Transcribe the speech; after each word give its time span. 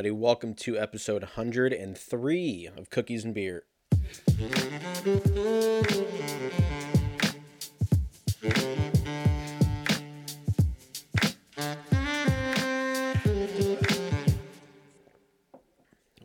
everybody. 0.00 0.22
Welcome 0.22 0.54
to 0.54 0.78
episode 0.78 1.22
103 1.22 2.70
of 2.76 2.88
Cookies 2.88 3.24
and 3.24 3.34
Beer. 3.34 3.64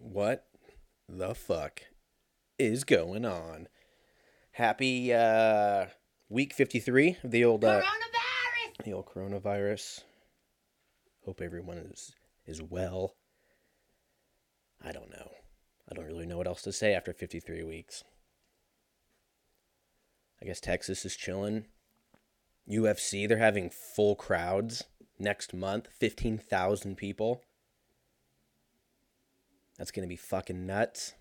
What 0.01 0.45
the 1.09 1.33
fuck 1.33 1.81
is 2.59 2.83
going 2.83 3.25
on? 3.25 3.67
Happy 4.51 5.11
uh, 5.11 5.87
week 6.29 6.53
53 6.53 7.17
of 7.23 7.31
the 7.31 7.43
old 7.43 7.65
uh, 7.65 7.81
Coronavirus! 7.81 8.83
the 8.83 8.93
old 8.93 9.07
coronavirus. 9.07 10.01
Hope 11.25 11.41
everyone 11.41 11.79
is 11.79 12.11
is 12.45 12.61
well. 12.61 13.15
I 14.83 14.91
don't 14.91 15.11
know. 15.11 15.31
I 15.89 15.95
don't 15.95 16.05
really 16.05 16.25
know 16.25 16.37
what 16.37 16.47
else 16.47 16.61
to 16.63 16.73
say 16.73 16.93
after 16.93 17.13
53 17.13 17.63
weeks. 17.63 18.03
I 20.41 20.45
guess 20.45 20.59
Texas 20.59 21.05
is 21.05 21.15
chilling. 21.15 21.65
UFC, 22.69 23.27
they're 23.27 23.37
having 23.37 23.69
full 23.69 24.15
crowds 24.15 24.83
next 25.19 25.53
month, 25.53 25.87
15,000 25.99 26.95
people. 26.97 27.41
That's 29.77 29.91
going 29.91 30.07
to 30.07 30.09
be 30.09 30.15
fucking 30.15 30.65
nuts. 30.65 31.13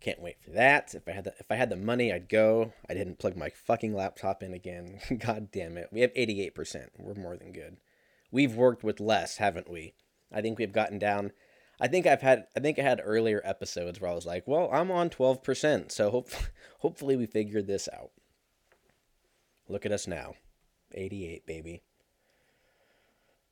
Can't 0.00 0.20
wait 0.20 0.40
for 0.40 0.50
that. 0.50 0.94
If 0.94 1.08
I 1.08 1.12
had 1.12 1.24
the, 1.24 1.34
if 1.38 1.50
I 1.50 1.56
had 1.56 1.70
the 1.70 1.76
money, 1.76 2.12
I'd 2.12 2.28
go. 2.28 2.72
I 2.88 2.94
didn't 2.94 3.18
plug 3.18 3.36
my 3.36 3.50
fucking 3.50 3.94
laptop 3.94 4.42
in 4.42 4.52
again. 4.52 5.00
God 5.18 5.50
damn 5.50 5.76
it. 5.76 5.88
We 5.90 6.00
have 6.00 6.14
88%. 6.14 6.88
We're 6.98 7.14
more 7.14 7.36
than 7.36 7.52
good. 7.52 7.78
We've 8.30 8.54
worked 8.54 8.84
with 8.84 9.00
less, 9.00 9.38
haven't 9.38 9.70
we? 9.70 9.94
I 10.32 10.40
think 10.42 10.58
we've 10.58 10.72
gotten 10.72 10.98
down 10.98 11.32
I 11.80 11.88
think 11.88 12.06
I've 12.06 12.22
had 12.22 12.46
I 12.56 12.60
think 12.60 12.78
I 12.78 12.82
had 12.82 13.00
earlier 13.04 13.40
episodes 13.44 14.00
where 14.00 14.10
I 14.10 14.14
was 14.14 14.26
like, 14.26 14.46
"Well, 14.46 14.70
I'm 14.72 14.90
on 14.90 15.10
12%, 15.10 15.92
so 15.92 16.10
hope, 16.10 16.30
hopefully 16.80 17.16
we 17.16 17.26
figured 17.26 17.66
this 17.66 17.88
out." 17.92 18.10
Look 19.68 19.84
at 19.84 19.92
us 19.92 20.06
now. 20.06 20.34
88, 20.92 21.46
baby. 21.46 21.82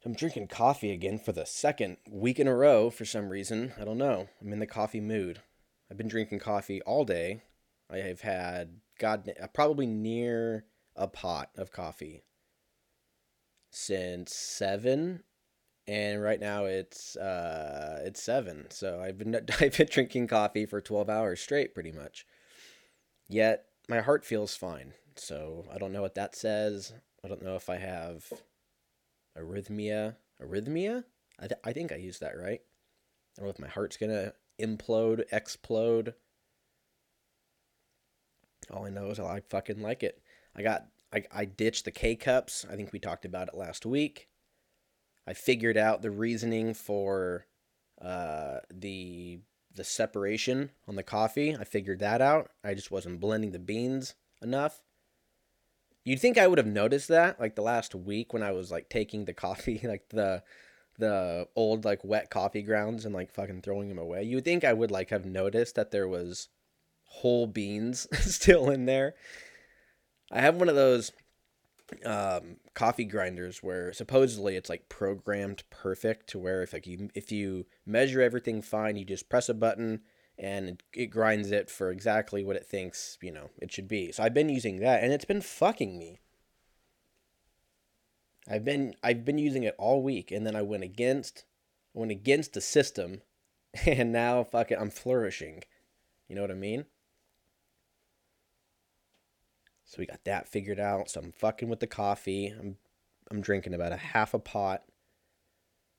I'm 0.05 0.15
drinking 0.15 0.49
coffee 0.49 0.93
again 0.93 1.19
for 1.19 1.33
the 1.33 1.47
second 1.47 1.97
week 2.11 2.39
in 2.39 2.47
a 2.47 2.55
row 2.55 2.91
for 2.91 3.05
some 3.05 3.31
reason. 3.31 3.73
I 3.81 3.85
don't 3.85 3.99
know. 3.99 4.29
I'm 4.41 4.53
in 4.53 4.59
the 4.59 4.67
coffee 4.67 5.01
mood. 5.01 5.41
I've 5.91 5.97
been 5.97 6.09
drinking 6.09 6.41
coffee 6.41 6.83
all 6.83 7.05
day. 7.05 7.43
I 7.91 7.99
have 7.99 8.21
had 8.21 8.81
god 8.99 9.31
probably 9.55 9.87
near 9.87 10.67
a 10.95 11.09
pot 11.09 11.51
of 11.57 11.73
coffee 11.73 12.23
since 13.71 14.35
7 14.35 15.23
and 15.87 16.23
right 16.23 16.41
now 16.41 16.65
it's 16.65 17.17
uh 17.17 18.01
it's 18.05 18.23
7. 18.23 18.67
So 18.71 19.01
I've 19.01 19.19
been 19.19 19.35
I've 19.61 19.77
been 19.77 19.89
drinking 19.91 20.29
coffee 20.29 20.67
for 20.67 20.81
12 20.81 21.09
hours 21.09 21.41
straight 21.41 21.75
pretty 21.75 21.93
much. 21.93 22.27
Yet 23.29 23.67
my 23.89 24.01
heart 24.01 24.25
feels 24.25 24.57
fine. 24.57 24.95
So 25.17 25.67
I 25.73 25.79
don't 25.79 25.93
know 25.93 26.03
what 26.03 26.15
that 26.15 26.35
says. 26.35 26.93
I 27.25 27.29
don't 27.29 27.43
know 27.43 27.57
if 27.57 27.69
I 27.69 27.77
have 27.77 28.33
arrhythmia. 29.39 30.17
Arrhythmia? 30.43 31.05
I, 31.39 31.47
th- 31.47 31.61
I 31.65 31.73
think 31.73 31.93
I 31.93 31.97
used 31.97 32.21
that 32.21 32.37
right. 32.37 32.61
I 32.61 33.41
don't 33.41 33.47
know 33.47 33.51
if 33.51 33.59
my 33.59 33.69
heart's 33.69 33.97
gonna 33.97 34.33
implode, 34.61 35.25
explode. 35.33 36.15
All 38.71 38.87
I 38.87 38.91
know 38.91 39.11
is 39.11 39.21
I 39.21 39.41
fucking 39.49 39.83
like 39.83 40.03
it. 40.03 40.23
I 40.57 40.63
got 40.63 40.87
I, 41.13 41.25
I 41.31 41.45
ditched 41.45 41.85
the 41.85 41.91
K 41.91 42.17
cups. 42.17 42.67
I 42.71 42.77
think 42.77 42.93
we 42.93 42.99
talked 42.99 43.25
about 43.25 43.49
it 43.49 43.57
last 43.57 43.87
week. 43.87 44.29
I 45.27 45.33
figured 45.33 45.77
out 45.77 46.03
the 46.03 46.11
reasoning 46.11 46.75
for 46.75 47.47
uh, 48.01 48.59
the 48.73 49.41
the 49.75 49.85
separation 49.85 50.71
on 50.87 50.95
the 50.95 51.03
coffee. 51.03 51.57
I 51.57 51.65
figured 51.65 51.99
that 51.99 52.21
out. 52.21 52.51
I 52.63 52.75
just 52.75 52.91
wasn't 52.91 53.21
blending 53.21 53.51
the 53.51 53.59
beans 53.59 54.15
enough. 54.41 54.83
You'd 56.05 56.21
think 56.21 56.39
I 56.39 56.47
would 56.47 56.59
have 56.59 56.67
noticed 56.67 57.09
that 57.09 57.41
like 57.41 57.57
the 57.57 57.63
last 57.63 57.95
week 57.95 58.33
when 58.33 58.43
I 58.43 58.53
was 58.53 58.71
like 58.71 58.89
taking 58.89 59.25
the 59.25 59.35
coffee, 59.35 59.81
like 59.85 60.09
the 60.11 60.43
the 60.99 61.49
old 61.57 61.85
like 61.85 62.05
wet 62.05 62.31
coffee 62.31 62.63
grounds 62.63 63.05
and 63.05 63.15
like 63.15 63.33
fucking 63.33 63.63
throwing 63.63 63.89
them 63.89 63.99
away. 63.99 64.23
You 64.23 64.37
would 64.37 64.45
think 64.45 64.65
I 64.65 64.73
would 64.73 64.91
like 64.91 65.11
have 65.11 65.25
noticed 65.25 65.75
that 65.75 65.91
there 65.91 66.07
was 66.07 66.49
whole 67.05 67.47
beans 67.47 68.07
still 68.21 68.71
in 68.71 68.87
there. 68.87 69.15
I 70.31 70.41
have 70.41 70.57
one 70.57 70.69
of 70.69 70.75
those 70.75 71.13
um, 72.05 72.57
coffee 72.75 73.05
grinders 73.05 73.63
where 73.63 73.93
supposedly 73.93 74.57
it's 74.57 74.71
like 74.71 74.89
programmed 74.89 75.63
perfect 75.71 76.29
to 76.31 76.39
where 76.39 76.63
if 76.63 76.73
like 76.73 76.87
you 76.87 77.11
if 77.15 77.31
you 77.31 77.67
measure 77.87 78.23
everything 78.23 78.63
fine, 78.63 78.97
you 78.97 79.05
just 79.05 79.29
press 79.29 79.49
a 79.49 79.55
button 79.55 80.01
and 80.39 80.69
it, 80.69 80.83
it 80.93 81.07
grinds 81.07 81.51
it 81.51 81.71
for 81.71 81.91
exactly 81.91 82.43
what 82.43 82.57
it 82.57 82.67
thinks 82.67 83.19
you 83.23 83.33
know 83.33 83.51
it 83.61 83.73
should 83.73 83.89
be. 83.89 84.13
So 84.13 84.23
I've 84.23 84.35
been 84.35 84.49
using 84.49 84.81
that 84.81 85.03
and 85.03 85.13
it's 85.13 85.25
been 85.25 85.41
fucking 85.41 85.99
me. 85.99 86.21
I've 88.49 88.65
been 88.65 88.95
I've 89.03 89.25
been 89.25 89.39
using 89.39 89.63
it 89.63 89.75
all 89.79 90.03
week 90.03 90.31
and 90.31 90.47
then 90.47 90.57
I 90.57 90.63
went 90.63 90.85
against 90.85 91.45
went 91.93 92.11
against 92.11 92.55
the 92.55 92.61
system 92.61 93.23
and 93.87 94.13
now 94.13 94.43
fucking 94.45 94.79
I'm 94.79 94.91
flourishing. 94.91 95.63
You 96.29 96.37
know 96.37 96.43
what 96.43 96.51
I 96.51 96.55
mean? 96.55 96.87
So 99.95 100.01
we 100.01 100.07
got 100.07 100.25
that 100.25 100.49
figured 100.49 100.81
out. 100.81 101.09
So 101.09 101.21
I'm 101.21 101.31
fucking 101.31 101.69
with 101.69 101.79
the 101.79 101.87
coffee. 101.87 102.49
I'm 102.49 102.77
I'm 103.31 103.41
drinking 103.41 103.75
about 103.75 103.93
a 103.93 103.97
half 103.97 104.35
a 104.35 104.41
pot 104.41 104.83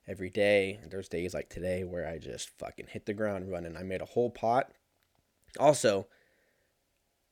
every 0.06 0.30
day. 0.30 0.82
There's 0.90 1.08
days 1.08 1.34
like 1.34 1.50
today 1.50 1.86
where 1.86 2.06
I 2.06 2.18
just 2.18 2.50
fucking 2.60 2.88
hit 2.90 3.06
the 3.06 3.14
ground 3.14 3.50
running. 3.50 3.78
I 3.78 3.84
made 3.84 4.02
a 4.02 4.06
whole 4.06 4.30
pot. 4.30 4.74
Also, 5.58 6.08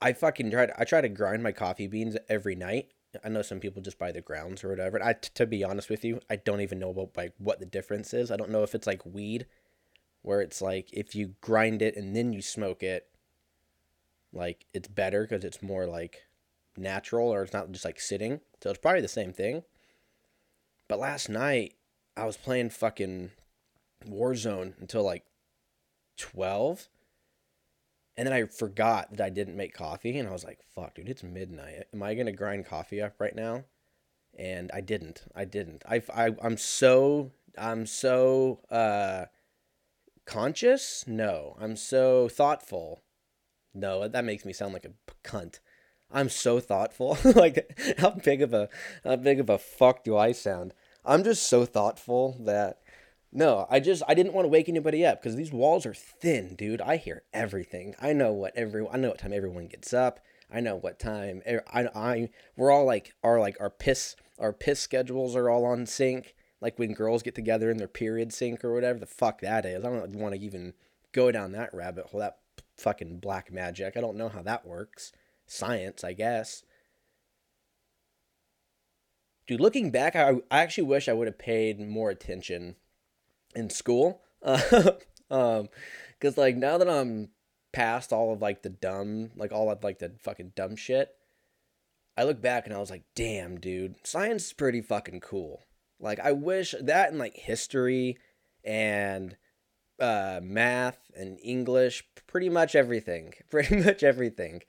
I 0.01 0.13
fucking 0.13 0.51
tried 0.51 0.71
I 0.77 0.85
try 0.85 1.01
to 1.01 1.09
grind 1.09 1.43
my 1.43 1.51
coffee 1.51 1.87
beans 1.87 2.15
every 2.29 2.55
night. 2.55 2.91
I 3.25 3.27
know 3.27 3.41
some 3.41 3.59
people 3.59 3.81
just 3.81 3.99
buy 3.99 4.13
the 4.13 4.21
grounds 4.21 4.63
or 4.63 4.69
whatever. 4.69 5.03
I 5.03 5.13
t- 5.13 5.31
to 5.33 5.45
be 5.45 5.65
honest 5.65 5.89
with 5.89 6.05
you, 6.05 6.21
I 6.29 6.37
don't 6.37 6.61
even 6.61 6.79
know 6.79 6.91
about 6.91 7.17
like 7.17 7.33
what 7.39 7.59
the 7.59 7.65
difference 7.65 8.13
is. 8.13 8.31
I 8.31 8.37
don't 8.37 8.51
know 8.51 8.63
if 8.63 8.73
it's 8.73 8.87
like 8.87 9.05
weed 9.05 9.47
where 10.21 10.39
it's 10.39 10.61
like 10.61 10.87
if 10.93 11.13
you 11.13 11.35
grind 11.41 11.81
it 11.81 11.97
and 11.97 12.15
then 12.15 12.31
you 12.31 12.41
smoke 12.41 12.81
it 12.83 13.09
like 14.31 14.65
it's 14.73 14.87
better 14.87 15.27
cuz 15.27 15.43
it's 15.43 15.61
more 15.61 15.85
like 15.85 16.23
natural 16.77 17.29
or 17.29 17.43
it's 17.43 17.53
not 17.53 17.71
just 17.71 17.85
like 17.85 17.99
sitting. 17.99 18.41
So 18.61 18.69
it's 18.69 18.79
probably 18.79 19.01
the 19.01 19.07
same 19.07 19.33
thing. 19.33 19.63
But 20.87 20.99
last 20.99 21.29
night 21.29 21.75
I 22.15 22.25
was 22.25 22.37
playing 22.37 22.69
fucking 22.69 23.31
Warzone 24.05 24.79
until 24.79 25.03
like 25.03 25.23
12. 26.17 26.89
And 28.15 28.27
then 28.27 28.33
I 28.33 28.45
forgot 28.45 29.15
that 29.17 29.25
I 29.25 29.29
didn't 29.29 29.57
make 29.57 29.73
coffee 29.73 30.17
and 30.19 30.29
I 30.29 30.31
was 30.31 30.43
like, 30.43 30.59
fuck, 30.75 30.95
dude, 30.95 31.09
it's 31.09 31.23
midnight. 31.23 31.85
Am 31.93 32.03
I 32.03 32.13
going 32.13 32.27
to 32.27 32.31
grind 32.31 32.65
coffee 32.65 33.01
up 33.01 33.19
right 33.19 33.35
now? 33.35 33.63
And 34.37 34.71
I 34.73 34.81
didn't. 34.81 35.23
I 35.35 35.45
didn't. 35.45 35.83
I, 35.87 36.01
I 36.13 36.31
I'm 36.41 36.57
so 36.57 37.31
I'm 37.57 37.85
so 37.85 38.61
uh 38.69 39.25
conscious? 40.25 41.05
No. 41.07 41.55
I'm 41.59 41.75
so 41.75 42.27
thoughtful. 42.29 43.01
No, 43.73 44.07
that 44.07 44.25
makes 44.25 44.45
me 44.45 44.53
sound 44.53 44.73
like 44.73 44.85
a 44.85 44.91
cunt. 45.27 45.59
I'm 46.13 46.29
so 46.29 46.59
thoughtful. 46.59 47.17
like 47.35 47.77
how 47.97 48.11
big 48.11 48.41
of 48.41 48.53
a 48.53 48.69
how 49.03 49.15
big 49.15 49.39
of 49.39 49.49
a 49.49 49.57
fuck 49.57 50.03
do 50.03 50.15
I 50.15 50.31
sound? 50.31 50.73
I'm 51.03 51.23
just 51.23 51.49
so 51.49 51.65
thoughtful 51.65 52.37
that 52.41 52.79
no, 53.31 53.65
I 53.69 53.79
just 53.79 54.03
I 54.07 54.13
didn't 54.13 54.33
want 54.33 54.45
to 54.45 54.49
wake 54.49 54.69
anybody 54.69 55.03
up 55.03 55.19
because 55.21 55.35
these 55.35 55.51
walls 55.51 55.85
are 55.87 55.93
thin, 55.93 56.55
dude. 56.55 56.81
I 56.81 56.97
hear 56.97 57.23
everything. 57.33 57.95
I 57.99 58.13
know 58.13 58.31
what 58.31 58.55
every 58.55 58.87
I 58.87 58.97
know 58.97 59.09
what 59.09 59.17
time 59.17 59.33
everyone 59.33 59.67
gets 59.67 59.91
up. 59.91 60.19
I 60.51 60.59
know 60.59 60.75
what 60.75 60.99
time 60.99 61.41
I 61.47 61.87
I 61.95 62.29
we're 62.55 62.71
all 62.71 62.85
like 62.85 63.13
our 63.23 63.39
like 63.39 63.57
our 63.59 63.71
piss 63.71 64.15
our 64.37 64.53
piss 64.53 64.79
schedules 64.79 65.35
are 65.35 65.49
all 65.49 65.65
on 65.65 65.87
sync. 65.87 66.35
Like 66.61 66.77
when 66.77 66.93
girls 66.93 67.23
get 67.23 67.35
together 67.35 67.71
in 67.71 67.77
their 67.77 67.87
period 67.87 68.31
sync 68.31 68.63
or 68.63 68.73
whatever 68.73 68.99
the 68.99 69.07
fuck 69.07 69.41
that 69.41 69.65
is. 69.65 69.83
I 69.83 69.89
don't 69.89 70.15
want 70.15 70.35
to 70.35 70.41
even 70.41 70.73
go 71.11 71.31
down 71.31 71.53
that 71.53 71.73
rabbit 71.73 72.05
hole. 72.05 72.19
That 72.19 72.37
fucking 72.77 73.17
black 73.17 73.51
magic. 73.51 73.97
I 73.97 74.01
don't 74.01 74.15
know 74.15 74.29
how 74.29 74.43
that 74.43 74.65
works 74.65 75.11
science, 75.53 76.03
I 76.03 76.13
guess. 76.13 76.63
Dude, 79.45 79.61
looking 79.61 79.91
back, 79.91 80.15
I, 80.15 80.35
I 80.49 80.61
actually 80.61 80.85
wish 80.85 81.09
I 81.09 81.13
would 81.13 81.27
have 81.27 81.37
paid 81.37 81.79
more 81.79 82.09
attention 82.09 82.75
in 83.55 83.69
school. 83.69 84.21
Um, 85.31 85.69
cause 86.19 86.37
like 86.37 86.55
now 86.57 86.77
that 86.77 86.87
I'm 86.87 87.29
past 87.71 88.13
all 88.13 88.33
of 88.33 88.41
like 88.41 88.61
the 88.61 88.69
dumb, 88.69 89.31
like 89.35 89.51
all 89.51 89.71
of 89.71 89.83
like 89.83 89.97
the 89.97 90.11
fucking 90.19 90.51
dumb 90.55 90.75
shit, 90.75 91.09
I 92.15 92.23
look 92.23 92.39
back 92.39 92.67
and 92.67 92.75
I 92.75 92.77
was 92.77 92.91
like, 92.91 93.05
damn, 93.15 93.59
dude, 93.59 93.95
science 94.05 94.47
is 94.47 94.53
pretty 94.53 94.81
fucking 94.81 95.21
cool. 95.21 95.63
Like 95.99 96.19
I 96.19 96.33
wish 96.33 96.75
that 96.79 97.09
and 97.09 97.17
like 97.17 97.35
history 97.35 98.19
and 98.63 99.37
uh, 99.99 100.39
math 100.43 100.99
and 101.15 101.39
English, 101.41 102.03
pretty 102.27 102.49
much 102.49 102.75
everything, 102.75 103.33
pretty 103.49 103.77
much 103.77 104.03
everything 104.03 104.61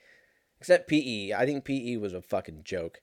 except 0.65 0.89
PE. 0.89 1.35
I 1.35 1.45
think 1.45 1.63
PE 1.67 1.99
was 1.99 2.15
a 2.15 2.23
fucking 2.23 2.63
joke. 2.65 3.03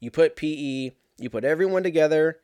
You 0.00 0.10
put 0.10 0.36
PE, 0.36 0.90
you 1.16 1.30
put 1.30 1.46
everyone 1.46 1.82
together, 1.82 2.40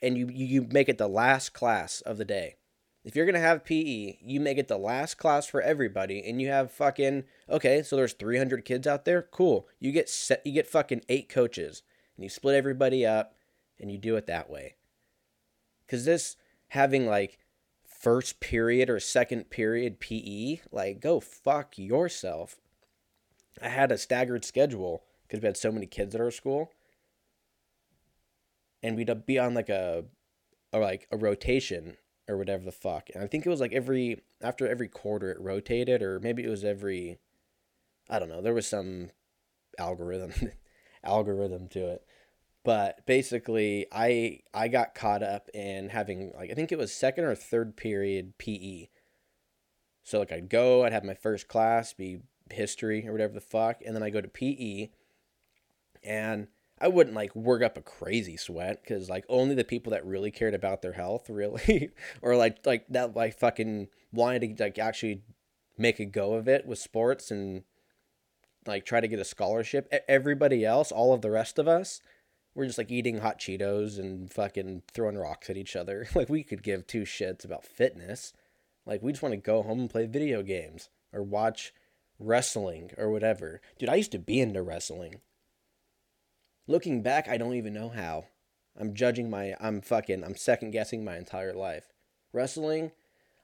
and 0.00 0.16
you 0.16 0.28
you 0.28 0.62
make 0.70 0.88
it 0.88 0.98
the 0.98 1.08
last 1.08 1.52
class 1.52 2.00
of 2.02 2.16
the 2.16 2.24
day. 2.24 2.58
If 3.02 3.16
you're 3.16 3.26
gonna 3.26 3.40
have 3.40 3.64
PE, 3.64 4.18
you 4.22 4.38
make 4.38 4.56
it 4.56 4.68
the 4.68 4.78
last 4.78 5.16
class 5.16 5.46
for 5.46 5.60
everybody, 5.60 6.22
and 6.24 6.40
you 6.40 6.46
have 6.46 6.70
fucking 6.70 7.24
okay. 7.48 7.82
So 7.82 7.96
there's 7.96 8.12
300 8.12 8.64
kids 8.64 8.86
out 8.86 9.04
there. 9.04 9.20
Cool. 9.20 9.66
You 9.80 9.90
get 9.90 10.08
set. 10.08 10.46
You 10.46 10.52
get 10.52 10.68
fucking 10.68 11.02
eight 11.08 11.28
coaches, 11.28 11.82
and 12.16 12.22
you 12.22 12.30
split 12.30 12.54
everybody 12.54 13.04
up, 13.04 13.34
and 13.80 13.90
you 13.90 13.98
do 13.98 14.14
it 14.14 14.26
that 14.26 14.48
way. 14.48 14.76
Cause 15.88 16.04
this 16.04 16.36
having 16.68 17.04
like 17.04 17.38
first 17.84 18.38
period 18.38 18.88
or 18.88 19.00
second 19.00 19.50
period 19.50 19.98
PE, 19.98 20.60
like 20.70 21.00
go 21.00 21.18
fuck 21.18 21.76
yourself. 21.76 22.60
I 23.62 23.68
had 23.68 23.92
a 23.92 23.98
staggered 23.98 24.44
schedule 24.44 25.04
because 25.22 25.40
we 25.40 25.46
had 25.46 25.56
so 25.56 25.72
many 25.72 25.86
kids 25.86 26.14
at 26.14 26.20
our 26.20 26.30
school, 26.30 26.70
and 28.82 28.96
we'd 28.96 29.26
be 29.26 29.38
on 29.38 29.54
like 29.54 29.68
a, 29.68 30.04
or 30.72 30.80
like 30.80 31.06
a 31.10 31.16
rotation 31.16 31.96
or 32.28 32.36
whatever 32.36 32.64
the 32.64 32.72
fuck. 32.72 33.10
And 33.14 33.22
I 33.22 33.26
think 33.26 33.44
it 33.44 33.50
was 33.50 33.60
like 33.60 33.72
every 33.72 34.22
after 34.40 34.68
every 34.68 34.88
quarter 34.88 35.30
it 35.30 35.40
rotated, 35.40 36.02
or 36.02 36.20
maybe 36.20 36.44
it 36.44 36.50
was 36.50 36.64
every, 36.64 37.18
I 38.08 38.18
don't 38.18 38.28
know. 38.28 38.40
There 38.42 38.54
was 38.54 38.66
some 38.66 39.10
algorithm 39.78 40.32
algorithm 41.04 41.68
to 41.68 41.86
it 41.86 42.04
but 42.64 43.04
basically 43.06 43.86
i 43.92 44.38
i 44.52 44.68
got 44.68 44.94
caught 44.94 45.22
up 45.22 45.48
in 45.54 45.88
having 45.88 46.32
like 46.36 46.50
i 46.50 46.54
think 46.54 46.70
it 46.70 46.78
was 46.78 46.92
second 46.92 47.24
or 47.24 47.34
third 47.34 47.76
period 47.76 48.36
pe 48.38 48.88
so 50.02 50.18
like 50.18 50.32
i'd 50.32 50.50
go 50.50 50.84
i'd 50.84 50.92
have 50.92 51.04
my 51.04 51.14
first 51.14 51.48
class 51.48 51.92
be 51.92 52.20
history 52.52 53.06
or 53.06 53.12
whatever 53.12 53.32
the 53.32 53.40
fuck 53.40 53.80
and 53.84 53.94
then 53.94 54.02
i 54.02 54.10
go 54.10 54.20
to 54.20 54.28
pe 54.28 54.88
and 56.02 56.48
i 56.80 56.88
wouldn't 56.88 57.16
like 57.16 57.34
work 57.34 57.62
up 57.62 57.76
a 57.76 57.82
crazy 57.82 58.36
sweat 58.36 58.82
because 58.82 59.08
like 59.10 59.24
only 59.28 59.54
the 59.54 59.64
people 59.64 59.90
that 59.90 60.04
really 60.04 60.30
cared 60.30 60.54
about 60.54 60.82
their 60.82 60.92
health 60.92 61.28
really 61.28 61.90
or 62.22 62.36
like 62.36 62.64
like 62.66 62.86
that 62.88 63.14
like 63.14 63.38
fucking 63.38 63.88
wanted 64.12 64.56
to 64.56 64.64
like 64.64 64.78
actually 64.78 65.22
make 65.78 65.98
a 65.98 66.04
go 66.04 66.34
of 66.34 66.48
it 66.48 66.66
with 66.66 66.78
sports 66.78 67.30
and 67.30 67.62
like 68.66 68.84
try 68.84 69.00
to 69.00 69.08
get 69.08 69.18
a 69.18 69.24
scholarship 69.24 69.92
everybody 70.08 70.64
else 70.64 70.92
all 70.92 71.14
of 71.14 71.22
the 71.22 71.30
rest 71.30 71.58
of 71.58 71.66
us 71.66 72.00
we're 72.54 72.66
just 72.66 72.78
like 72.78 72.90
eating 72.90 73.18
hot 73.18 73.38
Cheetos 73.38 73.98
and 73.98 74.30
fucking 74.30 74.82
throwing 74.92 75.16
rocks 75.16 75.50
at 75.50 75.56
each 75.56 75.76
other. 75.76 76.08
Like 76.14 76.28
we 76.28 76.42
could 76.42 76.62
give 76.62 76.86
two 76.86 77.02
shits 77.02 77.44
about 77.44 77.64
fitness. 77.64 78.32
Like 78.84 79.02
we 79.02 79.12
just 79.12 79.22
want 79.22 79.32
to 79.32 79.36
go 79.36 79.62
home 79.62 79.80
and 79.80 79.90
play 79.90 80.06
video 80.06 80.42
games 80.42 80.90
or 81.12 81.22
watch 81.22 81.72
wrestling 82.20 82.92
or 82.96 83.10
whatever. 83.10 83.60
Dude, 83.78 83.88
I 83.88 83.96
used 83.96 84.12
to 84.12 84.18
be 84.18 84.40
into 84.40 84.62
wrestling. 84.62 85.20
Looking 86.68 87.02
back, 87.02 87.28
I 87.28 87.36
don't 87.36 87.54
even 87.54 87.72
know 87.72 87.88
how. 87.88 88.26
I'm 88.78 88.94
judging 88.94 89.28
my 89.28 89.56
I'm 89.60 89.80
fucking 89.80 90.22
I'm 90.22 90.36
second 90.36 90.70
guessing 90.70 91.04
my 91.04 91.16
entire 91.16 91.54
life. 91.54 91.92
Wrestling, 92.32 92.92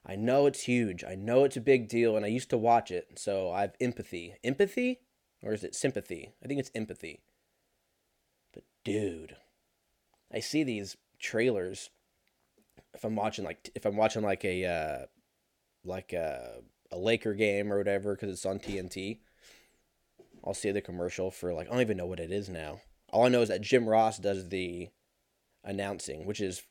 I 0.07 0.15
know 0.15 0.47
it's 0.47 0.63
huge. 0.63 1.03
I 1.03 1.17
know 1.17 1.43
it's 1.43 1.57
a 1.57 1.61
big 1.61 1.89
deal 1.89 2.17
and 2.17 2.25
I 2.25 2.29
used 2.29 2.51
to 2.51 2.59
watch 2.59 2.93
it. 2.93 3.19
So 3.19 3.51
I 3.51 3.63
have 3.63 3.75
empathy. 3.81 4.37
Empathy? 4.45 5.01
Or 5.43 5.53
is 5.53 5.65
it 5.65 5.75
sympathy? 5.75 6.33
I 6.43 6.47
think 6.47 6.61
it's 6.61 6.71
empathy 6.75 7.21
But 8.55 8.65
dude, 8.85 9.37
I 10.33 10.41
see 10.41 10.63
these 10.63 10.97
trailers. 11.19 11.91
If 12.95 13.05
I'm 13.05 13.17
watching 13.17 13.45
like 13.45 13.71
if 13.75 13.85
I'm 13.85 13.97
watching 13.97 14.23
like 14.23 14.45
a 14.45 14.65
uh, 14.65 15.07
like 15.85 16.13
a 16.13 16.63
a 16.91 16.99
Laker 16.99 17.35
game 17.35 17.73
or 17.73 17.79
whatever 17.79 18.15
because 18.15 18.31
it's 18.31 18.47
on 18.47 18.59
TNT, 18.59 19.19
I'll 20.45 20.55
see 20.55 20.71
the 20.71 20.81
commercial 20.81 21.31
for 21.31 21.53
like 21.53 21.69
I 21.69 21.73
don't 21.73 21.81
even 21.81 21.97
know 21.97 22.07
what 22.07 22.21
it 22.21 22.31
is 22.31 22.49
now. 22.49 22.81
All 23.13 23.25
I 23.25 23.29
know 23.29 23.43
is 23.43 23.49
that 23.49 23.61
Jim 23.61 23.89
Ross 23.89 24.19
does 24.19 24.49
the 24.49 24.89
announcing, 25.65 26.27
which 26.27 26.41
is 26.41 26.63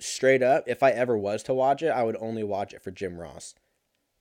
straight 0.00 0.42
up. 0.42 0.64
If 0.66 0.82
I 0.82 0.90
ever 0.90 1.16
was 1.16 1.42
to 1.44 1.54
watch 1.54 1.82
it, 1.82 1.88
I 1.88 2.02
would 2.02 2.16
only 2.20 2.44
watch 2.44 2.72
it 2.72 2.82
for 2.82 2.90
Jim 2.90 3.18
Ross. 3.18 3.54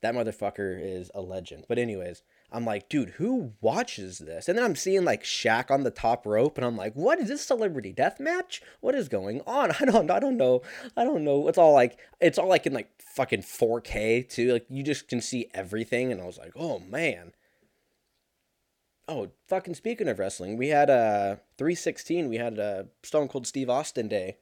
That 0.01 0.16
motherfucker 0.16 0.80
is 0.80 1.10
a 1.16 1.22
legend. 1.22 1.66
But 1.68 1.80
anyways, 1.80 2.22
I'm 2.52 2.66
like, 2.66 2.90
dude, 2.90 3.12
who 3.12 3.54
watches 3.60 4.20
this? 4.20 4.48
And 4.48 4.58
then 4.58 4.66
I'm 4.66 4.76
seeing 4.76 5.04
like 5.04 5.24
Shaq 5.24 5.72
on 5.72 5.84
the 5.84 5.92
top 5.92 6.26
rope, 6.26 6.58
and 6.58 6.66
I'm 6.66 6.78
like, 6.78 6.94
what 6.94 7.20
is 7.20 7.28
this 7.28 7.46
celebrity 7.46 7.92
death 7.92 8.20
match? 8.20 8.62
What 8.82 8.96
is 8.96 9.10
going 9.10 9.42
on? 9.48 9.72
I 9.80 9.86
don't, 9.86 10.10
I 10.12 10.20
don't 10.20 10.38
know, 10.38 10.62
I 10.96 11.04
don't 11.04 11.24
know. 11.24 11.48
It's 11.48 11.58
all 11.58 11.74
like, 11.74 12.00
it's 12.22 12.38
all 12.38 12.48
like 12.48 12.66
in 12.66 12.74
like 12.74 12.90
fucking 13.02 13.42
4K 13.42 14.30
too. 14.30 14.54
Like 14.54 14.66
you 14.70 14.84
just 14.84 15.08
can 15.08 15.22
see 15.22 15.50
everything, 15.54 16.12
and 16.12 16.22
I 16.22 16.26
was 16.26 16.38
like, 16.38 16.54
oh 16.56 16.80
man. 16.80 17.34
Oh, 19.08 19.30
fucking 19.48 19.76
speaking 19.76 20.08
of 20.08 20.18
wrestling, 20.18 20.58
we 20.58 20.70
had 20.70 20.90
a 20.90 20.94
uh, 20.94 21.36
316. 21.58 22.28
We 22.28 22.38
had 22.38 22.58
a 22.58 22.88
Stone 23.04 23.28
Cold 23.28 23.46
Steve 23.46 23.70
Austin 23.70 24.08
day. 24.08 24.38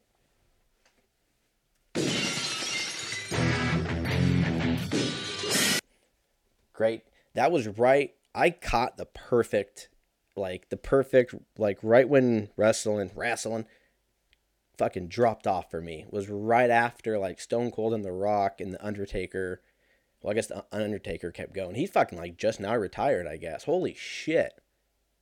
Great 6.74 7.04
that 7.36 7.52
was 7.52 7.68
right. 7.68 8.14
I 8.36 8.50
caught 8.50 8.98
the 8.98 9.06
perfect, 9.06 9.90
like 10.36 10.70
the 10.70 10.78
perfect, 10.78 11.36
like 11.58 11.80
right 11.82 12.08
when 12.08 12.50
wrestling, 12.58 13.12
wrestling, 13.16 13.66
fucking 14.78 15.08
dropped 15.08 15.46
off 15.46 15.70
for 15.70 15.82
me 15.82 16.06
was 16.10 16.30
right 16.30 16.70
after 16.70 17.20
like 17.20 17.40
Stone 17.40 17.72
Cold 17.72 17.94
and 17.94 18.04
The 18.04 18.12
Rock 18.12 18.60
and 18.60 18.74
The 18.74 18.86
Undertaker. 18.86 19.62
Well, 20.22 20.32
I 20.32 20.34
guess 20.34 20.48
The 20.48 20.66
Undertaker 20.72 21.32
kept 21.32 21.54
going. 21.54 21.76
He's 21.76 21.92
fucking 21.92 22.18
like 22.18 22.38
just 22.38 22.60
now 22.60 22.76
retired, 22.76 23.28
I 23.28 23.38
guess. 23.38 23.66
Holy 23.66 23.94
shit. 23.94 24.60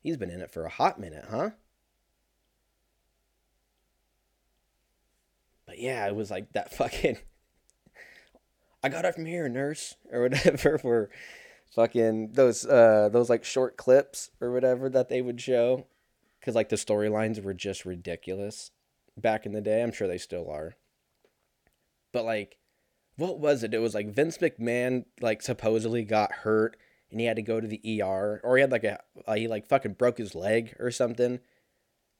He's 0.02 0.18
been 0.18 0.32
in 0.32 0.42
it 0.42 0.52
for 0.52 0.66
a 0.66 0.70
hot 0.70 1.00
minute, 1.00 1.26
huh? 1.30 1.52
But 5.66 5.80
yeah, 5.80 6.06
it 6.08 6.16
was 6.16 6.32
like 6.32 6.52
that 6.54 6.74
fucking. 6.76 7.18
I 8.84 8.90
got 8.90 9.06
it 9.06 9.14
from 9.14 9.26
here, 9.26 9.48
nurse, 9.48 9.96
or 10.12 10.24
whatever. 10.24 10.78
For 10.80 11.10
fucking 11.76 12.34
those 12.34 12.66
uh 12.66 13.10
those 13.12 13.30
like 13.30 13.44
short 13.44 13.78
clips 13.78 14.32
or 14.40 14.52
whatever 14.52 14.90
that 14.90 15.10
they 15.10 15.22
would 15.22 15.40
show. 15.42 15.88
Because 16.40 16.56
like 16.56 16.70
the 16.70 16.76
storylines 16.76 17.44
were 17.44 17.54
just 17.54 17.86
ridiculous 17.86 18.72
back 19.16 19.46
in 19.46 19.54
the 19.54 19.62
day. 19.62 19.84
I'm 19.84 19.92
sure 19.92 20.08
they 20.08 20.18
still 20.18 20.50
are. 20.50 20.76
But 22.12 22.26
like 22.26 22.58
what 23.18 23.40
was 23.40 23.64
it? 23.64 23.74
It 23.74 23.80
was 23.80 23.94
like 23.94 24.14
vince 24.14 24.38
mcmahon 24.38 25.06
like 25.22 25.42
supposedly 25.42 26.04
got 26.04 26.32
hurt 26.32 26.78
and 27.12 27.20
he 27.20 27.26
had 27.26 27.36
to 27.36 27.42
go 27.42 27.60
to 27.60 27.68
the 27.68 28.02
er 28.02 28.40
or 28.44 28.58
he 28.58 28.62
had 28.62 28.72
like 28.72 28.84
a 28.84 29.00
uh, 29.28 29.34
he 29.34 29.48
like 29.48 29.68
fucking 29.68 29.94
broke 29.94 30.18
his 30.18 30.36
leg 30.36 30.76
or 30.80 30.92
something. 30.92 31.40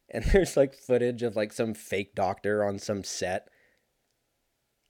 And 0.10 0.24
there's 0.32 0.58
like 0.58 0.76
footage 0.76 1.24
of 1.24 1.36
like 1.36 1.54
some 1.54 1.74
fake 1.74 2.16
doctor 2.16 2.64
on 2.64 2.80
some 2.80 3.04
set 3.04 3.48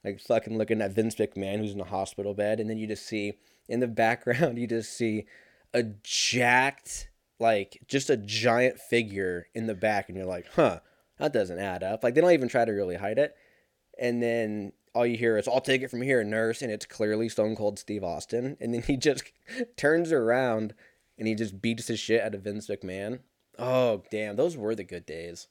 like 0.03 0.19
fucking 0.19 0.57
looking 0.57 0.81
at 0.81 0.92
vince 0.92 1.15
mcmahon 1.15 1.59
who's 1.59 1.74
in 1.74 1.81
a 1.81 1.86
hospital 1.86 2.34
bed 2.34 2.60
and 2.60 2.70
then 2.70 2.77
you 2.77 2.88
just 2.88 3.05
see 3.05 3.34
in 3.67 3.79
the 3.79 3.88
background 4.03 4.58
you 4.58 4.67
just 4.67 4.96
see 4.96 5.25
a 5.74 5.84
jacked 6.03 7.10
like 7.39 7.81
just 7.88 8.10
a 8.10 8.17
giant 8.17 8.79
figure 8.79 9.48
in 9.53 9.67
the 9.67 9.75
back 9.75 10.10
and 10.10 10.17
you're 10.17 10.27
like 10.27 10.48
huh 10.55 10.79
that 11.22 11.34
doesn't 11.34 11.60
add 11.60 11.84
up. 11.84 12.03
Like 12.03 12.15
they 12.15 12.22
don't 12.22 12.31
even 12.31 12.50
try 12.50 12.65
to 12.65 12.72
really 12.72 12.96
hide 12.96 13.20
it. 13.20 13.36
And 13.98 14.24
then 14.24 14.74
all 14.93 15.05
you 15.05 15.15
hear 15.15 15.38
is 15.38 15.48
i'll 15.48 15.62
take 15.62 15.81
it 15.81 15.89
from 15.89 16.01
here 16.01 16.22
nurse 16.22 16.62
and 16.62 16.70
it's 16.70 16.86
clearly 16.86 17.29
stone 17.29 17.55
cold 17.55 17.79
steve 17.79 18.03
austin. 18.03 18.58
And 18.60 18.74
then 18.74 18.81
he 18.81 18.98
just 18.98 19.24
turns 19.77 20.12
around 20.12 20.74
and 21.17 21.27
he 21.27 21.36
just 21.36 21.62
beats 21.62 21.88
his 21.88 22.00
shit 22.00 22.22
out 22.22 22.36
of 22.36 22.41
vince 22.41 22.67
mcmahon. 22.67 23.20
Oh 23.58 24.03
damn 24.12 24.36
those 24.36 24.58
were 24.58 24.75
the 24.75 24.84
good 24.84 25.05
days. 25.05 25.48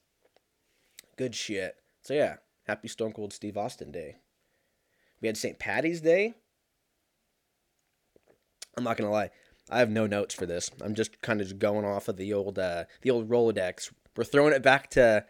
Good 1.17 1.35
shit. 1.35 1.77
So 2.03 2.15
yeah 2.15 2.37
happy 2.67 2.89
stone 2.89 3.13
cold 3.13 3.33
steve 3.33 3.57
austin 3.57 3.91
day 3.93 4.17
we 5.21 5.29
had 5.29 5.37
st 5.37 5.59
patty's 5.59 6.01
day 6.01 6.35
I'm 8.77 8.85
not 8.85 8.97
gonna 8.97 9.11
lie. 9.11 9.31
I 9.69 9.79
have 9.79 9.91
no 9.91 10.07
notes 10.07 10.35
for 10.35 10.47
this. 10.47 10.71
I'm 10.81 10.95
just 10.95 11.21
kind 11.21 11.41
of 11.41 11.47
just 11.47 11.59
going 11.59 11.85
off 11.85 12.09
of 12.09 12.17
the 12.17 12.33
old 12.33 12.59
uh, 12.59 12.85
the 13.03 13.11
old 13.11 13.29
Rolodex. 13.29 13.93
We're 14.17 14.25
throwing 14.25 14.53
it 14.53 14.63
back 14.63 14.91
to 14.91 15.25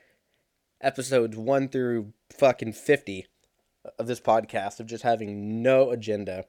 episodes 0.81 1.37
one 1.37 1.69
through 1.69 2.13
fucking 2.31 2.73
fifty 2.73 3.27
of 3.99 4.07
this 4.07 4.21
podcast 4.21 4.81
of 4.81 4.87
just 4.87 5.03
having 5.03 5.63
no 5.63 5.91
agenda. 5.91 6.45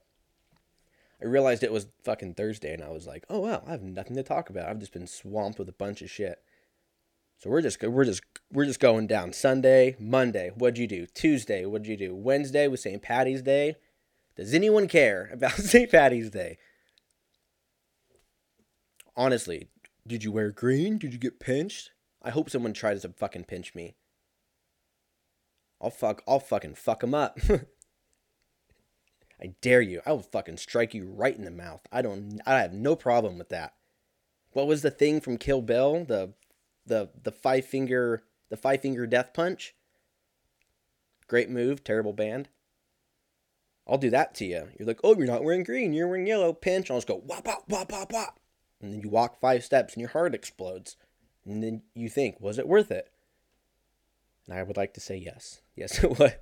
I 1.21 1.25
realized 1.25 1.63
it 1.63 1.71
was 1.71 1.87
fucking 2.03 2.35
Thursday, 2.35 2.73
and 2.73 2.83
I 2.83 2.89
was 2.89 3.07
like, 3.07 3.25
"Oh 3.29 3.39
wow, 3.39 3.63
I 3.65 3.71
have 3.71 3.83
nothing 3.83 4.15
to 4.15 4.23
talk 4.23 4.49
about. 4.49 4.69
I've 4.69 4.79
just 4.79 4.93
been 4.93 5.07
swamped 5.07 5.59
with 5.59 5.69
a 5.69 5.73
bunch 5.73 6.01
of 6.01 6.09
shit." 6.09 6.39
So 7.41 7.49
we're 7.49 7.61
just 7.61 7.81
we're 7.81 8.05
just 8.05 8.21
we're 8.51 8.65
just 8.65 8.79
going 8.79 9.07
down. 9.07 9.33
Sunday, 9.33 9.95
Monday, 9.99 10.51
what'd 10.55 10.77
you 10.77 10.85
do? 10.85 11.07
Tuesday, 11.07 11.65
what'd 11.65 11.87
you 11.87 11.97
do? 11.97 12.15
Wednesday 12.15 12.67
was 12.67 12.83
St. 12.83 13.01
Patty's 13.01 13.41
Day. 13.41 13.77
Does 14.35 14.53
anyone 14.53 14.87
care 14.87 15.29
about 15.33 15.53
St. 15.53 15.89
Patty's 15.89 16.29
Day? 16.29 16.59
honestly, 19.15 19.67
did 20.07 20.23
you 20.23 20.31
wear 20.31 20.51
green? 20.51 20.97
Did 20.97 21.13
you 21.13 21.19
get 21.19 21.39
pinched? 21.39 21.91
I 22.21 22.29
hope 22.29 22.49
someone 22.49 22.73
tries 22.73 23.01
to 23.01 23.09
fucking 23.09 23.45
pinch 23.45 23.75
me. 23.75 23.95
I'll 25.79 25.89
fuck. 25.89 26.21
I'll 26.27 26.39
fucking 26.39 26.75
fuck 26.75 27.03
him 27.03 27.13
up. 27.13 27.39
I 29.41 29.53
dare 29.61 29.81
you. 29.81 30.01
I 30.05 30.11
will 30.11 30.21
fucking 30.21 30.57
strike 30.57 30.93
you 30.93 31.07
right 31.07 31.35
in 31.35 31.45
the 31.45 31.51
mouth. 31.51 31.81
I 31.91 32.03
don't. 32.03 32.39
I 32.45 32.59
have 32.59 32.73
no 32.73 32.95
problem 32.95 33.39
with 33.39 33.49
that. 33.49 33.73
What 34.53 34.67
was 34.67 34.83
the 34.83 34.91
thing 34.91 35.21
from 35.21 35.37
Kill 35.37 35.61
Bill? 35.61 36.03
The, 36.03 36.33
the 36.85 37.09
the 37.23 37.31
five 37.31 37.65
finger 37.65 38.23
the 38.49 38.57
five 38.57 38.81
finger 38.81 39.07
death 39.07 39.33
punch. 39.33 39.75
Great 41.27 41.49
move, 41.49 41.83
terrible 41.83 42.13
band. 42.13 42.49
I'll 43.87 43.97
do 43.97 44.09
that 44.09 44.35
to 44.35 44.45
you. 44.45 44.69
You're 44.77 44.87
like, 44.87 44.99
oh, 45.03 45.15
you're 45.17 45.27
not 45.27 45.43
wearing 45.43 45.63
green, 45.63 45.93
you're 45.93 46.07
wearing 46.07 46.27
yellow. 46.27 46.53
Pinch. 46.53 46.91
I'll 46.91 46.97
just 46.97 47.07
go 47.07 47.21
wop 47.25 47.45
wop 47.47 47.63
wop 47.67 47.91
wop 47.91 48.11
wop, 48.11 48.39
and 48.81 48.93
then 48.93 49.01
you 49.01 49.09
walk 49.09 49.39
five 49.39 49.63
steps 49.63 49.93
and 49.93 50.01
your 50.01 50.09
heart 50.09 50.35
explodes, 50.35 50.97
and 51.45 51.63
then 51.63 51.81
you 51.95 52.09
think, 52.09 52.39
was 52.39 52.57
it 52.57 52.67
worth 52.67 52.91
it? 52.91 53.11
And 54.47 54.57
I 54.57 54.63
would 54.63 54.77
like 54.77 54.93
to 54.95 55.01
say 55.01 55.15
yes. 55.15 55.61
Yes, 55.75 56.03
it 56.03 56.19
was. 56.19 56.33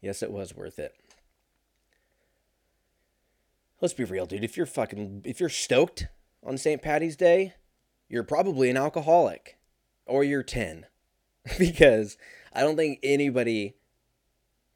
yes, 0.00 0.22
it 0.22 0.32
was 0.32 0.54
worth 0.54 0.78
it. 0.78 0.94
Let's 3.80 3.94
be 3.94 4.04
real, 4.04 4.26
dude. 4.26 4.42
If 4.42 4.56
you're 4.56 4.66
fucking, 4.66 5.22
if 5.24 5.38
you're 5.38 5.48
stoked 5.48 6.08
on 6.44 6.58
St. 6.58 6.82
Patty's 6.82 7.14
Day, 7.16 7.54
you're 8.08 8.24
probably 8.24 8.70
an 8.70 8.76
alcoholic, 8.76 9.58
or 10.06 10.24
you're 10.24 10.42
ten, 10.42 10.86
because 11.58 12.16
I 12.52 12.62
don't 12.62 12.76
think 12.76 12.98
anybody 13.02 13.76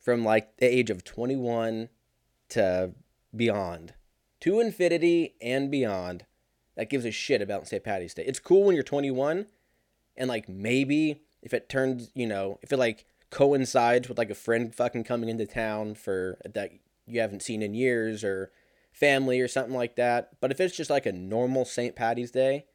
from 0.01 0.25
like 0.25 0.57
the 0.59 0.67
age 0.67 0.91
of 0.91 1.05
21 1.05 1.89
to 2.51 2.93
beyond, 3.35 3.95
to 4.41 4.61
infinity 4.61 5.35
and 5.41 5.71
beyond, 5.71 6.27
that 6.77 6.91
gives 6.91 7.05
a 7.05 7.11
shit 7.11 7.41
about 7.41 7.69
St. 7.69 7.85
Patty's 7.85 8.15
Day. 8.15 8.25
It's 8.25 8.41
cool 8.41 8.65
when 8.65 8.75
you're 8.75 8.83
21 8.83 9.47
and 10.17 10.29
like 10.29 10.49
maybe 10.49 11.23
if 11.43 11.55
it 11.55 11.69
turns, 11.69 12.11
you 12.15 12.27
know, 12.27 12.59
if 12.63 12.73
it 12.73 12.79
like 12.79 13.07
coincides 13.31 14.09
with 14.09 14.19
like 14.19 14.31
a 14.31 14.35
friend 14.35 14.75
fucking 14.75 15.05
coming 15.05 15.29
into 15.29 15.47
town 15.47 15.95
for 15.95 16.39
that 16.45 16.71
you 17.07 17.21
haven't 17.21 17.43
seen 17.43 17.63
in 17.63 17.75
years 17.75 18.23
or 18.23 18.51
family 18.93 19.41
or 19.41 19.49
something 19.49 19.75
like 19.75 19.97
that. 19.97 20.31
But 20.41 20.51
if 20.51 20.61
it's 20.61 20.77
just 20.77 20.91
like 20.91 21.07
a 21.07 21.13
normal 21.13 21.65
St. 21.65 21.97
Patty's 21.97 22.31
Day, 22.31 22.67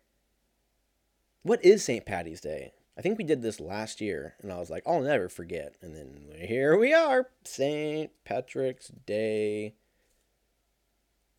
what 1.47 1.63
is 1.63 1.83
St. 1.83 2.05
Patty's 2.05 2.41
Day? 2.41 2.73
I 2.97 3.01
think 3.01 3.17
we 3.17 3.23
did 3.23 3.41
this 3.41 3.59
last 3.59 4.01
year, 4.01 4.35
and 4.41 4.51
I 4.51 4.57
was 4.57 4.69
like, 4.69 4.83
I'll 4.85 5.01
never 5.01 5.29
forget. 5.29 5.75
And 5.81 5.95
then 5.95 6.31
here 6.39 6.77
we 6.77 6.93
are, 6.93 7.29
St. 7.43 8.11
Patrick's 8.25 8.87
Day 8.87 9.75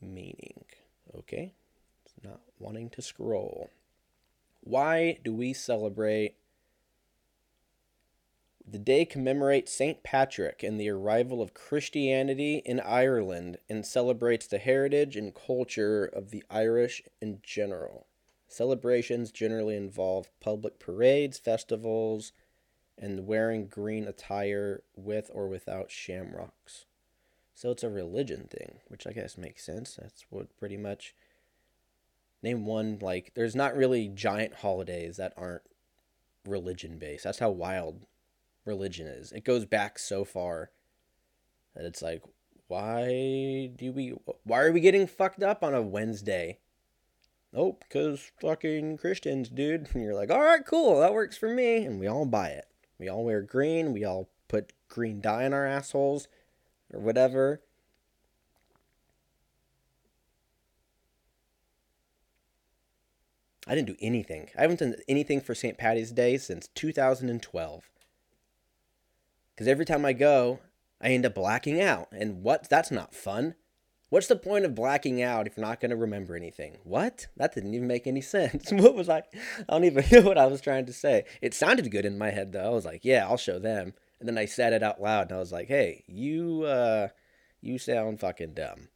meaning. 0.00 0.65
Okay, 1.17 1.55
it's 2.05 2.15
not 2.25 2.41
wanting 2.59 2.91
to 2.91 3.03
scroll. 3.03 3.71
Why 4.61 5.19
do 5.25 5.35
we 5.35 5.53
celebrate? 5.53 6.37
The 8.71 8.79
day 8.79 9.05
commemorates 9.05 9.73
St. 9.73 10.03
Patrick 10.03 10.62
and 10.62 10.79
the 10.79 10.91
arrival 10.91 11.41
of 11.41 11.55
Christianity 11.55 12.62
in 12.65 12.81
Ireland 12.81 13.57
and 13.69 13.87
celebrates 13.87 14.47
the 14.47 14.59
heritage 14.59 15.17
and 15.17 15.35
culture 15.35 16.05
of 16.05 16.31
the 16.31 16.45
Irish 16.50 17.03
in 17.21 17.41
general. 17.43 18.07
Celebrations 18.49 19.31
generally 19.31 19.76
involve 19.76 20.31
public 20.40 20.78
parades, 20.78 21.38
festivals, 21.38 22.33
and 22.97 23.26
wearing 23.26 23.67
green 23.67 24.09
attire 24.09 24.83
with 24.97 25.31
or 25.33 25.49
without 25.49 25.90
shamrocks. 25.90 26.87
So 27.55 27.71
it's 27.71 27.83
a 27.83 27.90
religion 27.90 28.49
thing, 28.50 28.78
which 28.88 29.07
I 29.07 29.12
guess 29.12 29.37
makes 29.37 29.64
sense. 29.64 29.99
That's 30.00 30.25
what 30.31 30.57
pretty 30.57 30.76
much. 30.76 31.14
Name 32.43 32.67
one, 32.67 32.99
like, 33.00 33.33
there's 33.35 33.57
not 33.57 33.76
really 33.76 34.09
giant 34.09 34.55
holidays 34.55 35.17
that 35.17 35.35
aren't 35.37 35.62
religion 36.47 36.99
based. 36.99 37.25
That's 37.25 37.40
how 37.40 37.50
wild 37.50 38.07
religion 38.64 39.09
is. 39.09 39.33
It 39.33 39.45
goes 39.45 39.67
back 39.67 39.99
so 39.99 40.25
far 40.25 40.71
that 41.75 41.85
it's 41.85 42.00
like, 42.00 42.23
why 42.69 43.73
do 43.75 43.93
we, 43.93 44.14
why 44.45 44.61
are 44.61 44.73
we 44.73 44.81
getting 44.81 45.07
fucked 45.07 45.43
up 45.43 45.64
on 45.64 45.75
a 45.75 45.83
Wednesday? 45.83 46.59
Oh, 47.55 47.76
because 47.81 48.31
fucking 48.40 48.99
Christians, 48.99 49.49
dude. 49.49 49.88
And 49.93 50.02
you're 50.02 50.14
like, 50.14 50.31
all 50.31 50.43
right, 50.43 50.64
cool, 50.64 51.00
that 51.00 51.14
works 51.14 51.37
for 51.37 51.49
me. 51.49 51.85
And 51.85 51.99
we 51.99 52.07
all 52.07 52.26
buy 52.26 52.49
it. 52.49 52.67
We 52.99 53.09
all 53.09 53.25
wear 53.25 53.43
green. 53.43 53.93
We 53.93 54.05
all 54.05 54.28
put 54.49 54.73
green 54.88 55.21
dye 55.21 55.45
in 55.45 55.52
our 55.52 55.67
assholes 55.67 56.28
or 56.93 57.00
whatever. 57.00 57.61
I 63.67 63.75
didn't 63.75 63.88
do 63.88 63.97
anything. 64.00 64.49
I 64.57 64.62
haven't 64.62 64.81
done 64.81 64.97
anything 65.09 65.43
for 65.43 65.55
St. 65.55 65.76
Patty's 65.76 66.11
Day 66.11 66.38
since 66.38 66.69
2012. 66.75 67.90
Because 69.55 69.69
every 69.69 69.85
time 69.85 70.07
I 70.07 70.14
go, 70.14 70.61
I 71.02 71.11
end 71.11 71.26
up 71.26 71.35
blacking 71.35 71.81
out. 71.81 72.09
And 72.11 72.43
what? 72.43 72.71
That's 72.71 72.90
not 72.90 73.14
fun. 73.14 73.57
What's 74.11 74.27
the 74.27 74.37
point 74.37 74.65
of 74.65 74.75
blacking 74.75 75.21
out 75.21 75.47
if 75.47 75.57
you're 75.57 75.67
not 75.67 75.81
going 75.81 75.91
to 75.91 75.97
remember 75.97 76.35
anything? 76.35 76.79
What? 76.83 77.27
That 77.37 77.55
didn't 77.55 77.75
even 77.75 77.88
make 77.88 78.07
any 78.07 78.21
sense. 78.23 78.73
What 78.73 78.95
was 78.95 79.09
I? 79.09 79.19
I 79.69 79.73
don't 79.73 79.85
even 79.85 80.05
know 80.12 80.23
what 80.23 80.38
I 80.38 80.47
was 80.47 80.61
trying 80.61 80.87
to 80.87 80.93
say. 80.93 81.25
It 81.43 81.55
sounded 81.55 81.91
good 81.91 82.07
in 82.07 82.19
my 82.19 82.31
head 82.31 82.53
though. 82.53 82.65
I 82.65 82.71
was 82.71 82.87
like, 82.87 83.05
yeah, 83.05 83.27
I'll 83.27 83.37
show 83.37 83.59
them. 83.59 83.95
And 84.19 84.29
then 84.29 84.38
I 84.38 84.47
said 84.47 84.73
it 84.73 84.83
out 84.83 85.00
loud 85.00 85.29
and 85.29 85.37
I 85.37 85.41
was 85.41 85.53
like, 85.53 85.69
hey, 85.69 86.05
you 86.07 86.62
uh 86.62 87.09
you 87.61 87.79
sound 87.79 88.21
fucking 88.21 88.55
dumb. 88.55 88.88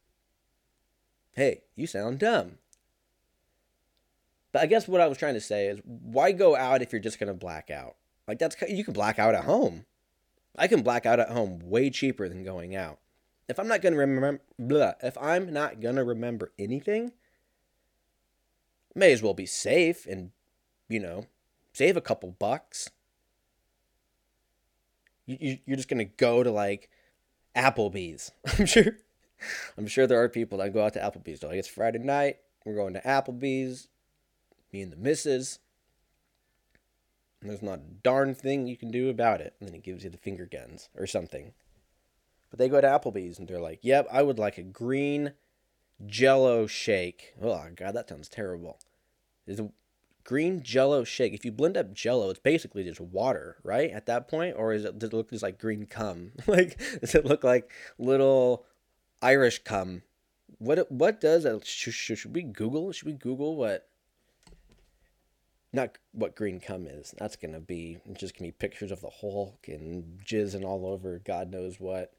Hey, 1.33 1.61
you 1.75 1.85
sound 1.85 2.19
dumb. 2.19 2.57
But 4.51 4.61
I 4.61 4.65
guess 4.67 4.87
what 4.87 5.01
I 5.01 5.07
was 5.07 5.17
trying 5.17 5.33
to 5.33 5.41
say 5.41 5.67
is 5.67 5.79
why 5.83 6.31
go 6.31 6.55
out 6.55 6.81
if 6.81 6.91
you're 6.91 7.01
just 7.01 7.19
going 7.19 7.27
to 7.27 7.33
black 7.33 7.69
out? 7.69 7.95
Like 8.27 8.39
that's 8.39 8.55
you 8.67 8.83
can 8.83 8.93
black 8.93 9.19
out 9.19 9.35
at 9.35 9.45
home. 9.45 9.85
I 10.55 10.67
can 10.67 10.81
black 10.81 11.05
out 11.05 11.19
at 11.19 11.31
home 11.31 11.59
way 11.63 11.89
cheaper 11.89 12.29
than 12.29 12.43
going 12.43 12.75
out 12.75 12.99
if 13.47 13.59
I'm 13.59 13.67
not 13.67 13.81
to 13.93 13.99
remember, 13.99 14.41
blah, 14.57 14.93
if 15.01 15.17
I'm 15.17 15.51
not 15.51 15.81
to 15.95 16.03
remember 16.03 16.51
anything, 16.57 17.11
may 18.95 19.11
as 19.11 19.21
well 19.21 19.33
be 19.33 19.45
safe 19.45 20.05
and, 20.05 20.31
you 20.87 20.99
know, 20.99 21.25
save 21.73 21.97
a 21.97 22.01
couple 22.01 22.31
bucks. 22.31 22.89
You, 25.25 25.59
you, 25.65 25.73
are 25.73 25.77
just 25.77 25.89
to 26.05 26.11
go 26.17 26.43
to 26.43 26.51
like 26.51 26.89
Applebee's. 27.55 28.31
I'm 28.59 28.65
sure, 28.65 28.97
I'm 29.77 29.87
sure 29.87 30.07
there 30.07 30.21
are 30.21 30.29
people 30.29 30.59
that 30.59 30.73
go 30.73 30.83
out 30.83 30.93
to 30.93 30.99
Applebee's. 30.99 31.43
Like, 31.43 31.55
it's 31.55 31.67
Friday 31.67 31.99
night. 31.99 32.37
We're 32.65 32.75
going 32.75 32.93
to 32.93 33.01
Applebee's. 33.01 33.89
Me 34.71 34.81
and 34.81 34.91
the 34.91 34.97
missus. 34.97 35.59
And 37.41 37.49
there's 37.49 37.61
not 37.61 37.79
a 37.79 37.93
darn 38.03 38.33
thing 38.35 38.67
you 38.67 38.77
can 38.77 38.89
do 38.89 39.09
about 39.09 39.41
it. 39.41 39.53
And 39.59 39.67
then 39.67 39.75
he 39.75 39.81
gives 39.81 40.03
you 40.03 40.09
the 40.09 40.17
finger 40.17 40.45
guns 40.45 40.89
or 40.95 41.05
something. 41.05 41.53
But 42.53 42.59
they 42.59 42.69
go 42.69 42.79
to 42.79 42.87
Applebee's 42.87 43.39
and 43.39 43.47
they're 43.47 43.59
like, 43.59 43.79
"Yep, 43.81 44.09
I 44.11 44.21
would 44.21 44.37
like 44.37 44.59
a 44.59 44.61
green 44.61 45.33
Jello 46.05 46.67
shake." 46.67 47.33
Oh 47.41 47.65
God, 47.75 47.95
that 47.95 48.07
sounds 48.07 48.29
terrible. 48.29 48.77
Is 49.47 49.59
a 49.59 49.71
green 50.23 50.61
Jello 50.61 51.03
shake? 51.03 51.33
If 51.33 51.43
you 51.45 51.51
blend 51.51 51.77
up 51.77 51.95
Jello, 51.95 52.29
it's 52.29 52.39
basically 52.39 52.83
just 52.83 53.01
water, 53.01 53.57
right? 53.63 53.89
At 53.89 54.05
that 54.05 54.27
point, 54.27 54.55
or 54.55 54.71
is 54.71 54.85
it 54.85 54.99
does 54.99 55.09
it 55.09 55.15
look 55.15 55.31
just 55.31 55.41
like 55.41 55.57
green 55.57 55.87
cum? 55.87 56.33
like 56.47 56.77
does 57.01 57.15
it 57.15 57.25
look 57.25 57.43
like 57.43 57.71
little 57.97 58.67
Irish 59.19 59.63
cum? 59.63 60.03
What 60.59 60.91
what 60.91 61.19
does 61.19 61.45
it? 61.45 61.65
Should, 61.65 61.95
should 61.95 62.35
we 62.35 62.43
Google? 62.43 62.91
Should 62.91 63.07
we 63.07 63.13
Google 63.13 63.55
what? 63.55 63.89
Not 65.75 65.97
what 66.11 66.35
green 66.35 66.59
cum 66.59 66.85
is. 66.85 67.15
That's 67.17 67.35
gonna 67.35 67.59
be 67.59 67.97
just 68.13 68.37
gonna 68.37 68.49
be 68.49 68.51
pictures 68.51 68.91
of 68.91 69.01
the 69.01 69.09
Hulk 69.09 69.65
and 69.67 70.19
jizz 70.23 70.53
and 70.53 70.63
all 70.63 70.85
over 70.85 71.17
God 71.17 71.49
knows 71.49 71.79
what. 71.79 72.13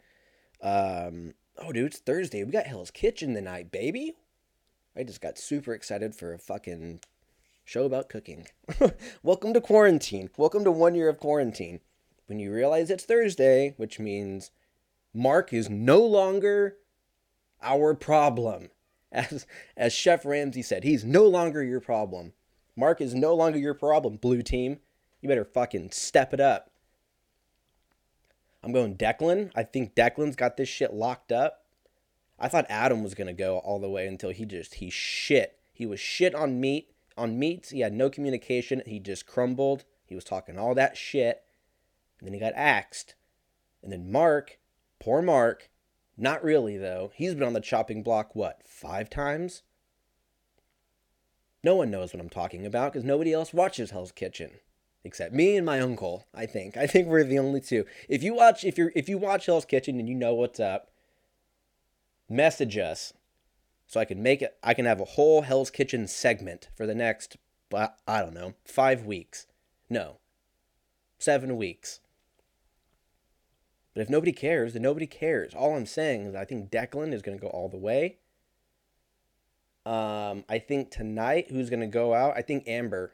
Um, 0.61 1.34
oh, 1.58 1.73
dude, 1.73 1.87
it's 1.87 1.99
Thursday. 1.99 2.44
We 2.44 2.52
got 2.52 2.66
Hell's 2.66 2.90
Kitchen 2.90 3.34
tonight, 3.34 3.70
baby. 3.70 4.16
I 4.96 5.02
just 5.02 5.20
got 5.20 5.38
super 5.38 5.75
excited 5.75 6.14
for 6.14 6.32
a 6.32 6.38
fucking 6.38 7.00
show 7.64 7.84
about 7.84 8.08
cooking. 8.08 8.46
Welcome 9.23 9.52
to 9.54 9.61
quarantine. 9.61 10.30
Welcome 10.37 10.64
to 10.64 10.70
one 10.70 10.94
year 10.94 11.08
of 11.08 11.18
quarantine. 11.18 11.80
When 12.26 12.38
you 12.38 12.52
realize 12.52 12.90
it's 12.90 13.04
Thursday, 13.04 13.75
which 13.76 13.99
means 13.99 14.50
Mark 15.12 15.52
is 15.52 15.68
no 15.68 16.00
longer 16.00 16.76
our 17.62 17.94
problem. 17.94 18.70
As 19.14 19.46
as 19.76 19.92
Chef 19.92 20.25
Ramsay 20.25 20.62
said, 20.62 20.82
he's 20.82 21.04
no 21.04 21.25
longer 21.28 21.62
your 21.62 21.80
problem. 21.80 22.32
Mark 22.75 23.00
is 23.00 23.14
no 23.14 23.32
longer 23.32 23.58
your 23.58 23.75
problem, 23.75 24.16
blue 24.16 24.42
team. 24.42 24.80
You 25.20 25.28
better 25.28 25.44
fucking 25.44 25.92
step 25.92 26.34
it 26.34 26.40
up. 26.40 26.70
I'm 28.64 28.73
going 28.73 28.97
Declan. 28.97 29.50
I 29.54 29.62
think 29.62 29.94
Declan's 29.94 30.37
got 30.37 30.56
this 30.56 30.71
shit 30.71 30.94
locked 30.94 31.30
up. 31.30 31.66
I 32.38 32.49
thought 32.49 32.66
Adam 32.71 33.02
was 33.02 33.14
gonna 33.14 33.35
go 33.35 33.59
all 33.59 33.78
the 33.78 33.90
way 33.90 34.06
until 34.06 34.30
he 34.30 34.47
just 34.47 34.75
he 34.75 34.88
shit. 34.88 35.59
He 35.73 35.85
was 35.85 36.00
shit 36.00 36.35
on 36.35 36.61
meat 36.61 36.90
on 37.16 37.38
meats. 37.38 37.71
He 37.71 37.80
had 37.80 37.92
no 37.92 38.09
communication. 38.09 38.83
He 38.87 38.99
just 38.99 39.26
crumbled. 39.26 39.85
He 40.06 40.14
was 40.14 40.25
talking 40.25 40.59
all 40.59 40.75
that 40.75 40.97
shit, 40.97 41.42
and 42.18 42.26
then 42.26 42.33
he 42.33 42.40
got 42.40 42.54
axed. 42.56 43.14
And 43.83 43.92
then 43.92 44.11
Mark, 44.11 44.59
poor 44.99 45.21
Mark, 45.21 45.68
not 46.16 46.42
really 46.42 46.78
though. 46.78 47.12
He's 47.14 47.35
been 47.35 47.42
on 47.42 47.52
the 47.52 47.61
chopping 47.61 48.02
block 48.02 48.35
what 48.35 48.62
five 48.66 49.11
times. 49.11 49.62
No 51.62 51.76
one 51.76 51.90
knows 51.90 52.14
what 52.14 52.21
I'm 52.21 52.30
talking 52.30 52.64
about 52.64 52.92
because 52.92 53.04
nobody 53.04 53.33
else 53.33 53.52
watches 53.52 53.90
Hell's 53.90 54.12
Kitchen 54.12 54.52
except 55.04 55.32
me 55.32 55.56
and 55.56 55.64
my 55.64 55.80
uncle. 55.80 56.26
I 56.34 56.46
think. 56.46 56.76
I 56.76 56.87
think 56.87 57.06
we're 57.06 57.25
the 57.25 57.38
only 57.38 57.61
two. 57.61 57.84
If 58.08 58.23
you 58.23 58.34
watch, 58.34 58.64
if 58.64 58.76
you're, 58.76 58.92
if 58.96 59.08
you 59.08 59.18
watch 59.18 59.46
Hell's 59.46 59.64
Kitchen 59.64 60.00
and 60.00 60.08
you 60.08 60.14
know 60.14 60.34
what's 60.34 60.58
up, 60.58 60.90
message 62.28 62.76
us 62.76 63.12
so 63.87 64.00
I 64.00 64.04
can 64.04 64.23
make 64.23 64.42
it. 64.42 64.56
I 64.62 64.75
can 64.75 64.87
have 64.87 65.00
a 65.00 65.04
whole 65.04 65.42
Hell's 65.42 65.70
Kitchen 65.70 66.06
segment 66.08 66.68
for 66.76 66.87
the 66.87 66.94
next, 66.94 67.37
but 67.70 67.99
I 68.08 68.20
don't 68.20 68.34
know, 68.34 68.54
five 68.64 69.04
weeks. 69.04 69.46
No, 69.88 70.18
seven 71.18 71.56
weeks. 71.56 72.00
But 73.94 74.00
if 74.00 74.11
nobody 74.11 74.32
cares, 74.32 74.73
then 74.73 74.82
nobody 74.82 75.06
cares. 75.06 75.54
All 75.54 75.76
I'm 75.76 75.87
saying 75.87 76.26
is 76.26 76.34
I 76.34 76.44
think 76.44 76.70
Declan 76.70 77.12
is 77.12 77.23
going 77.23 77.38
to 77.38 77.42
go 77.42 77.49
all 77.49 77.68
the 77.68 77.76
way. 77.76 78.18
Um, 79.87 80.44
I 80.49 80.58
think 80.58 80.90
tonight, 80.90 81.50
who's 81.50 81.70
going 81.70 81.80
to 81.80 81.87
go 81.87 82.14
out? 82.14 82.37
I 82.37 82.42
think 82.42 82.66
Amber. 82.66 83.12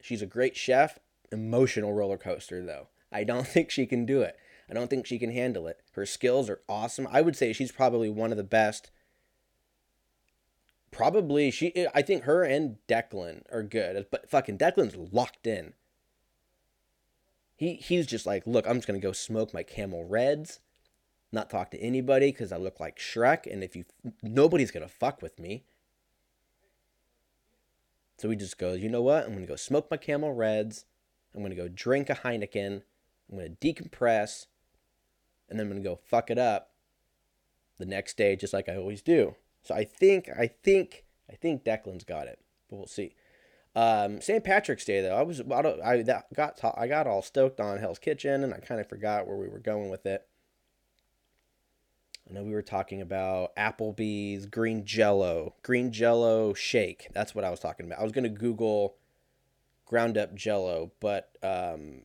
She's 0.00 0.22
a 0.22 0.26
great 0.26 0.56
chef. 0.56 0.98
Emotional 1.30 1.92
roller 1.92 2.18
coaster, 2.18 2.64
though. 2.64 2.88
I 3.10 3.24
don't 3.24 3.46
think 3.46 3.70
she 3.70 3.86
can 3.86 4.06
do 4.06 4.22
it. 4.22 4.36
I 4.70 4.74
don't 4.74 4.90
think 4.90 5.06
she 5.06 5.18
can 5.18 5.32
handle 5.32 5.66
it. 5.66 5.80
Her 5.92 6.04
skills 6.04 6.50
are 6.50 6.60
awesome. 6.68 7.08
I 7.10 7.22
would 7.22 7.36
say 7.36 7.52
she's 7.52 7.72
probably 7.72 8.10
one 8.10 8.30
of 8.30 8.36
the 8.36 8.44
best. 8.44 8.90
Probably 10.90 11.50
she. 11.50 11.86
I 11.94 12.02
think 12.02 12.24
her 12.24 12.42
and 12.44 12.76
Declan 12.86 13.42
are 13.52 13.62
good, 13.62 14.06
but 14.10 14.28
fucking 14.28 14.58
Declan's 14.58 14.96
locked 15.12 15.46
in. 15.46 15.74
He 17.56 17.74
he's 17.74 18.06
just 18.06 18.26
like, 18.26 18.46
look, 18.46 18.66
I'm 18.66 18.76
just 18.76 18.86
gonna 18.86 18.98
go 18.98 19.12
smoke 19.12 19.52
my 19.52 19.62
Camel 19.62 20.04
Reds, 20.04 20.60
not 21.30 21.50
talk 21.50 21.70
to 21.72 21.80
anybody 21.80 22.30
because 22.30 22.52
I 22.52 22.56
look 22.56 22.80
like 22.80 22.98
Shrek, 22.98 23.50
and 23.50 23.62
if 23.62 23.76
you 23.76 23.84
nobody's 24.22 24.70
gonna 24.70 24.88
fuck 24.88 25.20
with 25.20 25.38
me. 25.38 25.64
So 28.18 28.30
he 28.30 28.36
just 28.36 28.58
goes, 28.58 28.80
you 28.80 28.88
know 28.88 29.02
what? 29.02 29.24
I'm 29.24 29.34
gonna 29.34 29.46
go 29.46 29.56
smoke 29.56 29.90
my 29.90 29.96
Camel 29.96 30.32
Reds. 30.32 30.84
I'm 31.34 31.42
gonna 31.42 31.54
go 31.54 31.68
drink 31.68 32.10
a 32.10 32.14
Heineken. 32.14 32.82
I'm 33.30 33.36
gonna 33.36 33.50
decompress 33.50 34.46
and 35.48 35.58
then 35.58 35.66
I'm 35.66 35.72
gonna 35.72 35.82
go 35.82 35.96
fuck 35.96 36.30
it 36.30 36.38
up 36.38 36.72
the 37.78 37.86
next 37.86 38.16
day, 38.16 38.36
just 38.36 38.52
like 38.52 38.68
I 38.68 38.76
always 38.76 39.02
do. 39.02 39.34
So 39.62 39.74
I 39.74 39.84
think, 39.84 40.28
I 40.28 40.46
think, 40.46 41.04
I 41.30 41.34
think 41.34 41.64
Declan's 41.64 42.04
got 42.04 42.26
it, 42.26 42.38
but 42.68 42.76
we'll 42.76 42.86
see. 42.86 43.14
Um, 43.74 44.20
St. 44.20 44.42
Patrick's 44.42 44.84
Day 44.84 45.00
though, 45.00 45.16
I 45.16 45.22
was 45.22 45.40
I, 45.40 45.60
I 45.84 46.02
that 46.02 46.32
got 46.34 46.58
I 46.76 46.88
got 46.88 47.06
all 47.06 47.22
stoked 47.22 47.60
on 47.60 47.78
Hell's 47.78 47.98
Kitchen, 47.98 48.42
and 48.42 48.52
I 48.52 48.58
kind 48.58 48.80
of 48.80 48.88
forgot 48.88 49.26
where 49.26 49.36
we 49.36 49.48
were 49.48 49.58
going 49.60 49.88
with 49.88 50.06
it. 50.06 50.26
I 52.28 52.32
know 52.32 52.42
we 52.42 52.52
were 52.52 52.62
talking 52.62 53.00
about 53.00 53.54
Applebee's 53.56 54.46
green 54.46 54.84
Jello, 54.84 55.54
green 55.62 55.92
Jello 55.92 56.54
shake. 56.54 57.08
That's 57.14 57.34
what 57.34 57.44
I 57.44 57.50
was 57.50 57.60
talking 57.60 57.86
about. 57.86 58.00
I 58.00 58.02
was 58.02 58.12
gonna 58.12 58.28
Google 58.28 58.96
ground 59.88 60.18
up 60.18 60.34
Jello, 60.34 60.92
but 61.00 61.30
um, 61.42 62.02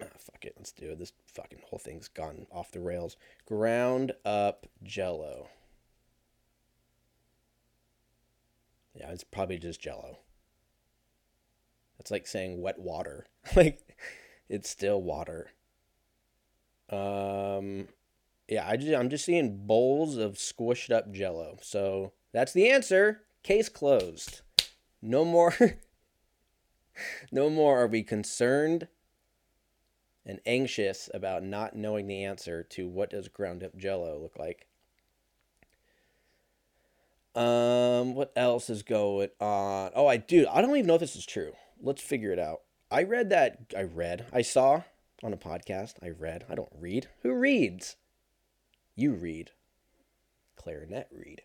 ah, 0.00 0.06
fuck 0.16 0.44
it, 0.44 0.54
let's 0.56 0.72
do 0.72 0.92
it. 0.92 0.98
This 0.98 1.12
fucking 1.26 1.60
whole 1.68 1.78
thing's 1.78 2.08
gone 2.08 2.46
off 2.50 2.70
the 2.70 2.80
rails. 2.80 3.16
Ground 3.46 4.12
up 4.24 4.66
jello. 4.82 5.48
Yeah, 8.94 9.10
it's 9.10 9.24
probably 9.24 9.58
just 9.58 9.80
jello. 9.80 10.18
That's 11.98 12.10
like 12.10 12.26
saying 12.26 12.62
wet 12.62 12.78
water. 12.78 13.26
like 13.56 13.96
it's 14.48 14.70
still 14.70 15.02
water. 15.02 15.50
Um 16.88 17.88
yeah, 18.48 18.68
I 18.68 18.76
just, 18.76 18.92
I'm 18.92 19.10
just 19.10 19.24
seeing 19.24 19.64
bowls 19.66 20.16
of 20.16 20.34
squished 20.34 20.90
up 20.90 21.12
jello. 21.12 21.58
So 21.62 22.12
that's 22.32 22.52
the 22.52 22.68
answer. 22.68 23.22
Case 23.44 23.68
closed. 23.68 24.40
No 25.00 25.24
more 25.24 25.54
no 27.32 27.50
more 27.50 27.80
are 27.80 27.86
we 27.86 28.02
concerned 28.02 28.88
and 30.26 30.40
anxious 30.46 31.10
about 31.14 31.42
not 31.42 31.74
knowing 31.74 32.06
the 32.06 32.24
answer 32.24 32.62
to 32.62 32.86
what 32.86 33.10
does 33.10 33.28
ground 33.28 33.64
up 33.64 33.76
jello 33.76 34.18
look 34.20 34.38
like. 34.38 34.66
Um, 37.34 38.14
what 38.14 38.32
else 38.36 38.68
is 38.68 38.82
going 38.82 39.30
on? 39.40 39.92
Oh, 39.94 40.06
I 40.06 40.16
do. 40.16 40.46
I 40.50 40.60
don't 40.60 40.70
even 40.76 40.86
know 40.86 40.94
if 40.94 41.00
this 41.00 41.16
is 41.16 41.26
true. 41.26 41.52
Let's 41.80 42.02
figure 42.02 42.32
it 42.32 42.38
out. 42.38 42.60
I 42.90 43.04
read 43.04 43.30
that. 43.30 43.72
I 43.76 43.82
read. 43.82 44.26
I 44.32 44.42
saw 44.42 44.82
on 45.22 45.32
a 45.32 45.36
podcast. 45.36 45.94
I 46.02 46.10
read. 46.10 46.44
I 46.50 46.54
don't 46.54 46.72
read. 46.78 47.08
Who 47.22 47.32
reads? 47.32 47.96
You 48.94 49.12
read. 49.12 49.52
Clarinet 50.56 51.08
read. 51.12 51.42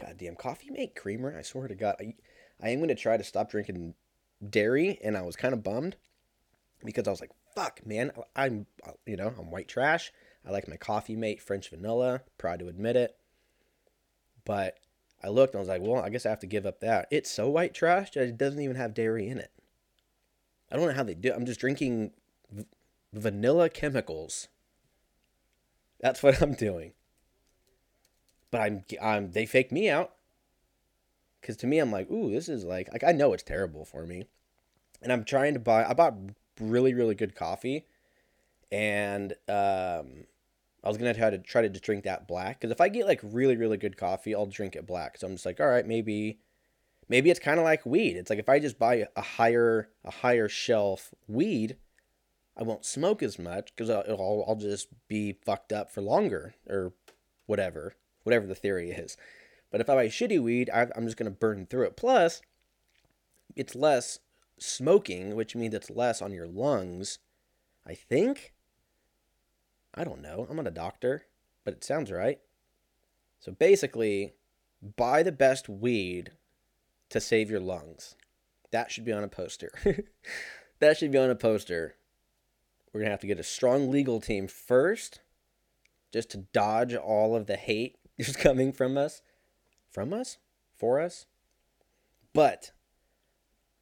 Goddamn 0.00 0.36
coffee 0.36 0.70
mate 0.70 0.94
creamer. 0.94 1.36
I 1.36 1.42
swear 1.42 1.68
to 1.68 1.74
God, 1.74 1.96
I, 2.00 2.14
I 2.62 2.70
am 2.70 2.78
going 2.78 2.88
to 2.88 2.94
try 2.94 3.16
to 3.16 3.24
stop 3.24 3.50
drinking 3.50 3.94
dairy, 4.46 4.98
and 5.02 5.16
I 5.16 5.22
was 5.22 5.36
kind 5.36 5.54
of 5.54 5.62
bummed 5.62 5.96
because 6.84 7.06
I 7.06 7.10
was 7.10 7.20
like, 7.20 7.30
"Fuck, 7.54 7.84
man, 7.86 8.12
I'm 8.34 8.66
you 9.06 9.16
know 9.16 9.32
I'm 9.38 9.50
white 9.50 9.68
trash. 9.68 10.12
I 10.44 10.50
like 10.50 10.68
my 10.68 10.76
coffee 10.76 11.16
mate 11.16 11.40
French 11.42 11.70
vanilla. 11.70 12.22
Proud 12.36 12.60
to 12.60 12.68
admit 12.68 12.96
it." 12.96 13.16
But 14.44 14.78
I 15.22 15.28
looked 15.28 15.54
and 15.54 15.58
I 15.58 15.62
was 15.62 15.68
like, 15.68 15.82
"Well, 15.82 16.02
I 16.02 16.08
guess 16.08 16.26
I 16.26 16.30
have 16.30 16.40
to 16.40 16.46
give 16.46 16.66
up 16.66 16.80
that." 16.80 17.08
It's 17.10 17.30
so 17.30 17.48
white 17.48 17.74
trash 17.74 18.12
that 18.12 18.28
it 18.28 18.38
doesn't 18.38 18.60
even 18.60 18.76
have 18.76 18.94
dairy 18.94 19.28
in 19.28 19.38
it. 19.38 19.52
I 20.70 20.76
don't 20.76 20.88
know 20.88 20.94
how 20.94 21.02
they 21.02 21.14
do. 21.14 21.30
It. 21.30 21.34
I'm 21.34 21.46
just 21.46 21.60
drinking 21.60 22.12
v- 22.50 22.66
vanilla 23.12 23.68
chemicals. 23.68 24.48
That's 26.00 26.22
what 26.22 26.40
I'm 26.42 26.54
doing. 26.54 26.92
But 28.50 28.60
I'm 28.62 28.84
I'm 29.00 29.32
they 29.32 29.46
fake 29.46 29.72
me 29.72 29.88
out. 29.90 30.14
Cause 31.42 31.56
to 31.58 31.66
me, 31.66 31.78
I'm 31.78 31.92
like, 31.92 32.10
ooh, 32.10 32.30
this 32.30 32.48
is 32.48 32.64
like, 32.64 32.92
like 32.92 33.04
I 33.04 33.12
know 33.12 33.32
it's 33.32 33.42
terrible 33.42 33.84
for 33.84 34.04
me, 34.06 34.24
and 35.02 35.12
I'm 35.12 35.24
trying 35.24 35.54
to 35.54 35.60
buy. 35.60 35.84
I 35.84 35.94
bought 35.94 36.14
really, 36.60 36.94
really 36.94 37.14
good 37.14 37.34
coffee, 37.34 37.86
and 38.72 39.32
um, 39.48 40.26
I 40.82 40.88
was 40.88 40.98
gonna 40.98 41.14
try 41.14 41.30
to 41.30 41.38
try 41.38 41.62
to 41.62 41.68
drink 41.68 42.04
that 42.04 42.26
black. 42.26 42.60
Cause 42.60 42.70
if 42.70 42.80
I 42.80 42.88
get 42.88 43.06
like 43.06 43.20
really, 43.22 43.56
really 43.56 43.76
good 43.76 43.96
coffee, 43.96 44.34
I'll 44.34 44.46
drink 44.46 44.76
it 44.76 44.86
black. 44.86 45.16
So 45.16 45.26
I'm 45.26 45.34
just 45.34 45.46
like, 45.46 45.60
all 45.60 45.68
right, 45.68 45.86
maybe, 45.86 46.40
maybe 47.08 47.30
it's 47.30 47.40
kind 47.40 47.58
of 47.58 47.64
like 47.64 47.86
weed. 47.86 48.16
It's 48.16 48.30
like 48.30 48.38
if 48.38 48.48
I 48.48 48.58
just 48.58 48.78
buy 48.78 49.06
a 49.16 49.22
higher, 49.22 49.88
a 50.04 50.10
higher 50.10 50.48
shelf 50.48 51.14
weed, 51.28 51.76
I 52.56 52.64
won't 52.64 52.84
smoke 52.84 53.22
as 53.22 53.38
much 53.38 53.72
because 53.74 53.88
I'll, 53.88 54.44
I'll 54.46 54.56
just 54.56 54.88
be 55.06 55.32
fucked 55.44 55.72
up 55.72 55.90
for 55.90 56.00
longer 56.00 56.54
or 56.68 56.92
whatever, 57.46 57.94
whatever 58.24 58.46
the 58.46 58.54
theory 58.56 58.90
is. 58.90 59.16
But 59.70 59.80
if 59.80 59.90
I 59.90 59.94
buy 59.94 60.06
shitty 60.06 60.42
weed, 60.42 60.70
I'm 60.72 61.04
just 61.04 61.16
going 61.16 61.30
to 61.30 61.36
burn 61.36 61.66
through 61.66 61.86
it. 61.86 61.96
Plus, 61.96 62.40
it's 63.54 63.74
less 63.74 64.20
smoking, 64.58 65.34
which 65.34 65.54
means 65.54 65.74
it's 65.74 65.90
less 65.90 66.22
on 66.22 66.32
your 66.32 66.46
lungs. 66.46 67.18
I 67.86 67.94
think. 67.94 68.52
I 69.94 70.04
don't 70.04 70.22
know. 70.22 70.46
I'm 70.48 70.56
not 70.56 70.66
a 70.66 70.70
doctor, 70.70 71.24
but 71.64 71.74
it 71.74 71.84
sounds 71.84 72.10
right. 72.10 72.40
So 73.40 73.52
basically, 73.52 74.34
buy 74.96 75.22
the 75.22 75.32
best 75.32 75.68
weed 75.68 76.32
to 77.10 77.20
save 77.20 77.50
your 77.50 77.60
lungs. 77.60 78.14
That 78.70 78.90
should 78.90 79.04
be 79.04 79.12
on 79.12 79.24
a 79.24 79.28
poster. 79.28 79.70
that 80.80 80.96
should 80.96 81.10
be 81.10 81.18
on 81.18 81.30
a 81.30 81.34
poster. 81.34 81.94
We're 82.92 83.00
going 83.00 83.08
to 83.08 83.12
have 83.12 83.20
to 83.20 83.26
get 83.26 83.40
a 83.40 83.44
strong 83.44 83.90
legal 83.90 84.20
team 84.20 84.48
first 84.48 85.20
just 86.12 86.30
to 86.30 86.38
dodge 86.38 86.94
all 86.94 87.36
of 87.36 87.46
the 87.46 87.56
hate 87.56 87.96
that's 88.18 88.36
coming 88.36 88.72
from 88.72 88.96
us 88.96 89.22
from 89.90 90.12
us, 90.12 90.38
for 90.76 91.00
us. 91.00 91.26
But 92.32 92.72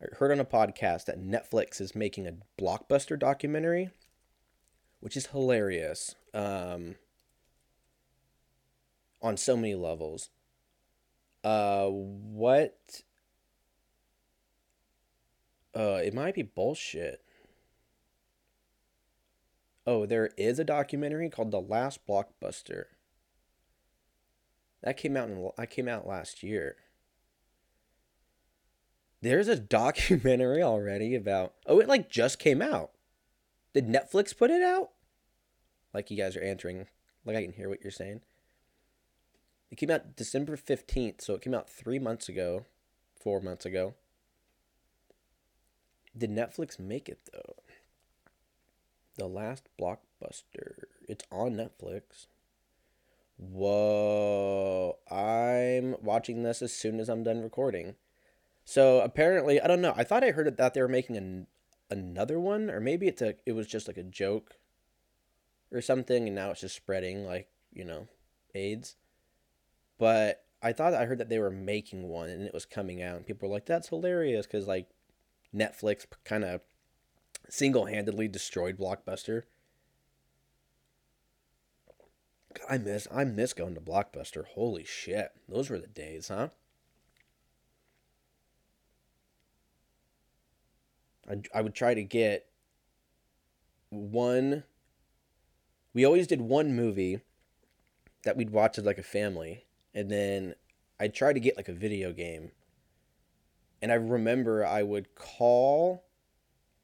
I 0.01 0.14
heard 0.16 0.31
on 0.31 0.40
a 0.40 0.45
podcast 0.45 1.07
that 1.07 1.21
Netflix 1.21 1.81
is 1.81 1.95
making 1.95 2.27
a 2.27 2.62
blockbuster 2.62 3.19
documentary, 3.19 3.90
which 5.01 5.16
is 5.16 5.27
hilarious 5.29 6.14
um, 6.35 6.97
on 9.23 9.37
so 9.37 9.57
many 9.57 9.75
levels. 9.75 10.31
Uh, 11.42 11.87
what? 11.87 13.03
Uh, 15.75 16.01
it 16.03 16.14
might 16.14 16.35
be 16.35 16.42
bullshit. 16.42 17.23
Oh, 19.87 20.05
there 20.05 20.31
is 20.37 20.59
a 20.59 20.64
documentary 20.64 21.31
called 21.31 21.53
The 21.53 21.61
Last 21.61 22.07
Blockbuster. 22.07 22.87
That 24.87 24.96
came 24.96 25.16
out 25.16 25.29
in 25.29 25.51
I 25.59 25.66
came 25.66 25.88
out 25.88 26.07
last 26.07 26.44
year. 26.44 26.77
There's 29.20 29.49
a 29.49 29.57
documentary 29.57 30.62
already 30.62 31.16
about 31.16 31.55
Oh, 31.66 31.81
it 31.81 31.88
like 31.88 32.09
just 32.09 32.38
came 32.38 32.62
out. 32.62 32.92
Did 33.75 33.88
Netflix 33.88 34.38
put 34.38 34.53
it 34.53 34.62
out? 34.62 34.90
Like 35.92 36.09
you 36.09 36.16
guys 36.16 36.37
are 36.37 36.40
answering. 36.40 36.87
Like 37.25 37.35
I 37.35 37.42
can 37.42 37.55
hear 37.55 37.68
what 37.68 37.83
you're 37.83 37.90
saying. 37.90 38.20
It 39.72 39.75
came 39.75 39.90
out 39.90 40.14
December 40.14 40.57
15th, 40.57 41.20
so 41.20 41.35
it 41.35 41.42
came 41.42 41.53
out 41.53 41.68
3 41.68 41.99
months 41.99 42.29
ago, 42.29 42.64
4 43.20 43.40
months 43.40 43.66
ago. 43.66 43.94
Did 46.16 46.31
Netflix 46.31 46.79
make 46.79 47.09
it 47.09 47.29
though? 47.33 47.57
The 49.16 49.27
last 49.27 49.68
blockbuster. 49.81 50.85
It's 51.09 51.25
on 51.33 51.57
Netflix. 51.57 52.29
Whoa. 53.37 54.99
I'm 55.11 55.96
watching 56.03 56.42
this 56.42 56.62
as 56.62 56.72
soon 56.72 57.01
as 57.01 57.09
I'm 57.09 57.22
done 57.22 57.42
recording. 57.42 57.94
So 58.64 59.01
apparently, 59.01 59.61
I 59.61 59.66
don't 59.68 59.81
know. 59.81 59.94
I 59.96 60.05
thought 60.05 60.25
I 60.25 60.33
heard 60.33 60.57
that 60.57 60.75
they 60.75 60.81
were 60.81 60.88
making 60.88 61.16
an, 61.16 61.46
another 61.90 62.40
one, 62.40 62.70
or 62.70 62.81
maybe 62.81 63.07
it's 63.07 63.22
a 63.22 63.35
it 63.46 63.53
was 63.53 63.66
just 63.66 63.87
like 63.87 63.96
a 63.96 64.03
joke 64.03 64.57
or 65.70 65.81
something, 65.81 66.27
and 66.27 66.35
now 66.35 66.51
it's 66.51 66.62
just 66.62 66.75
spreading 66.75 67.25
like 67.25 67.49
you 67.72 67.85
know, 67.85 68.09
AIDS. 68.55 68.96
But 69.99 70.44
I 70.62 70.72
thought 70.72 70.94
I 70.94 71.05
heard 71.05 71.18
that 71.18 71.29
they 71.29 71.38
were 71.38 71.51
making 71.51 72.09
one 72.09 72.29
and 72.29 72.42
it 72.42 72.55
was 72.55 72.64
coming 72.64 73.03
out, 73.03 73.16
and 73.16 73.27
people 73.27 73.49
were 73.49 73.55
like, 73.55 73.66
"That's 73.66 73.88
hilarious," 73.88 74.46
because 74.46 74.66
like 74.66 74.88
Netflix 75.55 76.07
kind 76.25 76.44
of 76.44 76.61
single 77.49 77.85
handedly 77.87 78.29
destroyed 78.29 78.79
Blockbuster. 78.79 79.42
I 82.69 82.79
miss 82.79 83.07
I 83.12 83.25
miss 83.25 83.53
going 83.53 83.75
to 83.75 83.81
Blockbuster. 83.81 84.45
Holy 84.47 84.85
shit. 84.85 85.33
Those 85.49 85.71
were 85.71 85.79
the 85.79 85.87
days, 85.87 86.29
huh? 86.29 86.49
I, 91.29 91.42
I 91.55 91.61
would 91.61 91.75
try 91.75 91.95
to 91.95 92.03
get 92.03 92.47
one 93.90 94.64
we 95.95 96.05
always 96.05 96.27
did 96.27 96.40
one 96.40 96.77
movie 96.77 97.21
that 98.25 98.37
we'd 98.37 98.51
watch 98.51 98.79
as 98.79 98.85
like 98.85 98.99
a 98.99 99.03
family 99.03 99.64
and 99.95 100.11
then 100.11 100.55
I'd 101.01 101.14
try 101.14 101.33
to 101.33 101.40
get 101.40 101.57
like 101.57 101.69
a 101.69 101.73
video 101.73 102.12
game. 102.12 102.53
And 103.83 103.92
I 103.92 103.97
remember 103.97 104.64
I 104.64 104.83
would 104.83 105.14
call 105.14 106.05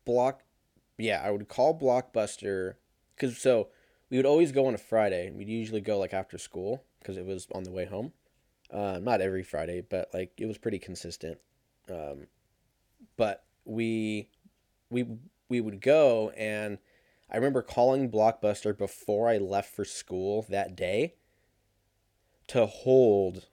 Block 0.04 0.42
yeah, 0.98 1.22
I 1.24 1.30
would 1.30 1.48
call 1.48 1.78
Blockbuster 1.78 2.74
cuz 3.16 3.38
so 3.38 3.68
we 4.12 4.18
would 4.18 4.26
always 4.26 4.52
go 4.52 4.66
on 4.66 4.74
a 4.74 4.78
Friday. 4.78 5.30
We'd 5.30 5.48
usually 5.48 5.80
go 5.80 5.98
like 5.98 6.12
after 6.12 6.36
school 6.36 6.84
because 6.98 7.16
it 7.16 7.24
was 7.24 7.48
on 7.54 7.62
the 7.62 7.70
way 7.70 7.86
home. 7.86 8.12
Uh, 8.70 8.98
not 9.00 9.22
every 9.22 9.42
Friday, 9.42 9.80
but 9.80 10.10
like 10.12 10.32
it 10.36 10.44
was 10.44 10.58
pretty 10.58 10.78
consistent. 10.78 11.38
Um, 11.90 12.26
but 13.16 13.42
we 13.64 14.28
we 14.90 15.06
we 15.48 15.62
would 15.62 15.80
go 15.80 16.28
and 16.36 16.76
I 17.30 17.36
remember 17.36 17.62
calling 17.62 18.10
Blockbuster 18.10 18.76
before 18.76 19.30
I 19.30 19.38
left 19.38 19.74
for 19.74 19.86
school 19.86 20.44
that 20.50 20.76
day 20.76 21.14
to 22.48 22.66
hold 22.66 23.46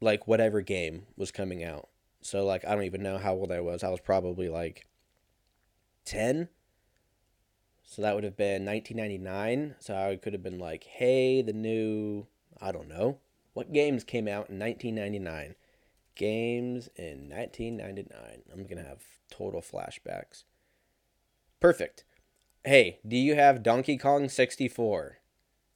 like 0.00 0.26
whatever 0.26 0.62
game 0.62 1.06
was 1.16 1.30
coming 1.30 1.62
out. 1.62 1.88
So 2.22 2.44
like 2.44 2.64
I 2.66 2.74
don't 2.74 2.82
even 2.82 3.04
know 3.04 3.18
how 3.18 3.34
old 3.34 3.52
I 3.52 3.60
was. 3.60 3.84
I 3.84 3.88
was 3.88 4.00
probably 4.00 4.48
like 4.48 4.84
10. 6.06 6.48
So 7.84 8.02
that 8.02 8.14
would 8.14 8.24
have 8.24 8.36
been 8.36 8.64
1999. 8.64 9.76
So 9.80 9.94
I 9.94 10.16
could 10.16 10.32
have 10.32 10.42
been 10.42 10.58
like, 10.58 10.84
"Hey, 10.84 11.42
the 11.42 11.52
new 11.52 12.26
I 12.60 12.72
don't 12.72 12.88
know. 12.88 13.18
What 13.52 13.72
games 13.72 14.04
came 14.04 14.28
out 14.28 14.48
in 14.48 14.58
1999?" 14.58 15.56
Games 16.14 16.88
in 16.96 17.28
1999. 17.28 18.42
I'm 18.52 18.64
going 18.64 18.76
to 18.76 18.88
have 18.88 19.02
total 19.30 19.62
flashbacks. 19.62 20.44
Perfect. 21.58 22.04
Hey, 22.64 23.00
do 23.06 23.16
you 23.16 23.34
have 23.34 23.62
Donkey 23.62 23.96
Kong 23.96 24.28
64? 24.28 25.18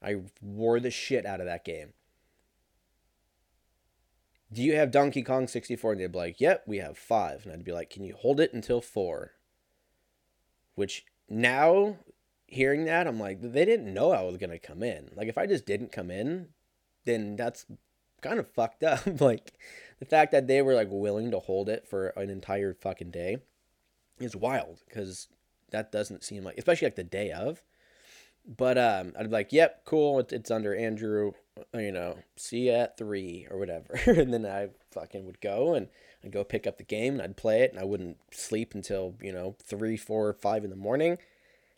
I 0.03 0.17
wore 0.43 0.79
the 0.79 0.91
shit 0.91 1.25
out 1.25 1.41
of 1.41 1.47
that 1.47 1.65
game. 1.65 1.95
Do 4.53 4.63
you 4.63 4.77
have 4.77 4.91
Donkey 4.91 5.23
Kong 5.23 5.49
64? 5.49 5.93
And 5.93 6.01
they'd 6.01 6.13
be 6.13 6.19
like, 6.19 6.41
Yep, 6.41 6.65
we 6.67 6.79
have 6.79 6.97
five. 6.97 7.45
And 7.45 7.53
I'd 7.53 7.65
be 7.65 7.73
like, 7.73 7.91
Can 7.91 8.05
you 8.05 8.15
hold 8.15 8.41
it 8.41 8.53
until 8.53 8.81
four? 8.81 9.33
Which 10.75 11.05
now, 11.29 11.97
hearing 12.47 12.85
that, 12.85 13.07
I'm 13.07 13.19
like, 13.19 13.41
they 13.41 13.65
didn't 13.65 13.93
know 13.93 14.13
I 14.13 14.23
was 14.23 14.37
to 14.39 14.59
come 14.59 14.83
in. 14.83 15.11
Like, 15.15 15.29
if 15.29 15.39
I 15.39 15.47
just 15.47 15.67
didn't 15.67 15.93
come 15.93 16.11
in, 16.11 16.49
then 17.05 17.37
that's 17.37 17.67
kind 18.23 18.39
of 18.39 18.49
fucked 18.49 18.83
up. 18.83 19.01
like, 19.21 19.53
the 19.99 20.05
fact 20.07 20.33
that 20.33 20.47
they 20.47 20.63
were 20.63 20.75
like 20.75 20.89
willing 20.91 21.31
to 21.31 21.39
hold 21.39 21.69
it 21.69 21.87
for 21.87 22.09
an 22.09 22.31
entire 22.31 22.75
fucking 22.75 23.11
day 23.11 23.39
is 24.19 24.37
wild 24.37 24.83
because 24.89 25.29
that 25.71 25.93
doesn't 25.93 26.25
seem 26.25 26.45
like, 26.45 26.59
especially 26.59 26.87
like 26.87 26.97
the 26.97 27.05
day 27.05 27.31
of. 27.31 27.63
But 28.47 28.79
um, 28.79 29.13
I'd 29.19 29.31
be 29.31 29.33
like, 29.33 29.53
yep, 29.53 29.85
cool. 29.85 30.21
It's, 30.21 30.33
it's 30.33 30.51
under 30.53 30.75
Andrew, 30.75 31.33
uh, 31.75 31.79
you 31.79 31.91
know, 31.91 32.19
see 32.37 32.67
you 32.69 32.73
at 32.73 32.97
three 32.97 33.49
or 33.51 33.59
whatever. 33.59 33.95
and 34.07 34.33
then 34.33 34.47
I 34.47 34.69
fucking 34.93 35.27
would 35.27 35.41
go 35.41 35.75
and 35.75 35.89
I'd 36.27 36.33
go 36.33 36.43
pick 36.43 36.67
up 36.67 36.77
the 36.77 36.85
game 36.85 37.15
and 37.15 37.23
I'd 37.23 37.37
play 37.37 37.63
it 37.63 37.71
and 37.71 37.81
I 37.81 37.85
wouldn't 37.85 38.19
sleep 38.33 38.75
until, 38.75 39.15
you 39.23 39.33
know, 39.33 39.55
three, 39.63 39.97
four, 39.97 40.33
five 40.33 40.65
in 40.65 40.71
the 40.71 40.77
morning. 40.77 41.19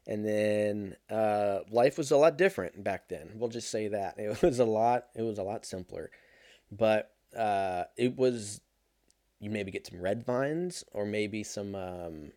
And 0.07 0.25
then 0.25 0.97
uh, 1.11 1.61
life 1.71 1.99
was 1.99 2.11
a 2.11 2.17
lot 2.17 2.39
different 2.39 2.83
back 2.83 3.11
then. 3.11 3.33
We'll 3.35 3.51
just 3.51 3.71
say 3.71 3.89
that 3.89 4.15
it 4.19 4.41
was 4.41 4.59
a 4.59 4.65
lot. 4.65 5.09
It 5.15 5.21
was 5.21 5.37
a 5.39 5.43
lot 5.43 5.67
simpler, 5.67 6.11
but 6.73 7.13
uh, 7.37 7.85
it 7.97 8.17
was. 8.17 8.63
You 9.41 9.51
maybe 9.51 9.71
get 9.71 9.87
some 9.87 10.01
red 10.01 10.25
vines 10.25 10.83
or 10.93 11.07
maybe 11.07 11.45
some 11.45 11.77
um, 11.77 12.33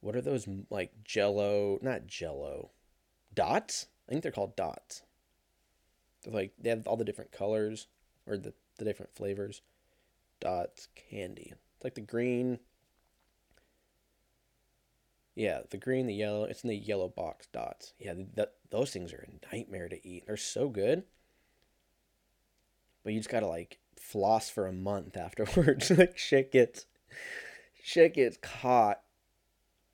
what 0.00 0.14
are 0.14 0.20
those 0.20 0.46
like 0.70 0.92
jello 1.02 1.80
not 1.82 2.06
jello 2.06 2.70
dots 3.34 3.86
i 4.06 4.12
think 4.12 4.22
they're 4.22 4.30
called 4.30 4.54
dots 4.54 5.02
they're 6.22 6.32
like 6.32 6.52
they 6.56 6.70
have 6.70 6.86
all 6.86 6.96
the 6.96 7.04
different 7.04 7.32
colors 7.32 7.88
or 8.28 8.36
the, 8.36 8.54
the 8.78 8.84
different 8.84 9.12
flavors 9.16 9.60
dots 10.40 10.88
candy. 10.94 11.52
It's 11.76 11.84
like 11.84 11.94
the 11.94 12.00
green 12.00 12.58
yeah 15.34 15.60
the 15.70 15.76
green 15.76 16.06
the 16.06 16.14
yellow 16.14 16.44
it's 16.44 16.64
in 16.64 16.70
the 16.70 16.76
yellow 16.76 17.08
box 17.08 17.46
dots. 17.52 17.94
Yeah 17.98 18.14
that 18.34 18.54
those 18.70 18.90
things 18.90 19.12
are 19.12 19.26
a 19.26 19.54
nightmare 19.54 19.88
to 19.88 20.06
eat. 20.06 20.24
They're 20.26 20.36
so 20.36 20.68
good. 20.68 21.04
But 23.04 23.12
you 23.12 23.20
just 23.20 23.30
gotta 23.30 23.46
like 23.46 23.78
floss 23.98 24.50
for 24.50 24.66
a 24.66 24.72
month 24.72 25.16
afterwards. 25.16 25.90
Like 25.90 26.18
shit 26.18 26.52
gets 26.52 26.86
shit 27.82 28.14
gets 28.14 28.38
caught 28.38 29.00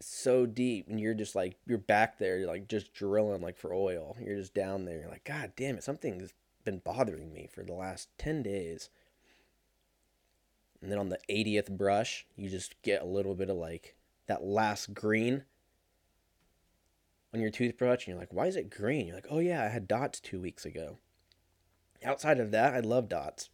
so 0.01 0.47
deep 0.47 0.89
and 0.89 0.99
you're 0.99 1.15
just 1.15 1.37
like 1.37 1.57
you're 1.65 1.79
back 1.79 2.19
there 2.19 2.39
you're 2.39 2.49
like 2.49 2.67
just 2.67 2.93
drilling 2.93 3.43
like 3.43 3.57
for 3.59 3.75
oil. 3.75 4.17
You're 4.21 4.37
just 4.37 4.55
down 4.55 4.85
there. 4.85 5.01
You're 5.01 5.11
like 5.11 5.25
god 5.25 5.53
damn 5.57 5.77
it 5.77 5.85
something's 5.85 6.33
been 6.65 6.79
bothering 6.79 7.33
me 7.33 7.49
for 7.53 7.65
the 7.65 7.73
last 7.73 8.09
10 8.19 8.43
days 8.43 8.89
and 10.83 10.91
then 10.91 10.99
on 10.99 11.09
the 11.09 11.19
80th 11.31 11.71
brush 11.71 12.27
you 12.37 12.51
just 12.51 12.81
get 12.83 13.03
a 13.03 13.07
little 13.07 13.35
bit 13.35 13.49
of 13.49 13.57
like 13.57 13.97
that 14.27 14.45
last 14.45 14.93
green 14.93 15.45
on 17.33 17.41
your 17.41 17.51
toothbrush 17.51 18.07
and 18.07 18.09
you're 18.09 18.21
like 18.21 18.33
why 18.33 18.47
is 18.47 18.57
it 18.57 18.71
green 18.71 19.07
you're 19.07 19.17
like 19.17 19.27
oh 19.31 19.39
yeah 19.39 19.65
i 19.65 19.69
had 19.69 19.89
dots 19.89 20.21
two 20.21 20.41
weeks 20.41 20.65
ago 20.65 20.99
outside 22.05 22.39
of 22.39 22.51
that 22.51 22.75
i 22.75 22.81
love 22.81 23.09
dots 23.09 23.49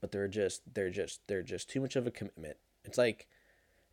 but 0.00 0.10
they're 0.10 0.28
just 0.28 0.62
they're 0.74 0.90
just 0.90 1.20
they're 1.28 1.42
just 1.42 1.70
too 1.70 1.80
much 1.80 1.94
of 1.94 2.06
a 2.06 2.10
commitment 2.10 2.56
it's 2.84 2.98
like 2.98 3.28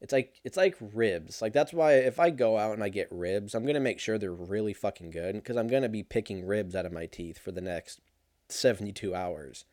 it's 0.01 0.13
like 0.13 0.39
it's 0.43 0.57
like 0.57 0.77
ribs. 0.79 1.41
Like 1.41 1.53
that's 1.53 1.73
why 1.73 1.93
if 1.93 2.19
I 2.19 2.29
go 2.29 2.57
out 2.57 2.73
and 2.73 2.83
I 2.83 2.89
get 2.89 3.07
ribs, 3.11 3.53
I'm 3.53 3.65
gonna 3.65 3.79
make 3.79 3.99
sure 3.99 4.17
they're 4.17 4.31
really 4.31 4.73
fucking 4.73 5.11
good 5.11 5.35
because 5.35 5.57
I'm 5.57 5.67
gonna 5.67 5.89
be 5.89 6.03
picking 6.03 6.45
ribs 6.45 6.75
out 6.75 6.85
of 6.85 6.93
my 6.93 7.05
teeth 7.05 7.37
for 7.37 7.51
the 7.51 7.61
next 7.61 7.99
72 8.47 9.13
hours. 9.13 9.65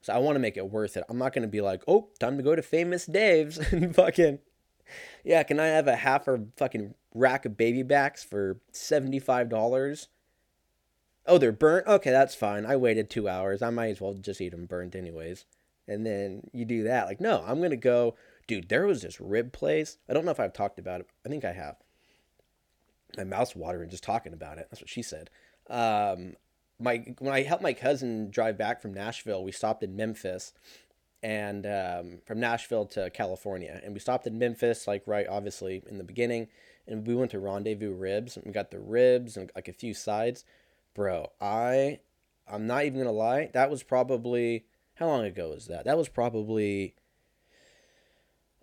So 0.00 0.12
I 0.12 0.18
want 0.18 0.36
to 0.36 0.40
make 0.40 0.56
it 0.56 0.70
worth 0.70 0.96
it. 0.96 1.04
I'm 1.08 1.18
not 1.18 1.32
gonna 1.32 1.48
be 1.48 1.60
like, 1.60 1.82
oh, 1.88 2.08
time 2.18 2.36
to 2.36 2.42
go 2.42 2.54
to 2.54 2.62
Famous 2.62 3.06
Dave's 3.06 3.58
and 3.72 3.94
fucking, 3.94 4.38
yeah, 5.24 5.42
can 5.42 5.60
I 5.60 5.66
have 5.66 5.88
a 5.88 5.96
half 5.96 6.28
or 6.28 6.46
fucking 6.56 6.94
rack 7.14 7.44
of 7.44 7.56
baby 7.56 7.82
backs 7.82 8.22
for 8.24 8.60
seventy 8.72 9.18
five 9.18 9.48
dollars? 9.48 10.08
Oh, 11.26 11.38
they're 11.38 11.52
burnt. 11.52 11.86
Okay, 11.86 12.10
that's 12.10 12.34
fine. 12.34 12.64
I 12.64 12.76
waited 12.76 13.10
two 13.10 13.28
hours. 13.28 13.60
I 13.60 13.70
might 13.70 13.88
as 13.88 14.00
well 14.00 14.14
just 14.14 14.40
eat 14.40 14.50
them 14.50 14.64
burnt 14.66 14.96
anyways. 14.96 15.44
And 15.86 16.06
then 16.06 16.42
you 16.52 16.64
do 16.64 16.84
that. 16.84 17.06
Like, 17.06 17.20
no, 17.20 17.44
I'm 17.46 17.60
gonna 17.60 17.76
go 17.76 18.14
dude, 18.48 18.68
there 18.68 18.86
was 18.86 19.02
this 19.02 19.20
rib 19.20 19.52
place. 19.52 19.98
I 20.08 20.14
don't 20.14 20.24
know 20.24 20.32
if 20.32 20.40
I've 20.40 20.52
talked 20.52 20.80
about 20.80 21.00
it. 21.00 21.06
I 21.24 21.28
think 21.28 21.44
I 21.44 21.52
have. 21.52 21.76
My 23.16 23.24
mouth's 23.24 23.54
watering 23.54 23.90
just 23.90 24.02
talking 24.02 24.32
about 24.32 24.58
it. 24.58 24.66
That's 24.70 24.80
what 24.80 24.88
she 24.88 25.02
said. 25.02 25.30
Um, 25.70 26.34
my 26.78 27.14
when 27.18 27.32
I 27.32 27.42
helped 27.42 27.62
my 27.62 27.72
cousin 27.72 28.30
drive 28.30 28.56
back 28.56 28.80
from 28.80 28.94
Nashville, 28.94 29.42
we 29.42 29.52
stopped 29.52 29.82
in 29.82 29.96
Memphis, 29.96 30.52
and 31.22 31.66
um, 31.66 32.18
from 32.24 32.40
Nashville 32.40 32.86
to 32.86 33.10
California, 33.10 33.80
and 33.82 33.94
we 33.94 34.00
stopped 34.00 34.26
in 34.26 34.38
Memphis, 34.38 34.86
like 34.86 35.02
right, 35.06 35.26
obviously 35.28 35.82
in 35.88 35.98
the 35.98 36.04
beginning, 36.04 36.48
and 36.86 37.06
we 37.06 37.14
went 37.14 37.32
to 37.32 37.38
Rendezvous 37.38 37.92
Ribs, 37.92 38.36
and 38.36 38.46
we 38.46 38.52
got 38.52 38.70
the 38.70 38.78
ribs 38.78 39.36
and 39.36 39.50
like 39.54 39.68
a 39.68 39.72
few 39.72 39.94
sides, 39.94 40.44
bro. 40.94 41.32
I, 41.40 42.00
I'm 42.50 42.66
not 42.66 42.84
even 42.84 42.98
gonna 42.98 43.12
lie, 43.12 43.50
that 43.54 43.70
was 43.70 43.82
probably 43.82 44.64
how 44.94 45.06
long 45.06 45.24
ago 45.24 45.50
was 45.50 45.66
that? 45.66 45.84
That 45.84 45.96
was 45.96 46.08
probably 46.08 46.94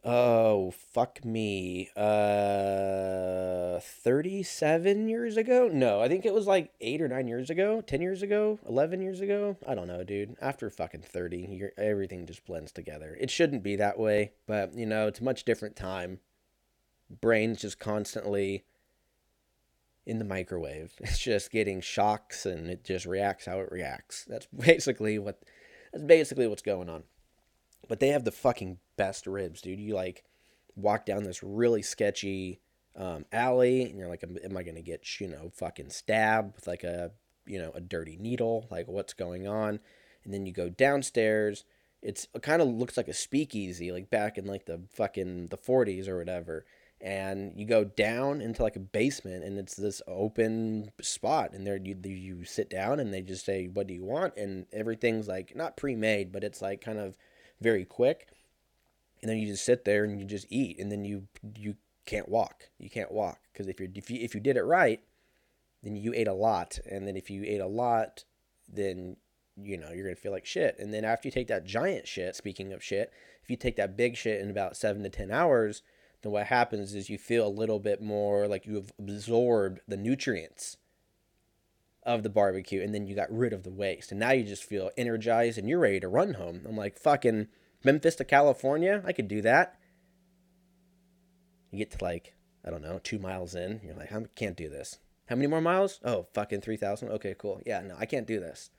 Oh, 0.08 0.70
fuck 0.70 1.26
me. 1.26 1.90
Uh 1.96 3.80
37 3.80 5.10
years 5.10 5.36
ago? 5.36 5.68
No, 5.68 6.00
I 6.00 6.08
think 6.08 6.26
it 6.26 6.34
was 6.34 6.46
like 6.46 6.72
8 6.80 7.02
or 7.02 7.08
9 7.08 7.28
years 7.28 7.50
ago, 7.50 7.82
10 7.82 8.02
years 8.02 8.22
ago, 8.22 8.60
11 8.68 9.02
years 9.02 9.20
ago. 9.20 9.58
I 9.68 9.74
don't 9.74 9.88
know, 9.88 10.04
dude. 10.04 10.36
After 10.40 10.70
fucking 10.70 11.02
30, 11.02 11.38
you 11.50 11.70
everything 11.76 12.28
just 12.28 12.46
blends 12.46 12.72
together. 12.72 13.18
It 13.20 13.32
shouldn't 13.32 13.64
be 13.64 13.76
that 13.78 13.98
way, 13.98 14.34
but 14.46 14.76
you 14.76 14.86
know, 14.86 15.08
it's 15.08 15.22
a 15.22 15.24
much 15.24 15.44
different 15.44 15.76
time. 15.76 16.20
Brain's 17.10 17.62
just 17.62 17.80
constantly 17.80 18.64
in 20.06 20.20
the 20.20 20.26
microwave. 20.26 20.94
It's 21.00 21.18
just 21.18 21.52
getting 21.52 21.82
shocks 21.82 22.46
and 22.46 22.70
it 22.70 22.84
just 22.84 23.08
reacts 23.08 23.48
how 23.48 23.60
it 23.60 23.72
reacts. 23.72 24.24
That's 24.26 24.46
basically 24.56 25.18
what 25.18 25.42
that's 25.92 26.04
basically 26.04 26.48
what's 26.48 26.62
going 26.62 26.90
on. 26.90 27.06
But 27.88 28.00
they 28.00 28.10
have 28.10 28.24
the 28.24 28.32
fucking 28.32 28.78
best 28.98 29.28
ribs, 29.28 29.62
dude. 29.62 29.80
You 29.80 29.96
like 29.96 30.24
walk 30.76 31.06
down 31.06 31.24
this 31.24 31.44
really 31.44 31.82
sketchy 31.82 32.60
um, 32.96 33.26
alley, 33.32 33.84
and 33.84 33.98
you're 33.98 34.10
like, 34.10 34.24
am 34.24 34.58
I 34.58 34.64
gonna 34.64 34.82
get 34.82 35.20
you 35.20 35.28
know 35.28 35.52
fucking 35.54 35.90
stabbed 35.90 36.56
with 36.56 36.68
like 36.68 36.84
a 36.84 37.12
you 37.46 37.60
know 37.60 37.72
a 37.76 37.82
dirty 37.82 38.18
needle? 38.18 38.68
Like 38.72 38.88
what's 38.88 39.14
going 39.14 39.48
on? 39.48 39.80
And 40.24 40.34
then 40.34 40.46
you 40.46 40.54
go 40.54 40.70
downstairs, 40.70 41.66
It's 42.02 42.28
it 42.34 42.42
kind 42.42 42.62
of 42.62 42.68
looks 42.68 42.98
like 42.98 43.08
a 43.08 43.14
speakeasy, 43.14 43.92
like 43.92 44.10
back 44.10 44.38
in 44.38 44.46
like 44.46 44.66
the 44.66 44.82
fucking 44.94 45.48
the 45.50 45.58
40s 45.58 46.08
or 46.08 46.18
whatever. 46.18 46.66
And 47.02 47.54
you 47.56 47.66
go 47.66 47.84
down 47.84 48.42
into 48.42 48.64
like 48.64 48.78
a 48.78 48.80
basement, 48.80 49.44
and 49.44 49.60
it's 49.60 49.76
this 49.76 50.02
open 50.08 50.92
spot, 51.02 51.54
and 51.54 51.68
there 51.68 51.78
you 51.78 51.96
you 52.04 52.46
sit 52.46 52.70
down, 52.70 53.00
and 53.00 53.14
they 53.14 53.22
just 53.22 53.46
say, 53.46 53.68
"What 53.68 53.88
do 53.88 53.94
you 53.94 54.04
want?" 54.06 54.36
And 54.38 54.66
everything's 54.74 55.28
like 55.28 55.56
not 55.56 55.78
pre-made, 55.78 56.32
but 56.32 56.44
it's 56.44 56.62
like 56.62 56.82
kind 56.82 56.98
of 56.98 57.18
very 57.62 57.86
quick. 57.86 58.30
And 59.26 59.32
then 59.32 59.40
you 59.40 59.48
just 59.48 59.66
sit 59.66 59.86
there 59.86 60.04
and 60.04 60.20
you 60.20 60.26
just 60.28 60.46
eat, 60.52 60.78
and 60.78 60.92
then 60.92 61.04
you 61.04 61.24
you 61.56 61.78
can't 62.06 62.30
walk. 62.30 62.70
You 62.78 62.92
can't 62.92 63.12
walk 63.12 63.40
because 63.52 63.68
if 63.68 63.80
you 63.80 63.90
if 63.96 64.12
you 64.12 64.20
if 64.22 64.36
you 64.36 64.40
did 64.40 64.56
it 64.56 64.62
right, 64.62 65.00
then 65.82 65.96
you 65.96 66.14
ate 66.14 66.28
a 66.28 66.34
lot, 66.34 66.78
and 66.88 67.08
then 67.08 67.18
if 67.18 67.32
you 67.32 67.44
ate 67.44 67.60
a 67.60 67.66
lot, 67.66 68.24
then 68.72 69.18
you 69.60 69.78
know, 69.80 69.90
you're 69.92 70.08
to 70.08 70.16
feel 70.16 70.32
like 70.32 70.46
shit. 70.46 70.76
And 70.78 70.94
then 70.94 71.04
after 71.04 71.28
you 71.28 71.32
take 71.32 71.48
that 71.48 71.66
giant 71.66 72.08
shit, 72.08 72.36
speaking 72.36 72.72
of 72.72 72.84
shit, 72.84 73.12
if 73.42 73.50
you 73.50 73.56
take 73.56 73.78
that 73.78 73.98
big 73.98 74.16
shit 74.16 74.42
in 74.42 74.52
about 74.52 74.78
seven 74.78 75.02
to 75.02 75.10
10 75.10 75.32
hours, 75.32 75.82
then 76.22 76.32
what 76.32 76.46
happens 76.46 76.94
is 76.94 77.10
you 77.10 77.18
feel 77.18 77.48
a 77.48 77.50
little 77.50 77.80
bit 77.80 78.04
more 78.04 78.48
like 78.48 78.68
you 78.68 78.76
have 78.76 78.92
absorbed 79.00 79.80
the 79.88 79.98
nutrients 79.98 80.78
of 82.04 82.22
the 82.22 82.30
barbecue 82.30 82.84
and 82.84 82.94
then 82.94 83.08
you 83.08 83.16
got 83.16 83.36
rid 83.36 83.54
of 83.54 83.64
the 83.64 83.72
waste. 83.72 84.12
And 84.12 84.20
now 84.20 84.32
you 84.32 84.44
just 84.44 84.64
feel 84.64 84.92
energized 84.96 85.58
and 85.58 85.68
you're 85.68 85.80
ready 85.80 86.00
to 86.02 86.08
run 86.08 86.36
home. 86.36 86.62
I'm 86.68 86.78
like, 86.78 87.00
fucking 87.00 87.48
Memphis 87.86 88.16
to 88.16 88.26
California, 88.26 89.04
I 89.06 89.14
could 89.14 89.28
do 89.28 89.42
that. 89.44 89.80
You 91.72 91.78
get 91.78 91.92
to 91.92 92.04
like, 92.04 92.34
I 92.66 92.72
don't 92.72 92.82
know, 92.82 93.00
two 93.04 93.20
miles 93.20 93.54
in, 93.54 93.80
you're 93.84 93.96
like, 93.96 94.12
I 94.12 94.24
can't 94.36 94.58
do 94.58 94.70
this. 94.70 94.98
How 95.28 95.36
many 95.36 95.48
more 95.48 95.62
miles? 95.62 96.00
Oh, 96.04 96.28
fucking 96.34 96.62
3,000. 96.62 97.10
Okay, 97.10 97.36
cool. 97.38 97.62
Yeah, 97.66 97.82
no, 97.82 97.96
I 97.98 98.06
can't 98.06 98.28
do 98.28 98.40
this. 98.40 98.70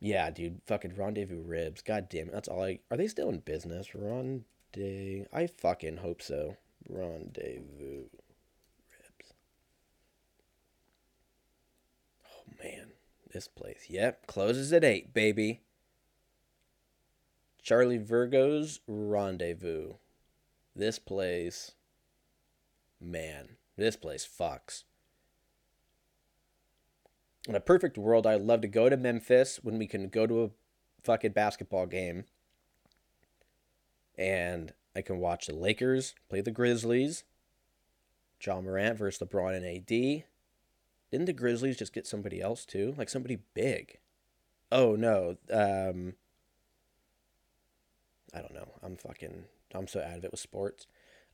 Yeah, 0.00 0.30
dude, 0.30 0.60
fucking 0.66 0.94
Rendezvous 0.96 1.42
Ribs. 1.42 1.82
God 1.82 2.08
damn 2.08 2.28
it, 2.28 2.32
that's 2.32 2.48
all 2.48 2.62
I. 2.62 2.80
Are 2.90 2.96
they 2.96 3.08
still 3.08 3.28
in 3.28 3.40
business? 3.40 3.94
Rendezvous. 3.94 5.24
I 5.32 5.46
fucking 5.46 5.98
hope 5.98 6.20
so. 6.20 6.56
Rendezvous 6.88 8.04
Ribs. 8.98 9.32
Oh 12.24 12.44
man, 12.62 12.92
this 13.32 13.48
place. 13.48 13.86
Yep, 13.88 14.26
closes 14.26 14.72
at 14.72 14.84
eight, 14.84 15.14
baby. 15.14 15.62
Charlie 17.66 17.98
Vergos' 17.98 18.78
Rendezvous. 18.86 19.94
This 20.74 20.98
place. 20.98 21.72
Man, 23.00 23.56
this 23.76 23.96
place 23.96 24.26
fucks 24.26 24.84
in 27.46 27.54
a 27.54 27.60
perfect 27.60 27.96
world, 27.96 28.26
I'd 28.26 28.42
love 28.42 28.60
to 28.62 28.68
go 28.68 28.88
to 28.88 28.96
Memphis 28.96 29.60
when 29.62 29.78
we 29.78 29.86
can 29.86 30.08
go 30.08 30.26
to 30.26 30.44
a 30.44 30.50
fucking 31.02 31.32
basketball 31.32 31.86
game 31.86 32.24
and 34.18 34.72
I 34.94 35.02
can 35.02 35.18
watch 35.18 35.46
the 35.46 35.54
Lakers 35.54 36.14
play 36.28 36.40
the 36.40 36.50
Grizzlies. 36.50 37.24
Ja 38.44 38.60
Morant 38.60 38.98
versus 38.98 39.26
LeBron 39.26 39.56
and 39.56 39.64
AD. 39.64 40.24
Didn't 41.10 41.26
the 41.26 41.32
Grizzlies 41.32 41.76
just 41.76 41.92
get 41.92 42.06
somebody 42.06 42.40
else 42.40 42.64
too? 42.64 42.94
Like 42.98 43.08
somebody 43.08 43.38
big. 43.54 43.98
Oh 44.72 44.96
no. 44.96 45.36
Um 45.50 46.14
I 48.34 48.40
don't 48.40 48.54
know. 48.54 48.68
I'm 48.82 48.96
fucking 48.96 49.44
I'm 49.74 49.88
so 49.88 50.00
out 50.00 50.18
of 50.18 50.24
it 50.24 50.30
with 50.30 50.40
sports. 50.40 50.86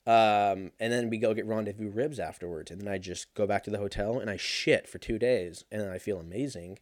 Um, 0.04 0.72
and 0.80 0.92
then 0.92 1.10
we 1.10 1.18
go 1.18 1.32
get 1.32 1.46
rendezvous 1.46 1.90
ribs 1.90 2.18
afterwards. 2.18 2.70
And 2.70 2.80
then 2.80 2.92
I 2.92 2.98
just 2.98 3.32
go 3.34 3.46
back 3.46 3.62
to 3.64 3.70
the 3.70 3.78
hotel 3.78 4.18
and 4.18 4.28
I 4.28 4.36
shit 4.36 4.88
for 4.88 4.98
two 4.98 5.18
days. 5.18 5.64
And 5.70 5.80
then 5.80 5.90
I 5.90 5.98
feel 5.98 6.18
amazing. 6.18 6.78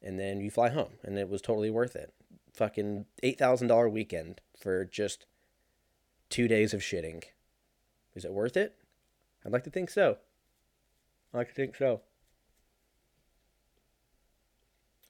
And 0.00 0.18
then 0.18 0.40
you 0.40 0.50
fly 0.50 0.68
home. 0.68 0.94
And 1.02 1.18
it 1.18 1.28
was 1.28 1.42
totally 1.42 1.70
worth 1.70 1.96
it. 1.96 2.12
Fucking 2.52 3.06
$8,000 3.22 3.90
weekend 3.90 4.40
for 4.56 4.84
just 4.84 5.26
two 6.28 6.46
days 6.46 6.72
of 6.72 6.80
shitting. 6.80 7.24
Is 8.14 8.24
it 8.24 8.32
worth 8.32 8.56
it? 8.56 8.76
I'd 9.44 9.52
like 9.52 9.64
to 9.64 9.70
think 9.70 9.90
so. 9.90 10.18
I 11.34 11.38
like 11.38 11.48
to 11.48 11.54
think 11.54 11.74
so. 11.74 12.02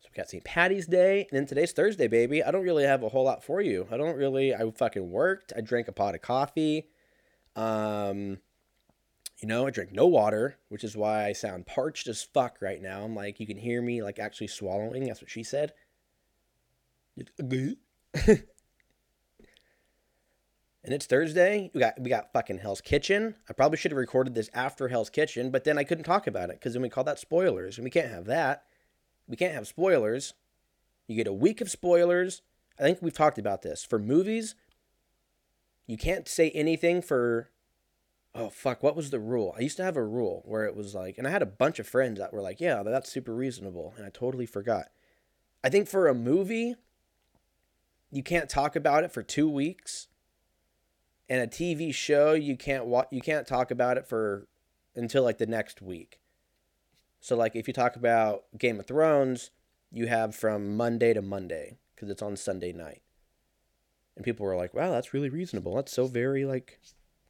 So 0.01 0.02
we 0.13 0.21
got 0.21 0.29
St. 0.29 0.45
Patty's 0.45 0.87
Day, 0.87 1.27
and 1.31 1.39
then 1.39 1.47
today's 1.47 1.73
Thursday, 1.73 2.07
baby. 2.07 2.43
I 2.43 2.51
don't 2.51 2.65
really 2.65 2.85
have 2.85 3.03
a 3.03 3.09
whole 3.09 3.25
lot 3.25 3.43
for 3.43 3.63
you. 3.63 3.87
I 3.91 3.97
don't 3.97 4.17
really. 4.17 4.55
I 4.55 4.71
fucking 4.71 5.11
worked. 5.11 5.55
I 5.57 5.63
drank 5.63 5.89
a 5.89 5.93
pot 5.93 6.15
of 6.15 6.21
coffee. 6.21 6.89
Um, 7.57 8.39
you 9.39 9.49
know, 9.49 9.67
I 9.67 9.71
drink 9.71 9.93
no 9.93 10.07
water, 10.07 10.59
which 10.69 10.85
is 10.85 10.97
why 10.97 11.27
I 11.27 11.33
sound 11.33 11.67
parched 11.67 12.09
as 12.09 12.23
fuck 12.23 12.59
right 12.61 12.83
now. 12.83 13.03
I'm 13.03 13.17
like, 13.17 13.41
you 13.41 13.47
can 13.47 13.57
hear 13.57 13.81
me 13.81 14.03
like 14.03 14.19
actually 14.19 14.49
swallowing. 14.49 15.05
That's 15.05 15.23
what 15.23 15.31
she 15.31 15.43
said. 15.43 15.73
and 18.27 18.43
it's 20.85 21.07
Thursday. 21.07 21.71
We 21.73 21.81
got 21.81 21.99
we 21.99 22.11
got 22.11 22.35
fucking 22.35 22.59
Hell's 22.59 22.83
Kitchen. 22.83 23.37
I 23.49 23.55
probably 23.55 23.79
should 23.79 23.93
have 23.93 23.99
recorded 23.99 24.35
this 24.35 24.51
after 24.53 24.89
Hell's 24.89 25.11
Kitchen, 25.11 25.51
but 25.51 25.65
then 25.65 25.79
I 25.79 25.85
couldn't 25.85 26.05
talk 26.05 26.27
about 26.27 26.51
it 26.51 26.57
because 26.57 26.75
then 26.75 26.83
we 26.83 26.91
call 26.91 27.05
that 27.05 27.19
spoilers, 27.19 27.79
and 27.79 27.85
we 27.85 27.91
can't 27.91 28.11
have 28.11 28.27
that. 28.27 28.65
We 29.33 29.37
can't 29.39 29.55
have 29.55 29.67
spoilers. 29.67 30.35
You 31.09 31.17
get 31.17 31.27
a 31.27 31.33
week 31.33 31.63
of 31.63 31.71
spoilers. 31.71 32.43
I 32.79 32.83
think 32.83 32.99
we've 33.01 33.15
talked 33.15 33.39
about 33.39 33.63
this. 33.63 33.83
For 33.83 33.99
movies 33.99 34.55
you 35.87 35.97
can't 35.97 36.29
say 36.29 36.51
anything 36.51 37.01
for 37.01 37.49
oh 38.35 38.51
fuck 38.51 38.83
what 38.83 38.95
was 38.95 39.09
the 39.09 39.19
rule? 39.19 39.55
I 39.57 39.63
used 39.63 39.79
to 39.79 39.85
have 39.85 39.97
a 39.97 40.05
rule 40.05 40.43
where 40.45 40.67
it 40.67 40.77
was 40.77 40.95
like 40.95 41.17
and 41.17 41.27
i 41.27 41.31
had 41.31 41.41
a 41.41 41.47
bunch 41.47 41.79
of 41.79 41.89
friends 41.89 42.19
that 42.19 42.35
were 42.35 42.43
like 42.43 42.61
yeah 42.61 42.83
that's 42.83 43.11
super 43.11 43.35
reasonable 43.35 43.95
and 43.97 44.05
i 44.05 44.11
totally 44.11 44.45
forgot. 44.45 44.89
I 45.65 45.71
think 45.71 45.89
for 45.89 46.09
a 46.09 46.15
movie 46.15 46.75
you 48.11 48.23
can't 48.23 48.51
talk 48.51 48.77
about 48.77 49.03
it 49.03 49.13
for 49.13 49.23
two 49.23 49.49
weeks. 49.49 50.09
And 51.27 51.41
a 51.41 51.47
tv 51.47 51.95
show 51.95 52.35
you 52.35 52.59
can't 52.59 52.85
wa- 52.85 53.07
you 53.11 53.23
can't 53.23 53.47
talk 53.47 53.71
about 53.71 53.97
it 53.97 54.07
for 54.07 54.47
until 54.95 55.23
like 55.23 55.39
the 55.39 55.47
next 55.47 55.81
week 55.81 56.19
so 57.23 57.35
like 57.35 57.57
if 57.57 57.67
you 57.67 57.73
talk 57.73 57.97
about 57.97 58.45
game 58.59 58.79
of 58.79 58.87
thrones 58.87 59.51
you 59.91 60.07
have 60.07 60.35
from 60.35 60.77
monday 60.77 61.15
to 61.15 61.23
monday 61.23 61.79
because 61.95 62.11
it's 62.11 62.21
on 62.21 62.37
sunday 62.37 62.73
night 62.73 63.01
and 64.17 64.25
people 64.25 64.47
were 64.47 64.57
like, 64.57 64.75
wow, 64.75 64.91
that's 64.91 65.15
really 65.15 65.31
reasonable. 65.31 65.77
That's 65.77 65.93
so 65.93 66.07
very 66.07 66.45
like 66.45 66.81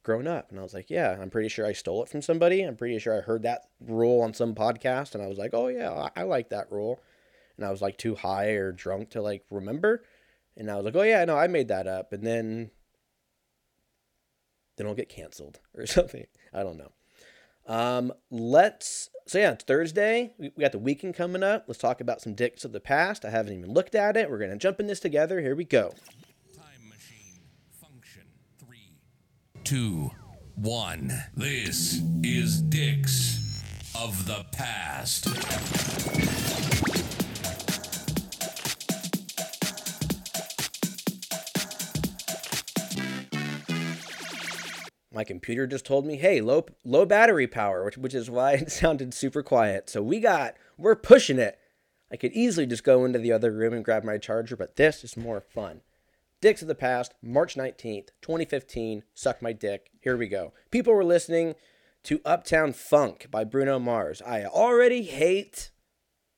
grown 0.03 0.27
up. 0.27 0.51
And 0.51 0.59
I 0.59 0.63
was 0.63 0.73
like, 0.73 0.89
yeah, 0.89 1.17
I'm 1.19 1.29
pretty 1.29 1.49
sure 1.49 1.65
I 1.65 1.73
stole 1.73 2.03
it 2.03 2.09
from 2.09 2.21
somebody. 2.21 2.61
I'm 2.61 2.75
pretty 2.75 2.99
sure 2.99 3.17
I 3.17 3.21
heard 3.21 3.43
that 3.43 3.67
rule 3.79 4.21
on 4.21 4.33
some 4.33 4.53
podcast. 4.53 5.15
And 5.15 5.23
I 5.23 5.27
was 5.27 5.37
like, 5.37 5.51
oh, 5.53 5.67
yeah, 5.67 5.91
I, 5.91 6.21
I 6.21 6.23
like 6.23 6.49
that 6.49 6.71
rule. 6.71 6.99
And 7.57 7.65
I 7.65 7.71
was 7.71 7.81
like 7.81 7.97
too 7.97 8.15
high 8.15 8.49
or 8.51 8.71
drunk 8.71 9.11
to 9.11 9.21
like 9.21 9.45
remember. 9.49 10.03
And 10.57 10.69
I 10.69 10.75
was 10.75 10.85
like, 10.85 10.95
oh, 10.95 11.03
yeah, 11.03 11.23
no, 11.25 11.37
I 11.37 11.47
made 11.47 11.69
that 11.69 11.87
up. 11.87 12.11
And 12.11 12.25
then, 12.25 12.71
then 14.75 14.87
I'll 14.87 14.95
get 14.95 15.09
canceled 15.09 15.59
or 15.75 15.85
something. 15.87 16.25
I 16.53 16.63
don't 16.63 16.77
know. 16.77 16.91
Um, 17.65 18.13
let's, 18.29 19.09
so 19.27 19.39
yeah, 19.39 19.51
it's 19.51 19.63
Thursday. 19.63 20.33
We, 20.37 20.49
got 20.49 20.71
the 20.71 20.79
weekend 20.79 21.15
coming 21.15 21.43
up. 21.43 21.65
Let's 21.67 21.79
talk 21.79 22.01
about 22.01 22.21
some 22.21 22.33
dicks 22.33 22.65
of 22.65 22.71
the 22.71 22.79
past. 22.79 23.23
I 23.25 23.29
haven't 23.29 23.57
even 23.57 23.73
looked 23.73 23.95
at 23.95 24.17
it. 24.17 24.29
We're 24.29 24.39
to 24.51 24.57
jump 24.57 24.79
in 24.79 24.87
this 24.87 24.99
together. 24.99 25.39
Here 25.39 25.55
we 25.55 25.65
go. 25.65 25.93
two, 29.63 30.11
one. 30.55 31.11
This 31.35 32.01
is 32.21 32.61
Dicks 32.61 33.39
of 33.95 34.27
the 34.27 34.45
Past. 34.51 35.27
My 45.13 45.23
computer 45.23 45.67
just 45.67 45.85
told 45.85 46.05
me, 46.05 46.17
"Hey, 46.17 46.41
low 46.41 46.65
low 46.83 47.05
battery 47.05 47.47
power," 47.47 47.83
which 47.83 47.97
which 47.97 48.13
is 48.13 48.29
why 48.29 48.53
it 48.53 48.71
sounded 48.71 49.13
super 49.13 49.43
quiet. 49.43 49.89
So 49.89 50.01
we 50.01 50.19
got 50.19 50.55
we're 50.77 50.95
pushing 50.95 51.39
it. 51.39 51.59
I 52.11 52.15
could 52.15 52.33
easily 52.33 52.65
just 52.65 52.83
go 52.83 53.05
into 53.05 53.19
the 53.19 53.31
other 53.31 53.51
room 53.51 53.73
and 53.73 53.83
grab 53.83 54.03
my 54.03 54.17
charger, 54.17 54.55
but 54.55 54.75
this 54.75 55.03
is 55.03 55.17
more 55.17 55.41
fun. 55.41 55.81
Dicks 56.41 56.61
of 56.61 56.67
the 56.67 56.75
Past, 56.75 57.13
March 57.21 57.55
19th, 57.55 58.09
2015. 58.21 59.03
Suck 59.13 59.41
my 59.41 59.53
dick. 59.53 59.89
Here 60.01 60.17
we 60.17 60.27
go. 60.27 60.53
People 60.69 60.93
were 60.93 61.05
listening 61.05 61.55
to 62.03 62.21
Uptown 62.25 62.73
Funk 62.73 63.27
by 63.31 63.45
Bruno 63.45 63.79
Mars. 63.79 64.21
I 64.21 64.43
already 64.43 65.03
hate 65.03 65.71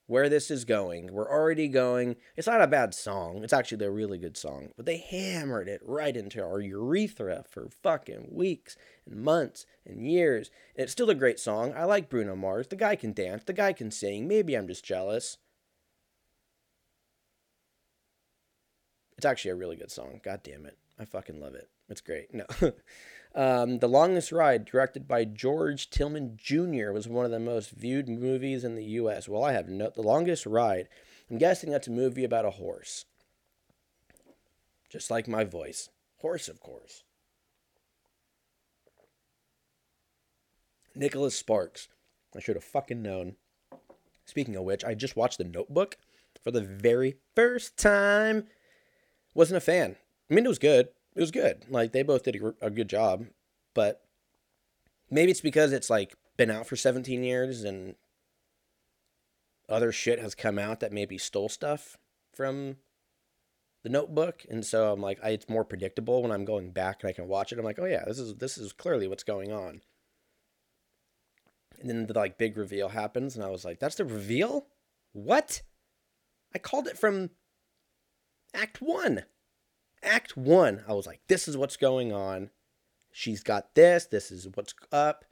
where 0.07 0.29
this 0.29 0.51
is 0.51 0.65
going. 0.65 1.11
We're 1.11 1.29
already 1.29 1.67
going. 1.67 2.15
It's 2.35 2.47
not 2.47 2.61
a 2.61 2.67
bad 2.67 2.93
song. 2.93 3.43
It's 3.43 3.53
actually 3.53 3.83
a 3.85 3.91
really 3.91 4.17
good 4.17 4.37
song, 4.37 4.69
but 4.77 4.85
they 4.85 4.97
hammered 4.97 5.67
it 5.67 5.81
right 5.83 6.15
into 6.15 6.43
our 6.43 6.59
urethra 6.59 7.43
for 7.49 7.69
fucking 7.69 8.29
weeks 8.31 8.77
and 9.05 9.23
months 9.23 9.65
and 9.85 10.05
years. 10.05 10.51
And 10.75 10.83
it's 10.83 10.91
still 10.91 11.09
a 11.09 11.15
great 11.15 11.39
song. 11.39 11.73
I 11.75 11.85
like 11.85 12.09
Bruno 12.09 12.35
Mars. 12.35 12.67
The 12.67 12.75
guy 12.75 12.95
can 12.95 13.13
dance. 13.13 13.43
The 13.43 13.53
guy 13.53 13.73
can 13.73 13.91
sing. 13.91 14.27
Maybe 14.27 14.55
I'm 14.55 14.67
just 14.67 14.85
jealous. 14.85 15.37
It's 19.17 19.25
actually 19.25 19.51
a 19.51 19.55
really 19.55 19.77
good 19.77 19.91
song. 19.91 20.19
God 20.23 20.41
damn 20.43 20.65
it. 20.65 20.77
I 20.99 21.05
fucking 21.05 21.39
love 21.39 21.55
it. 21.55 21.69
It's 21.89 22.01
great. 22.01 22.33
No. 22.33 22.45
um, 23.35 23.79
the 23.79 23.87
Longest 23.87 24.31
Ride, 24.31 24.65
directed 24.65 25.07
by 25.07 25.25
George 25.25 25.89
Tillman 25.89 26.37
Jr., 26.37 26.91
was 26.91 27.07
one 27.07 27.25
of 27.25 27.31
the 27.31 27.39
most 27.39 27.71
viewed 27.71 28.09
movies 28.09 28.63
in 28.63 28.75
the 28.75 28.83
U.S. 28.83 29.27
Well, 29.27 29.43
I 29.43 29.51
have 29.51 29.67
no. 29.69 29.91
The 29.93 30.01
Longest 30.01 30.45
Ride 30.45 30.87
I'm 31.29 31.37
guessing 31.37 31.71
that's 31.71 31.87
a 31.87 31.91
movie 31.91 32.23
about 32.23 32.45
a 32.45 32.51
horse. 32.51 33.05
Just 34.89 35.09
like 35.09 35.27
my 35.27 35.43
voice. 35.43 35.89
Horse, 36.17 36.47
of 36.47 36.59
course. 36.59 37.03
Nicholas 40.93 41.35
Sparks. 41.35 41.87
I 42.35 42.39
should 42.39 42.55
have 42.55 42.63
fucking 42.63 43.01
known. 43.01 43.35
Speaking 44.25 44.55
of 44.55 44.63
which, 44.63 44.83
I 44.83 44.93
just 44.93 45.15
watched 45.15 45.37
The 45.37 45.43
Notebook 45.43 45.97
for 46.43 46.51
the 46.51 46.61
very 46.61 47.15
first 47.35 47.77
time. 47.77 48.47
Wasn't 49.33 49.57
a 49.57 49.61
fan. 49.61 49.95
I 50.29 50.33
mean, 50.33 50.45
it 50.45 50.49
was 50.49 50.59
good. 50.59 50.89
It 51.15 51.21
was 51.21 51.31
good. 51.31 51.65
Like, 51.69 51.91
they 51.93 52.03
both 52.03 52.23
did 52.23 52.35
a, 52.35 52.65
a 52.65 52.69
good 52.69 52.89
job. 52.89 53.25
But 53.73 54.05
maybe 55.09 55.31
it's 55.31 55.41
because 55.41 55.71
it's 55.71 55.89
like 55.89 56.15
been 56.37 56.51
out 56.51 56.67
for 56.67 56.75
17 56.75 57.23
years 57.23 57.63
and 57.63 57.95
other 59.69 59.91
shit 59.91 60.19
has 60.19 60.35
come 60.35 60.59
out 60.59 60.79
that 60.79 60.93
maybe 60.93 61.17
stole 61.17 61.49
stuff 61.49 61.97
from 62.33 62.77
the 63.83 63.89
notebook. 63.89 64.43
And 64.49 64.65
so 64.65 64.91
i'm 64.91 65.01
like 65.01 65.19
I, 65.23 65.29
it's 65.29 65.49
more 65.49 65.63
predictable 65.63 66.21
when 66.21 66.31
i'm 66.31 66.45
going 66.45 66.71
back 66.71 67.01
and 67.01 67.09
i 67.09 67.13
can 67.13 67.27
watch 67.27 67.51
it. 67.51 67.59
I'm 67.59 67.65
like 67.65 67.79
oh 67.79 67.85
yeah 67.85 68.03
this 68.05 68.19
is 68.19 68.35
this 68.35 68.57
is 68.57 68.73
clearly 68.73 69.07
what's 69.07 69.23
going 69.23 69.51
on. 69.51 69.81
And 71.79 71.89
then 71.89 72.07
the 72.07 72.13
like 72.13 72.37
big 72.37 72.57
reveal 72.57 72.89
happens 72.89 73.35
and 73.35 73.43
i 73.43 73.49
was 73.49 73.65
like 73.65 73.79
that's 73.79 73.95
the 73.95 74.05
reveal? 74.05 74.67
What? 75.13 75.61
I 76.53 76.57
called 76.57 76.87
it 76.87 76.97
from 76.97 77.31
act 78.53 78.81
one 78.81 79.23
act 80.05 80.37
one 80.37 80.83
i 80.87 80.93
was 80.93 81.07
like 81.07 81.19
this 81.27 81.47
is 81.47 81.57
what's 81.57 81.77
going 81.77 82.13
on 82.13 82.49
she's 83.11 83.43
got 83.43 83.75
this 83.75 84.05
this 84.05 84.31
is 84.31 84.47
what's 84.53 84.73
up 84.91 85.25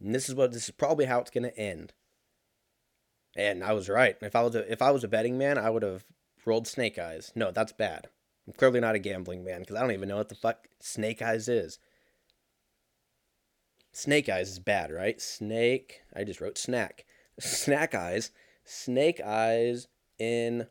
and 0.00 0.14
this 0.14 0.28
is 0.28 0.34
what 0.34 0.52
this 0.52 0.64
is 0.64 0.70
probably 0.70 1.06
how 1.06 1.18
it's 1.18 1.30
to 1.30 1.58
end 1.58 1.92
and 3.38 3.62
I 3.62 3.72
was 3.72 3.88
right. 3.88 4.16
If 4.20 4.34
I 4.34 4.42
was 4.42 4.56
a, 4.56 4.70
if 4.70 4.82
I 4.82 4.90
was 4.90 5.04
a 5.04 5.08
betting 5.08 5.38
man, 5.38 5.58
I 5.58 5.70
would 5.70 5.84
have 5.84 6.04
rolled 6.44 6.66
snake 6.66 6.98
eyes. 6.98 7.32
No, 7.36 7.52
that's 7.52 7.72
bad. 7.72 8.08
I'm 8.46 8.52
clearly 8.54 8.80
not 8.80 8.96
a 8.96 8.98
gambling 8.98 9.44
man 9.44 9.60
because 9.60 9.76
I 9.76 9.80
don't 9.80 9.92
even 9.92 10.08
know 10.08 10.16
what 10.16 10.28
the 10.28 10.34
fuck 10.34 10.66
snake 10.80 11.22
eyes 11.22 11.48
is. 11.48 11.78
Snake 13.92 14.28
eyes 14.28 14.50
is 14.50 14.58
bad, 14.58 14.90
right? 14.90 15.20
Snake. 15.20 16.00
I 16.14 16.24
just 16.24 16.40
wrote 16.40 16.58
snack. 16.58 17.04
Snack 17.40 17.94
eyes. 17.94 18.32
Snake 18.64 19.20
eyes 19.20 19.86
in 20.18 20.66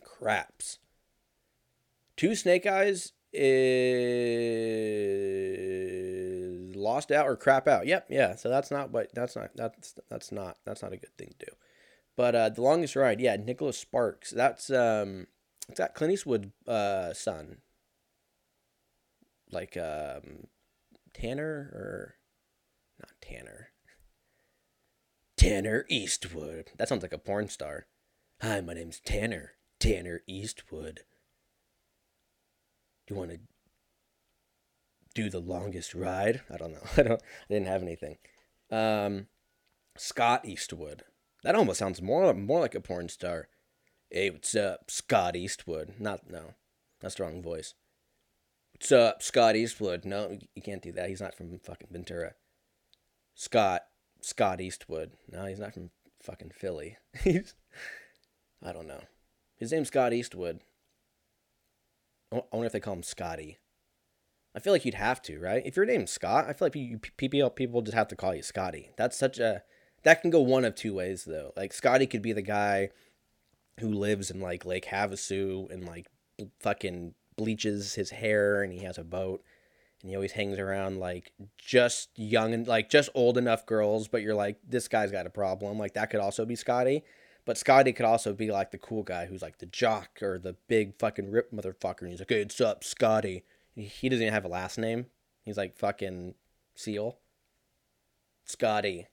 craps. 0.00 0.78
Two 2.16 2.34
snake 2.34 2.66
eyes 2.66 3.12
is 3.32 3.96
lost 6.76 7.10
out 7.10 7.26
or 7.26 7.36
crap 7.36 7.66
out. 7.66 7.86
Yep, 7.86 8.06
yeah. 8.10 8.34
So 8.36 8.48
that's 8.48 8.70
not 8.70 8.90
what 8.90 9.14
that's 9.14 9.36
not 9.36 9.50
that's 9.54 9.94
that's 10.10 10.30
not 10.32 10.58
that's 10.64 10.82
not 10.82 10.92
a 10.92 10.98
good 10.98 11.16
thing 11.16 11.34
to 11.38 11.46
do. 11.46 11.52
But 12.16 12.34
uh, 12.34 12.48
the 12.50 12.62
longest 12.62 12.94
ride, 12.96 13.20
yeah, 13.20 13.36
Nicholas 13.36 13.78
Sparks. 13.78 14.30
That's 14.30 14.70
um, 14.70 15.28
it's 15.68 15.78
that 15.78 15.94
Clint 15.94 16.12
Eastwood 16.12 16.52
uh, 16.68 17.14
son, 17.14 17.58
like 19.50 19.76
um, 19.76 20.48
Tanner 21.14 21.70
or 21.72 22.16
not 23.00 23.12
Tanner. 23.22 23.68
Tanner 25.36 25.86
Eastwood. 25.88 26.70
That 26.76 26.88
sounds 26.88 27.02
like 27.02 27.12
a 27.12 27.18
porn 27.18 27.48
star. 27.48 27.86
Hi, 28.42 28.60
my 28.60 28.74
name's 28.74 29.00
Tanner. 29.00 29.52
Tanner 29.80 30.22
Eastwood. 30.28 31.00
You 33.08 33.16
want 33.16 33.30
to 33.30 33.38
do 35.14 35.28
the 35.28 35.40
longest 35.40 35.94
ride? 35.94 36.42
I 36.52 36.56
don't 36.56 36.72
know. 36.72 36.86
I 36.96 37.02
don't. 37.02 37.22
I 37.22 37.52
didn't 37.52 37.68
have 37.68 37.82
anything. 37.82 38.18
Um, 38.70 39.26
Scott 39.96 40.46
Eastwood. 40.46 41.04
That 41.42 41.54
almost 41.54 41.78
sounds 41.78 42.00
more 42.00 42.32
more 42.34 42.60
like 42.60 42.74
a 42.74 42.80
porn 42.80 43.08
star. 43.08 43.48
Hey, 44.10 44.30
what's 44.30 44.54
up, 44.54 44.90
Scott 44.90 45.36
Eastwood? 45.36 45.94
Not 45.98 46.30
no, 46.30 46.54
that's 47.00 47.16
the 47.16 47.24
wrong 47.24 47.42
voice. 47.42 47.74
What's 48.72 48.92
up, 48.92 49.22
Scott 49.22 49.56
Eastwood? 49.56 50.04
No, 50.04 50.38
you 50.54 50.62
can't 50.62 50.82
do 50.82 50.92
that. 50.92 51.08
He's 51.08 51.20
not 51.20 51.34
from 51.34 51.58
fucking 51.58 51.88
Ventura. 51.90 52.34
Scott 53.34 53.82
Scott 54.20 54.60
Eastwood. 54.60 55.12
No, 55.30 55.46
he's 55.46 55.58
not 55.58 55.74
from 55.74 55.90
fucking 56.22 56.52
Philly. 56.54 56.96
he's 57.22 57.54
I 58.62 58.72
don't 58.72 58.86
know. 58.86 59.02
His 59.56 59.72
name's 59.72 59.88
Scott 59.88 60.12
Eastwood. 60.12 60.60
I 62.32 62.56
wonder 62.56 62.66
if 62.66 62.72
they 62.72 62.80
call 62.80 62.94
him 62.94 63.02
Scotty. 63.02 63.58
I 64.54 64.60
feel 64.60 64.72
like 64.72 64.84
you'd 64.84 64.94
have 64.94 65.22
to, 65.22 65.38
right? 65.38 65.62
If 65.64 65.76
your 65.76 65.86
name's 65.86 66.10
Scott, 66.10 66.46
I 66.46 66.52
feel 66.52 66.66
like 66.66 66.76
you, 66.76 66.98
people 67.16 67.48
people 67.50 67.82
just 67.82 67.96
have 67.96 68.08
to 68.08 68.16
call 68.16 68.34
you 68.34 68.42
Scotty. 68.42 68.90
That's 68.96 69.16
such 69.16 69.38
a 69.38 69.62
that 70.02 70.20
can 70.20 70.30
go 70.30 70.40
one 70.40 70.64
of 70.64 70.74
two 70.74 70.94
ways 70.94 71.24
though. 71.24 71.52
Like 71.56 71.72
Scotty 71.72 72.06
could 72.06 72.22
be 72.22 72.32
the 72.32 72.42
guy 72.42 72.90
who 73.80 73.88
lives 73.88 74.30
in 74.30 74.40
like 74.40 74.66
Lake 74.66 74.86
Havasu 74.86 75.70
and 75.70 75.86
like 75.86 76.06
fucking 76.60 77.14
bleaches 77.36 77.94
his 77.94 78.10
hair 78.10 78.62
and 78.62 78.72
he 78.72 78.80
has 78.80 78.98
a 78.98 79.04
boat 79.04 79.42
and 80.02 80.10
he 80.10 80.16
always 80.16 80.32
hangs 80.32 80.58
around 80.58 80.98
like 80.98 81.32
just 81.56 82.10
young 82.16 82.52
and 82.52 82.66
like 82.66 82.90
just 82.90 83.08
old 83.14 83.38
enough 83.38 83.64
girls, 83.64 84.08
but 84.08 84.22
you're 84.22 84.34
like, 84.34 84.58
this 84.68 84.88
guy's 84.88 85.12
got 85.12 85.26
a 85.26 85.30
problem. 85.30 85.78
Like 85.78 85.94
that 85.94 86.10
could 86.10 86.20
also 86.20 86.44
be 86.44 86.56
Scotty. 86.56 87.04
But 87.44 87.58
Scotty 87.58 87.92
could 87.92 88.06
also 88.06 88.32
be 88.32 88.50
like 88.50 88.70
the 88.70 88.78
cool 88.78 89.02
guy 89.02 89.26
who's 89.26 89.42
like 89.42 89.58
the 89.58 89.66
jock 89.66 90.22
or 90.22 90.38
the 90.38 90.54
big 90.68 90.98
fucking 90.98 91.30
rip 91.30 91.50
motherfucker. 91.52 92.02
And 92.02 92.10
he's 92.10 92.20
like, 92.20 92.28
hey, 92.30 92.42
what's 92.42 92.60
up, 92.60 92.84
Scotty? 92.84 93.44
He 93.74 94.08
doesn't 94.08 94.22
even 94.22 94.34
have 94.34 94.44
a 94.44 94.48
last 94.48 94.78
name. 94.78 95.06
He's 95.44 95.56
like 95.56 95.76
fucking 95.76 96.34
Seal. 96.74 97.18
Scotty. 98.44 99.08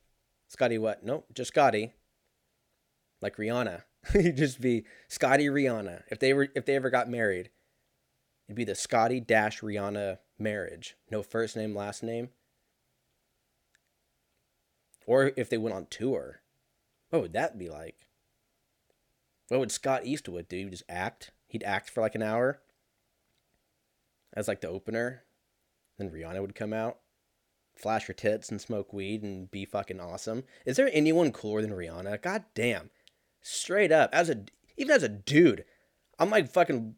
Scotty 0.48 0.78
what? 0.78 1.04
Nope, 1.04 1.26
just 1.34 1.50
Scotty. 1.50 1.94
Like 3.22 3.38
Rihanna. 3.38 3.84
He'd 4.14 4.38
just 4.38 4.62
be 4.62 4.86
Scotty 5.08 5.48
Rihanna. 5.48 6.04
If 6.10 6.20
they 6.20 6.34
were 6.34 6.50
if 6.56 6.66
they 6.66 6.76
ever 6.76 6.90
got 6.90 7.10
married, 7.10 7.50
it'd 8.48 8.56
be 8.56 8.64
the 8.64 8.76
Scotty 8.76 9.20
dash 9.20 9.62
Rihanna 9.62 10.20
marriage. 10.38 10.96
No 11.12 11.24
first 11.24 11.56
name, 11.56 11.76
last 11.76 12.04
name. 12.04 12.30
Or 15.06 15.32
if 15.36 15.50
they 15.50 15.58
went 15.58 15.76
on 15.76 15.88
tour. 15.90 16.42
What 17.10 17.24
would 17.24 17.34
that 17.34 17.58
be 17.58 17.70
like? 17.70 18.06
What 19.50 19.60
would 19.60 19.72
Scott 19.72 20.06
Eastwood 20.06 20.48
do? 20.48 20.58
He'd 20.58 20.72
just 20.72 20.84
act? 20.88 21.32
He'd 21.48 21.64
act 21.64 21.90
for 21.90 22.02
like 22.02 22.16
an 22.16 22.22
hour 22.22 22.62
as 24.34 24.48
like 24.48 24.62
the 24.62 24.70
opener. 24.70 25.24
Then 25.98 26.12
Rihanna 26.12 26.42
would 26.42 26.56
come 26.56 26.72
out 26.72 27.00
flash 27.80 28.08
her 28.08 28.14
tits 28.14 28.50
and 28.50 28.60
smoke 28.60 28.94
weed 28.94 29.24
and 29.24 29.50
be 29.50 29.66
fucking 29.66 30.00
awesome. 30.00 30.44
Is 30.66 30.78
there 30.78 30.90
anyone 30.92 31.32
cooler 31.32 31.62
than 31.62 31.72
Rihanna? 31.72 32.22
God 32.22 32.44
damn. 32.54 32.90
Straight 33.42 33.92
up. 33.92 34.10
As 34.14 34.30
a 34.30 34.44
even 34.78 34.96
as 34.96 35.04
a 35.04 35.10
dude, 35.10 35.66
I'm 36.20 36.30
like 36.30 36.50
fucking 36.50 36.96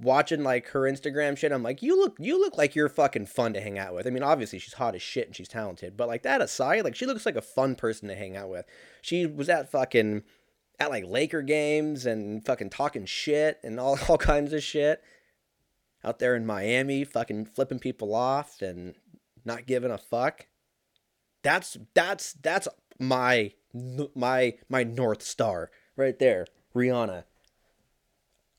watching 0.00 0.42
like 0.42 0.68
her 0.68 0.82
Instagram 0.82 1.36
shit. 1.36 1.52
I'm 1.52 1.62
like, 1.62 1.82
you 1.82 1.98
look 1.98 2.16
you 2.18 2.40
look 2.40 2.56
like 2.56 2.74
you're 2.74 2.88
fucking 2.88 3.26
fun 3.26 3.52
to 3.52 3.60
hang 3.60 3.78
out 3.78 3.94
with. 3.94 4.06
I 4.06 4.10
mean, 4.10 4.22
obviously 4.22 4.58
she's 4.58 4.74
hot 4.74 4.94
as 4.94 5.02
shit 5.02 5.26
and 5.26 5.36
she's 5.36 5.48
talented, 5.48 5.96
but 5.96 6.08
like 6.08 6.22
that 6.22 6.40
aside, 6.40 6.84
like 6.84 6.96
she 6.96 7.06
looks 7.06 7.26
like 7.26 7.36
a 7.36 7.42
fun 7.42 7.74
person 7.74 8.08
to 8.08 8.16
hang 8.16 8.36
out 8.36 8.48
with. 8.48 8.64
She 9.02 9.26
was 9.26 9.48
at 9.48 9.70
fucking 9.70 10.22
at 10.82 10.90
like 10.90 11.04
Laker 11.06 11.42
games 11.42 12.06
and 12.06 12.44
fucking 12.44 12.70
talking 12.70 13.06
shit 13.06 13.60
and 13.62 13.78
all, 13.78 13.98
all 14.08 14.18
kinds 14.18 14.52
of 14.52 14.62
shit. 14.62 15.02
Out 16.04 16.18
there 16.18 16.34
in 16.34 16.44
Miami, 16.44 17.04
fucking 17.04 17.46
flipping 17.46 17.78
people 17.78 18.12
off 18.14 18.60
and 18.60 18.94
not 19.44 19.66
giving 19.66 19.92
a 19.92 19.98
fuck. 19.98 20.46
That's 21.42 21.78
that's 21.94 22.32
that's 22.34 22.66
my 22.98 23.52
my 24.14 24.54
my 24.68 24.82
north 24.82 25.22
star 25.22 25.70
right 25.96 26.18
there, 26.18 26.46
Rihanna. 26.74 27.24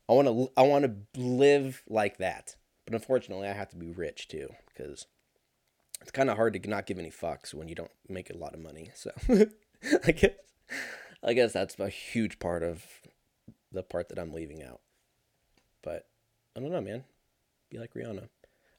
I 0.08 0.12
want 0.12 0.28
to 0.28 0.50
I 0.56 0.62
want 0.62 0.84
to 0.86 1.20
live 1.20 1.82
like 1.86 2.16
that. 2.18 2.56
But 2.86 2.94
unfortunately, 2.94 3.48
I 3.48 3.52
have 3.52 3.70
to 3.70 3.76
be 3.76 3.90
rich 3.90 4.28
too 4.28 4.48
because 4.68 5.06
it's 6.00 6.10
kind 6.10 6.30
of 6.30 6.36
hard 6.36 6.54
to 6.54 6.68
not 6.68 6.86
give 6.86 6.98
any 6.98 7.10
fucks 7.10 7.52
when 7.52 7.68
you 7.68 7.74
don't 7.74 7.92
make 8.08 8.30
a 8.30 8.36
lot 8.36 8.54
of 8.54 8.60
money. 8.60 8.90
So 8.94 9.10
I 10.06 10.12
guess 10.12 10.32
I 11.24 11.32
guess 11.32 11.52
that's 11.52 11.78
a 11.78 11.88
huge 11.88 12.38
part 12.38 12.62
of 12.62 12.84
the 13.72 13.82
part 13.82 14.08
that 14.10 14.18
I'm 14.18 14.32
leaving 14.32 14.62
out. 14.62 14.80
But 15.82 16.06
I 16.56 16.60
don't 16.60 16.70
know, 16.70 16.80
man. 16.80 17.04
Be 17.70 17.78
like 17.78 17.94
Rihanna. 17.94 18.28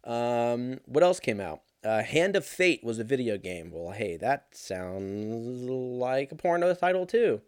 Um, 0.03 0.79
what 0.85 1.03
else 1.03 1.19
came 1.19 1.41
out? 1.41 1.61
Uh, 1.83 2.03
Hand 2.03 2.35
of 2.35 2.45
Fate 2.45 2.83
was 2.83 2.99
a 2.99 3.03
video 3.03 3.37
game. 3.37 3.71
Well, 3.71 3.91
hey, 3.91 4.17
that 4.17 4.47
sounds 4.51 5.63
like 5.63 6.31
a 6.31 6.35
porno 6.35 6.73
title 6.73 7.05
too. 7.05 7.41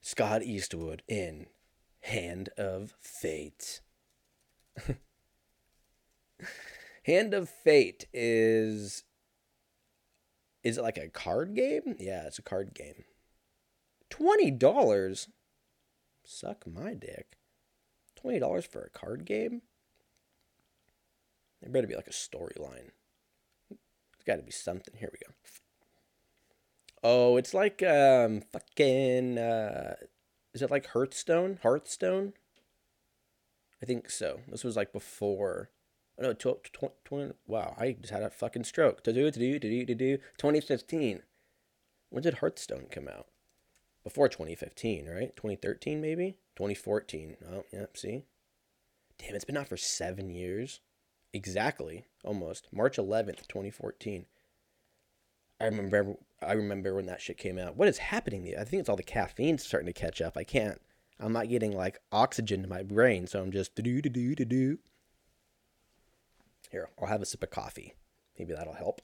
Scott 0.00 0.42
Eastwood 0.42 1.02
in 1.08 1.46
Hand 2.00 2.50
of 2.58 2.94
Fate. 3.00 3.80
Hand 7.04 7.34
of 7.34 7.48
Fate 7.48 8.06
is 8.12 9.04
is 10.62 10.78
it 10.78 10.82
like 10.82 10.98
a 10.98 11.08
card 11.08 11.54
game? 11.54 11.96
Yeah, 11.98 12.26
it's 12.26 12.38
a 12.38 12.42
card 12.42 12.74
game. 12.74 13.04
Twenty 14.12 14.50
dollars. 14.50 15.28
Suck 16.22 16.66
my 16.66 16.92
dick. 16.92 17.38
Twenty 18.14 18.38
dollars 18.38 18.66
for 18.66 18.82
a 18.82 18.90
card 18.90 19.24
game? 19.24 19.62
There 21.62 21.72
better 21.72 21.86
be 21.86 21.96
like 21.96 22.08
a 22.08 22.10
storyline. 22.10 22.90
There's 23.70 24.26
got 24.26 24.36
to 24.36 24.42
be 24.42 24.52
something. 24.52 24.92
Here 24.98 25.08
we 25.10 25.18
go. 25.26 25.32
Oh, 27.02 27.38
it's 27.38 27.54
like 27.54 27.82
um 27.82 28.42
fucking 28.52 29.38
uh 29.38 29.94
is 30.52 30.60
it 30.60 30.70
like 30.70 30.88
Hearthstone? 30.88 31.58
Hearthstone? 31.62 32.34
I 33.82 33.86
think 33.86 34.10
so. 34.10 34.40
This 34.46 34.62
was 34.62 34.76
like 34.76 34.92
before. 34.92 35.70
Oh, 36.18 36.24
no, 36.24 36.32
12, 36.34 36.58
20, 37.04 37.32
wow, 37.46 37.74
I 37.78 37.96
just 37.98 38.12
had 38.12 38.22
a 38.22 38.28
fucking 38.28 38.64
stroke. 38.64 39.02
To 39.04 39.14
do, 39.14 39.30
to 39.30 39.38
do, 39.38 39.58
to 39.58 39.68
do, 39.70 39.86
to 39.86 39.94
do. 39.94 40.18
2015. 40.36 41.22
When 42.10 42.22
did 42.22 42.34
Hearthstone 42.34 42.88
come 42.90 43.08
out? 43.08 43.28
Before 44.04 44.28
2015, 44.28 45.08
right? 45.08 45.36
2013, 45.36 46.00
maybe? 46.00 46.36
2014. 46.56 47.36
Oh, 47.52 47.64
yeah, 47.72 47.86
see? 47.94 48.24
Damn, 49.18 49.34
it's 49.34 49.44
been 49.44 49.56
out 49.56 49.68
for 49.68 49.76
seven 49.76 50.28
years. 50.28 50.80
Exactly, 51.32 52.06
almost. 52.24 52.68
March 52.72 52.96
11th, 52.96 53.46
2014. 53.48 54.26
I 55.60 55.66
remember 55.66 56.16
I 56.42 56.52
remember 56.54 56.94
when 56.94 57.06
that 57.06 57.20
shit 57.20 57.38
came 57.38 57.56
out. 57.56 57.76
What 57.76 57.86
is 57.86 57.98
happening? 57.98 58.52
I 58.58 58.64
think 58.64 58.80
it's 58.80 58.88
all 58.88 58.96
the 58.96 59.02
caffeine 59.04 59.58
starting 59.58 59.86
to 59.86 59.92
catch 59.92 60.20
up. 60.20 60.36
I 60.36 60.42
can't. 60.42 60.80
I'm 61.20 61.32
not 61.32 61.48
getting 61.48 61.70
like 61.76 62.00
oxygen 62.10 62.62
to 62.62 62.68
my 62.68 62.82
brain, 62.82 63.28
so 63.28 63.40
I'm 63.40 63.52
just 63.52 63.76
do 63.76 64.02
do 64.02 64.10
do 64.10 64.34
do 64.34 64.44
do. 64.44 64.78
Here, 66.70 66.88
I'll 67.00 67.06
have 67.06 67.22
a 67.22 67.26
sip 67.26 67.44
of 67.44 67.50
coffee. 67.50 67.94
Maybe 68.38 68.54
that'll 68.54 68.74
help. 68.74 69.02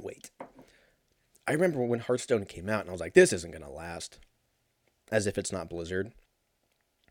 Wait. 0.00 0.30
I 1.46 1.52
remember 1.52 1.82
when 1.82 2.00
Hearthstone 2.00 2.44
came 2.44 2.68
out 2.68 2.82
and 2.82 2.90
I 2.90 2.92
was 2.92 3.00
like, 3.00 3.14
this 3.14 3.32
isn't 3.32 3.50
going 3.50 3.64
to 3.64 3.70
last. 3.70 4.18
As 5.10 5.26
if 5.26 5.36
it's 5.36 5.52
not 5.52 5.68
Blizzard. 5.68 6.12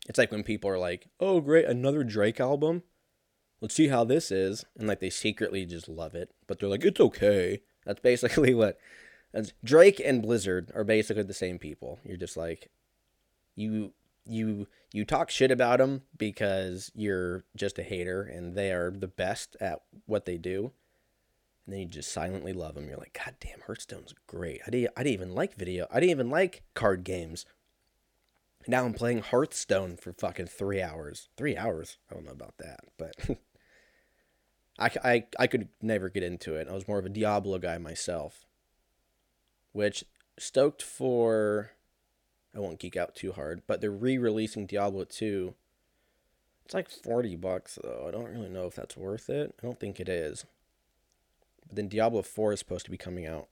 It's 0.08 0.18
like 0.18 0.32
when 0.32 0.42
people 0.42 0.70
are 0.70 0.78
like, 0.78 1.06
oh, 1.20 1.40
great, 1.40 1.66
another 1.66 2.02
Drake 2.02 2.40
album. 2.40 2.82
Let's 3.60 3.74
see 3.74 3.88
how 3.88 4.04
this 4.04 4.30
is. 4.30 4.64
And 4.76 4.88
like 4.88 5.00
they 5.00 5.10
secretly 5.10 5.64
just 5.64 5.88
love 5.88 6.14
it. 6.14 6.30
But 6.46 6.58
they're 6.58 6.68
like, 6.68 6.84
it's 6.84 7.00
okay. 7.00 7.60
That's 7.84 8.00
basically 8.00 8.54
what. 8.54 8.78
That's, 9.32 9.52
Drake 9.64 10.00
and 10.04 10.20
Blizzard 10.20 10.72
are 10.74 10.84
basically 10.84 11.22
the 11.22 11.34
same 11.34 11.58
people. 11.58 12.00
You're 12.04 12.16
just 12.16 12.36
like, 12.36 12.70
you 13.54 13.92
you 14.24 14.68
you 14.92 15.04
talk 15.04 15.30
shit 15.30 15.50
about 15.50 15.78
them 15.78 16.02
because 16.16 16.90
you're 16.94 17.44
just 17.56 17.78
a 17.78 17.82
hater 17.82 18.22
and 18.22 18.54
they 18.54 18.72
are 18.72 18.90
the 18.90 19.08
best 19.08 19.56
at 19.60 19.80
what 20.06 20.26
they 20.26 20.38
do 20.38 20.72
and 21.64 21.72
then 21.72 21.80
you 21.80 21.86
just 21.86 22.12
silently 22.12 22.52
love 22.52 22.74
them 22.74 22.88
you're 22.88 22.98
like 22.98 23.18
god 23.24 23.34
damn 23.40 23.60
hearthstone's 23.66 24.14
great 24.26 24.60
i 24.66 24.70
didn't, 24.70 24.92
I 24.96 25.02
didn't 25.02 25.14
even 25.14 25.34
like 25.34 25.54
video 25.54 25.86
i 25.90 26.00
didn't 26.00 26.10
even 26.10 26.30
like 26.30 26.62
card 26.74 27.04
games 27.04 27.44
now 28.66 28.84
i'm 28.84 28.94
playing 28.94 29.22
hearthstone 29.22 29.96
for 29.96 30.12
fucking 30.12 30.46
three 30.46 30.82
hours 30.82 31.28
three 31.36 31.56
hours 31.56 31.98
i 32.10 32.14
don't 32.14 32.24
know 32.24 32.32
about 32.32 32.54
that 32.58 32.80
but 32.98 33.14
I, 34.78 34.90
I, 35.04 35.24
I 35.38 35.46
could 35.46 35.68
never 35.80 36.08
get 36.08 36.22
into 36.22 36.54
it 36.54 36.68
i 36.68 36.72
was 36.72 36.88
more 36.88 36.98
of 36.98 37.06
a 37.06 37.10
diablo 37.10 37.58
guy 37.58 37.78
myself 37.78 38.46
which 39.72 40.04
stoked 40.38 40.82
for 40.82 41.72
I 42.54 42.60
won't 42.60 42.78
geek 42.78 42.96
out 42.96 43.14
too 43.14 43.32
hard, 43.32 43.62
but 43.66 43.80
they're 43.80 43.90
re-releasing 43.90 44.66
Diablo 44.66 45.04
2. 45.04 45.54
It's 46.64 46.74
like 46.74 46.88
40 46.88 47.36
bucks 47.36 47.78
though. 47.82 48.04
I 48.06 48.10
don't 48.10 48.30
really 48.30 48.48
know 48.48 48.66
if 48.66 48.74
that's 48.74 48.96
worth 48.96 49.30
it. 49.30 49.54
I 49.58 49.66
don't 49.66 49.80
think 49.80 49.98
it 49.98 50.08
is. 50.08 50.44
But 51.66 51.76
then 51.76 51.88
Diablo 51.88 52.22
4 52.22 52.52
is 52.52 52.58
supposed 52.58 52.84
to 52.84 52.90
be 52.90 52.96
coming 52.96 53.26
out 53.26 53.48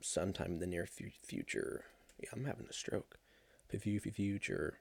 sometime 0.00 0.52
in 0.52 0.58
the 0.58 0.66
near 0.66 0.86
future. 0.86 1.84
Yeah, 2.22 2.30
I'm 2.32 2.44
having 2.44 2.66
a 2.68 2.72
stroke. 2.72 3.18
Future 3.68 4.78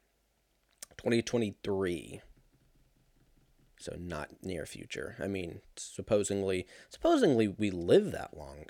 2023. 0.97 2.21
So 3.77 3.95
not 3.99 4.29
near 4.41 4.65
future. 4.65 5.15
I 5.19 5.27
mean, 5.27 5.61
supposedly 5.75 6.65
supposedly 6.89 7.47
we 7.47 7.71
live 7.71 8.11
that 8.11 8.37
long. 8.37 8.65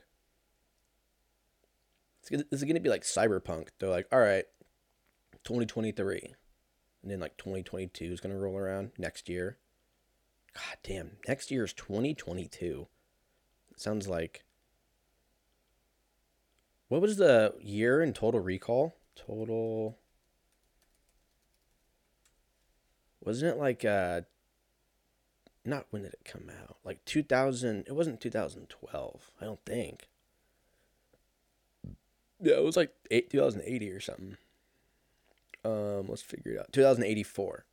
Is 2.32 2.63
it 2.63 2.65
going 2.65 2.73
to 2.76 2.80
be 2.80 2.89
like 2.89 3.03
cyberpunk. 3.03 3.67
They're 3.78 3.89
like, 3.89 4.07
all 4.11 4.19
right, 4.19 4.45
2023. 5.43 6.34
And 7.03 7.11
then 7.11 7.19
like 7.19 7.38
2022 7.38 8.05
is 8.05 8.19
going 8.19 8.34
to 8.34 8.41
roll 8.41 8.57
around 8.57 8.91
next 8.97 9.30
year. 9.30 9.59
God 10.55 10.78
damn, 10.84 11.11
next 11.28 11.51
year 11.51 11.65
is 11.65 11.73
2022. 11.73 12.88
Sounds 13.76 14.07
like. 14.07 14.43
What 16.88 17.01
was 17.01 17.17
the 17.17 17.53
year 17.59 18.01
in 18.01 18.13
Total 18.13 18.39
Recall? 18.39 18.95
Total. 19.15 19.97
Wasn't 23.23 23.51
it 23.55 23.59
like 23.59 23.84
uh 23.84 24.21
not 25.65 25.88
when 25.89 26.03
did 26.03 26.13
it 26.13 26.26
come 26.26 26.49
out? 26.61 26.78
Like 26.84 27.03
2000, 27.05 27.86
it 27.88 27.93
wasn't 27.93 28.21
2012, 28.21 29.32
I 29.41 29.45
don't 29.45 29.65
think. 29.65 30.07
Yeah, 32.39 32.55
it 32.57 32.63
was 32.63 32.78
like 32.78 32.93
eight, 33.09 33.32
2080 33.32 33.91
or 33.91 33.99
something. 33.99 34.38
Um, 35.63 36.05
let's 36.07 36.21
figure 36.21 36.53
it 36.53 36.59
out. 36.59 36.71
2084. 36.71 37.65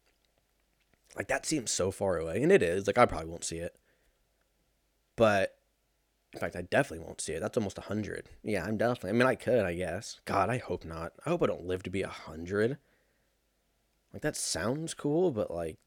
Like 1.17 1.29
that 1.29 1.45
seems 1.45 1.71
so 1.71 1.91
far 1.91 2.17
away, 2.17 2.43
and 2.43 2.51
it 2.51 2.63
is. 2.63 2.87
Like 2.87 2.97
I 2.97 3.05
probably 3.05 3.29
won't 3.29 3.45
see 3.45 3.59
it, 3.59 3.77
but 5.15 5.59
in 6.33 6.39
fact, 6.39 6.57
I 6.57 6.63
definitely 6.63 7.05
won't 7.05 7.21
see 7.21 7.35
it. 7.35 7.41
That's 7.41 7.59
almost 7.59 7.79
a 7.79 7.83
hundred. 7.83 8.29
Yeah, 8.43 8.65
I'm 8.65 8.79
definitely. 8.79 9.11
I 9.11 9.13
mean, 9.13 9.29
I 9.29 9.35
could, 9.35 9.65
I 9.65 9.75
guess. 9.75 10.21
God, 10.25 10.49
I 10.49 10.59
hope 10.59 10.85
not. 10.85 11.13
I 11.27 11.31
hope 11.31 11.43
I 11.43 11.47
don't 11.47 11.67
live 11.67 11.83
to 11.85 11.91
be 11.91 12.03
a 12.03 12.09
hundred. 12.09 12.79
Like 14.13 14.23
that 14.23 14.37
sounds 14.37 14.95
cool, 14.95 15.31
but 15.31 15.51
like, 15.51 15.79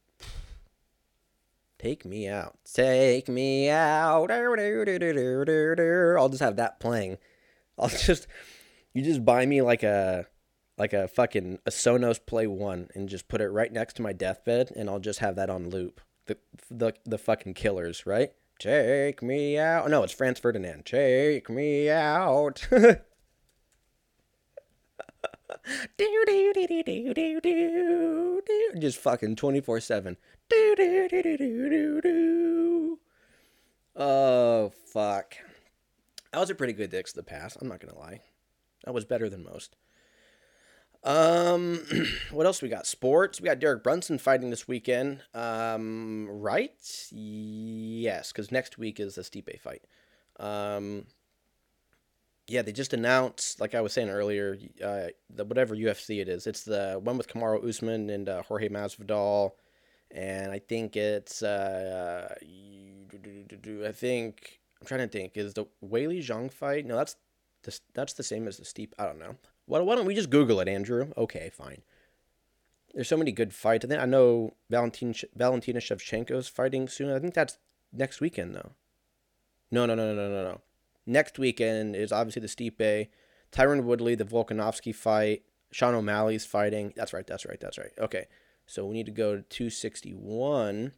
take 1.80 2.06
me 2.06 2.28
out, 2.28 2.58
take 2.64 3.28
me 3.28 3.70
out. 3.70 4.32
I'll 6.20 6.30
just 6.30 6.42
have 6.42 6.56
that 6.58 6.80
playing. 6.80 7.18
I'll 7.78 7.90
just, 7.90 8.28
you 8.94 9.04
just 9.04 9.26
buy 9.26 9.46
me 9.46 9.62
like 9.62 9.84
a 9.84 10.28
like 10.78 10.94
a 10.94 11.08
fucking 11.08 11.60
a 11.66 11.72
Sonos 11.72 12.20
Play 12.24 12.48
One 12.48 12.90
and 12.94 13.10
just 13.10 13.28
put 13.28 13.42
it 13.42 13.50
right 13.50 13.72
next 13.72 13.96
to 13.96 14.02
my 14.02 14.14
deathbed, 14.14 14.72
and 14.76 14.90
I'll 14.90 15.00
just 15.00 15.20
have 15.20 15.36
that 15.38 15.50
on 15.50 15.70
loop. 15.70 16.02
The 16.28 16.38
the 16.70 16.94
the 17.04 17.18
fucking 17.18 17.56
killers, 17.56 18.06
right? 18.06 18.32
Take 18.60 19.22
me 19.22 19.58
out. 19.58 19.90
No, 19.90 20.04
it's 20.04 20.14
Franz 20.14 20.40
Ferdinand. 20.40 20.86
Take 20.86 21.50
me 21.50 21.90
out. 21.90 22.68
do 22.72 22.98
do 25.98 26.54
do 26.54 26.68
do 26.68 27.14
do 27.14 27.42
do 27.42 28.42
do. 28.46 28.80
Just 28.80 28.98
fucking 28.98 29.36
twenty 29.36 29.62
four 29.62 29.80
seven. 29.80 30.18
Do 30.50 30.76
do 30.78 31.08
do 31.10 31.22
do 31.24 31.38
do 31.38 31.70
do 31.70 32.02
do. 32.02 33.00
Oh 33.96 34.72
fuck. 34.86 35.36
That 36.32 36.40
was 36.40 36.50
a 36.50 36.56
pretty 36.56 36.74
good 36.74 36.92
Dicks 36.92 37.12
of 37.12 37.18
the 37.18 37.24
Past. 37.24 37.58
I'm 37.62 37.68
not 37.68 37.80
gonna 37.80 37.98
lie. 37.98 38.22
That 38.86 38.94
was 38.94 39.06
better 39.06 39.30
than 39.30 39.44
most. 39.44 39.76
Um, 41.06 41.86
what 42.32 42.46
else 42.46 42.62
we 42.62 42.68
got? 42.68 42.88
Sports. 42.88 43.40
We 43.40 43.46
got 43.46 43.60
Derek 43.60 43.84
Brunson 43.84 44.18
fighting 44.18 44.50
this 44.50 44.68
weekend. 44.68 45.22
Um, 45.34 46.28
right? 46.30 46.74
Yes, 47.12 48.32
because 48.32 48.52
next 48.52 48.78
week 48.78 49.00
is 49.00 49.16
the 49.16 49.22
Stipe 49.22 49.60
fight. 49.62 49.84
Um, 50.40 51.06
yeah, 52.48 52.64
they 52.64 52.72
just 52.72 52.94
announced, 52.94 53.60
like 53.60 53.74
I 53.74 53.82
was 53.82 53.94
saying 53.94 54.10
earlier, 54.10 54.58
uh, 54.84 55.08
the 55.30 55.46
whatever 55.46 55.76
UFC 55.76 56.22
it 56.22 56.28
is. 56.28 56.48
It's 56.48 56.64
the 56.64 57.00
one 57.02 57.18
with 57.18 57.28
Kamaru 57.28 57.68
Usman 57.68 58.10
and 58.10 58.28
uh, 58.28 58.44
Jorge 58.44 58.70
Masvidal, 58.70 59.52
and 60.12 60.52
I 60.52 60.60
think 60.60 60.96
it's 60.96 61.42
uh, 61.42 62.36
I 62.42 63.92
think 63.92 64.60
I'm 64.80 64.88
trying 64.88 65.02
to 65.02 65.08
think 65.08 65.38
is 65.38 65.54
the 65.54 65.66
Weili 65.84 66.20
Zhang 66.20 66.52
fight. 66.52 66.86
No, 66.86 66.96
that's 66.96 67.16
the, 67.64 67.80
that's 67.94 68.14
the 68.14 68.24
same 68.24 68.48
as 68.48 68.58
the 68.58 68.64
Stipe. 68.64 68.94
I 69.00 69.06
don't 69.06 69.20
know. 69.20 69.36
Why, 69.66 69.80
why 69.80 69.96
don't 69.96 70.06
we 70.06 70.16
just 70.16 70.30
Google 70.30 70.60
it, 70.60 70.68
Andrew? 70.68 71.12
Okay, 71.18 71.50
fine. 71.54 71.82
There's 72.94 73.08
so 73.08 73.18
many 73.18 73.32
good 73.32 73.54
fights. 73.54 73.84
I 73.86 73.88
think 73.88 74.02
I 74.02 74.06
know 74.06 74.54
Valentin, 74.70 75.14
Valentina 75.36 75.80
Shevchenko's 75.80 76.48
fighting 76.48 76.88
soon. 76.88 77.12
I 77.12 77.20
think 77.20 77.34
that's 77.34 77.58
next 77.92 78.22
weekend, 78.22 78.56
though. 78.56 78.72
No, 79.72 79.86
no, 79.86 79.96
no, 79.96 80.14
no, 80.14 80.30
no, 80.30 80.44
no. 80.44 80.62
Next 81.06 81.38
weekend 81.38 81.96
is 81.96 82.12
obviously 82.12 82.42
the 82.42 82.48
Stipe, 82.48 83.10
Tyron 83.52 83.84
Woodley, 83.84 84.16
the 84.16 84.24
Volkanovski 84.24 84.94
fight, 84.94 85.44
Sean 85.72 85.94
O'Malley's 85.94 86.46
fighting. 86.46 86.94
That's 86.96 87.14
right, 87.14 87.28
that's 87.28 87.46
right, 87.46 87.60
that's 87.60 87.78
right. 87.78 87.92
Okay, 88.00 88.28
so 88.66 88.86
we 88.86 88.94
need 88.94 89.06
to 89.08 89.12
go 89.12 89.36
to 89.36 89.42
261. 89.42 90.94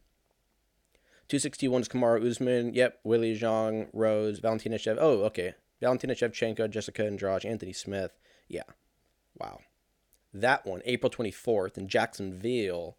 261 1.28 1.82
is 1.82 1.88
Kamaru 1.88 2.26
Usman. 2.26 2.72
Yep, 2.72 3.00
Weili 3.04 3.38
Zhang, 3.38 3.88
Rose, 3.92 4.38
Valentina 4.38 4.76
Shev. 4.76 4.96
Oh, 4.98 5.24
okay. 5.24 5.54
Valentina 5.80 6.14
Shevchenko, 6.14 6.70
Jessica 6.70 7.04
Andrade, 7.04 7.44
Anthony 7.44 7.72
Smith. 7.72 8.18
Yeah. 8.48 8.62
Wow. 9.38 9.60
That 10.34 10.66
one, 10.66 10.82
April 10.84 11.10
24th 11.10 11.78
in 11.78 11.88
Jacksonville. 11.88 12.96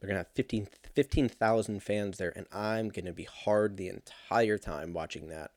They're 0.00 0.08
going 0.08 0.16
to 0.16 0.28
have 0.28 0.34
15 0.34 0.68
15,000 0.94 1.82
fans 1.82 2.18
there, 2.18 2.32
and 2.34 2.46
I'm 2.52 2.88
going 2.88 3.04
to 3.04 3.12
be 3.12 3.24
hard 3.24 3.76
the 3.76 3.88
entire 3.88 4.56
time 4.56 4.92
watching 4.92 5.28
that. 5.28 5.52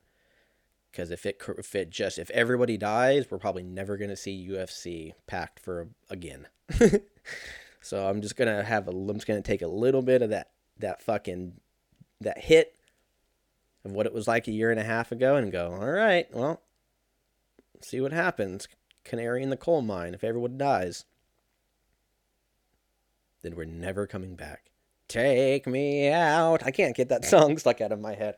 Because 0.92 1.12
if 1.12 1.26
it, 1.26 1.42
if 1.58 1.76
it 1.76 1.90
just, 1.90 2.18
if 2.18 2.30
everybody 2.32 2.76
dies, 2.76 3.26
we're 3.30 3.38
probably 3.38 3.64
never 3.64 3.96
going 3.96 4.10
to 4.10 4.18
see 4.18 4.50
UFC 4.50 5.14
packed 5.28 5.60
for 5.60 5.90
again. 6.10 6.48
so 7.82 8.08
I'm 8.08 8.22
just 8.22 8.36
going 8.36 8.54
to 8.54 8.64
have 8.64 8.88
a, 8.88 8.92
I'm 8.92 9.14
just 9.14 9.28
going 9.28 9.42
to 9.42 9.48
take 9.48 9.62
a 9.62 9.68
little 9.68 10.02
bit 10.02 10.22
of 10.22 10.32
that, 10.32 10.50
that 10.80 11.02
fucking, 11.02 11.54
that 12.22 12.40
hit 12.40 12.76
of 13.86 13.92
what 13.92 14.08
it 14.08 14.14
was 14.14 14.28
like 14.28 14.48
a 14.48 14.52
year 14.52 14.72
and 14.72 14.80
a 14.80 14.84
half 14.84 15.12
ago 15.12 15.36
and 15.36 15.52
go, 15.52 15.72
all 15.80 15.90
right, 15.92 16.28
well, 16.34 16.62
see 17.82 18.02
what 18.02 18.12
happens. 18.14 18.68
canary 19.04 19.42
in 19.42 19.50
the 19.50 19.58
coal 19.58 19.82
mine. 19.82 20.14
If 20.14 20.24
everyone 20.24 20.58
dies, 20.58 21.06
then 23.42 23.56
we're 23.56 23.66
never 23.66 24.06
coming 24.06 24.36
back. 24.36 24.72
Take 25.08 25.66
me 25.66 26.10
out. 26.10 26.66
I 26.66 26.72
can't 26.72 26.96
get 26.96 27.10
that 27.10 27.26
song 27.34 27.58
stuck 27.58 27.82
out 27.82 27.92
of 27.92 28.00
my 28.00 28.14
head. 28.14 28.36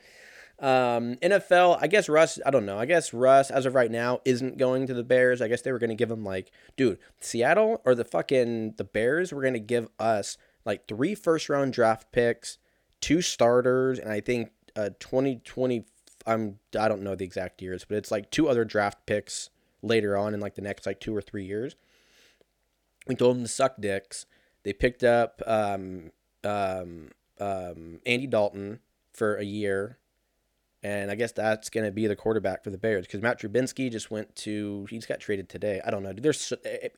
Um, 0.60 1.16
NFL, 1.16 1.80
I 1.82 1.88
guess 1.88 2.08
Russ, 2.08 2.40
I 2.46 2.52
don't 2.52 2.68
know. 2.68 2.78
I 2.78 2.86
guess 2.86 3.14
Russ, 3.14 3.50
as 3.50 3.66
of 3.66 3.74
right 3.74 3.90
now, 3.90 4.22
isn't 4.26 4.58
going 4.58 4.86
to 4.88 4.94
the 4.94 5.04
Bears. 5.04 5.42
I 5.42 5.48
guess 5.48 5.64
they 5.64 5.72
were 5.72 5.80
going 5.80 5.90
to 5.90 5.96
give 5.96 6.12
him, 6.12 6.24
like, 6.24 6.52
dude, 6.78 7.00
Seattle 7.20 7.82
or 7.84 7.96
the 7.96 8.06
fucking, 8.06 8.76
the 8.78 8.84
Bears 8.84 9.34
were 9.34 9.42
going 9.42 9.56
to 9.56 9.60
give 9.60 9.88
us, 10.00 10.38
like, 10.64 10.88
three 10.88 11.16
first 11.16 11.50
round 11.50 11.74
draft 11.74 12.12
picks, 12.12 12.60
two 13.02 13.24
starters, 13.24 13.98
and 13.98 14.12
I 14.12 14.22
think 14.22 14.52
uh, 14.76 14.92
2020, 15.00 15.84
I'm, 16.26 16.60
I 16.78 16.88
don't 16.88 17.02
know 17.02 17.16
the 17.16 17.26
exact 17.26 17.62
years, 17.62 17.86
but 17.86 17.98
it's 17.98 18.12
like 18.12 18.32
two 18.32 18.48
other 18.48 18.66
draft 18.66 19.06
picks 19.06 19.50
later 19.82 20.18
on 20.18 20.34
in, 20.34 20.40
like, 20.40 20.56
the 20.56 20.62
next, 20.62 20.86
like, 20.86 21.00
two 21.00 21.16
or 21.16 21.22
three 21.22 21.46
years. 21.46 21.76
We 23.08 23.16
told 23.16 23.38
them 23.38 23.44
to 23.44 23.50
suck 23.50 23.80
dicks. 23.80 24.26
They 24.64 24.74
picked 24.74 25.04
up 25.04 25.42
um, 25.48 26.12
um, 26.44 27.10
um, 27.40 28.00
Andy 28.06 28.28
Dalton 28.28 28.80
for 29.14 29.36
a 29.36 29.44
year 29.44 29.98
and 30.84 31.12
I 31.12 31.16
guess 31.16 31.32
that's 31.32 31.70
going 31.70 31.86
to 31.86 31.92
be 31.92 32.08
the 32.08 32.16
quarterback 32.16 32.64
for 32.64 32.72
the 32.72 32.78
Bears 32.78 33.06
because 33.06 33.22
Matt 33.22 33.40
Trubisky 33.40 33.92
just 33.92 34.10
went 34.10 34.36
to, 34.38 34.88
he's 34.90 35.06
got 35.06 35.20
traded 35.20 35.48
today. 35.48 35.80
I 35.86 35.92
don't 35.92 36.04
know. 36.04 36.14
There's, 36.14 36.52
eh, 36.66 36.78
eh, 36.84 36.90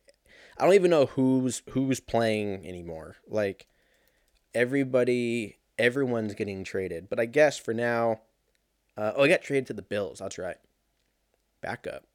I 0.57 0.65
don't 0.65 0.74
even 0.74 0.91
know 0.91 1.07
who's, 1.07 1.63
who's 1.71 1.99
playing 1.99 2.65
anymore. 2.65 3.17
Like 3.28 3.67
everybody, 4.53 5.57
everyone's 5.78 6.34
getting 6.34 6.63
traded. 6.63 7.09
But 7.09 7.19
I 7.19 7.26
guess 7.26 7.57
for 7.57 7.74
now, 7.74 8.21
uh, 8.97 9.13
oh, 9.15 9.23
I 9.23 9.27
got 9.27 9.41
traded 9.41 9.67
to 9.67 9.73
the 9.73 9.81
Bills. 9.81 10.19
That's 10.19 10.37
right. 10.37 10.57
Backup. 11.61 12.05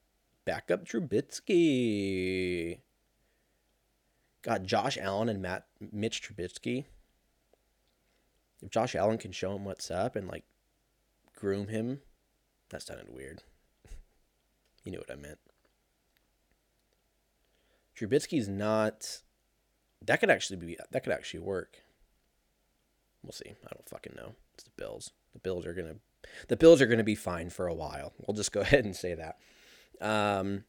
Backup 0.44 0.84
Trubisky. 0.84 2.78
Got 4.42 4.62
Josh 4.62 4.96
Allen 4.98 5.28
and 5.28 5.42
Matt 5.42 5.66
Mitch 5.92 6.22
Trubisky. 6.22 6.84
If 8.62 8.70
Josh 8.70 8.94
Allen 8.94 9.18
can 9.18 9.32
show 9.32 9.54
him 9.54 9.64
what's 9.64 9.90
up 9.90 10.16
and 10.16 10.28
like 10.28 10.44
groom 11.34 11.68
him. 11.68 12.00
That 12.70 12.82
sounded 12.82 13.14
weird. 13.14 13.42
you 14.84 14.92
knew 14.92 14.98
what 14.98 15.10
I 15.10 15.16
meant. 15.16 15.38
Trubisky's 17.96 18.48
not. 18.48 19.20
That 20.04 20.20
could 20.20 20.30
actually 20.30 20.56
be. 20.56 20.76
That 20.90 21.02
could 21.02 21.12
actually 21.12 21.40
work. 21.40 21.78
We'll 23.22 23.32
see. 23.32 23.50
I 23.50 23.74
don't 23.74 23.88
fucking 23.88 24.14
know. 24.16 24.34
It's 24.54 24.64
the 24.64 24.70
Bills. 24.76 25.10
The 25.32 25.40
Bills 25.40 25.66
are 25.66 25.74
gonna. 25.74 25.96
The 26.48 26.56
Bills 26.56 26.80
are 26.80 26.86
gonna 26.86 27.04
be 27.04 27.14
fine 27.14 27.50
for 27.50 27.66
a 27.66 27.74
while. 27.74 28.12
We'll 28.26 28.36
just 28.36 28.52
go 28.52 28.60
ahead 28.62 28.84
and 28.84 28.96
say 28.96 29.14
that. 29.14 29.38
Um, 30.00 30.64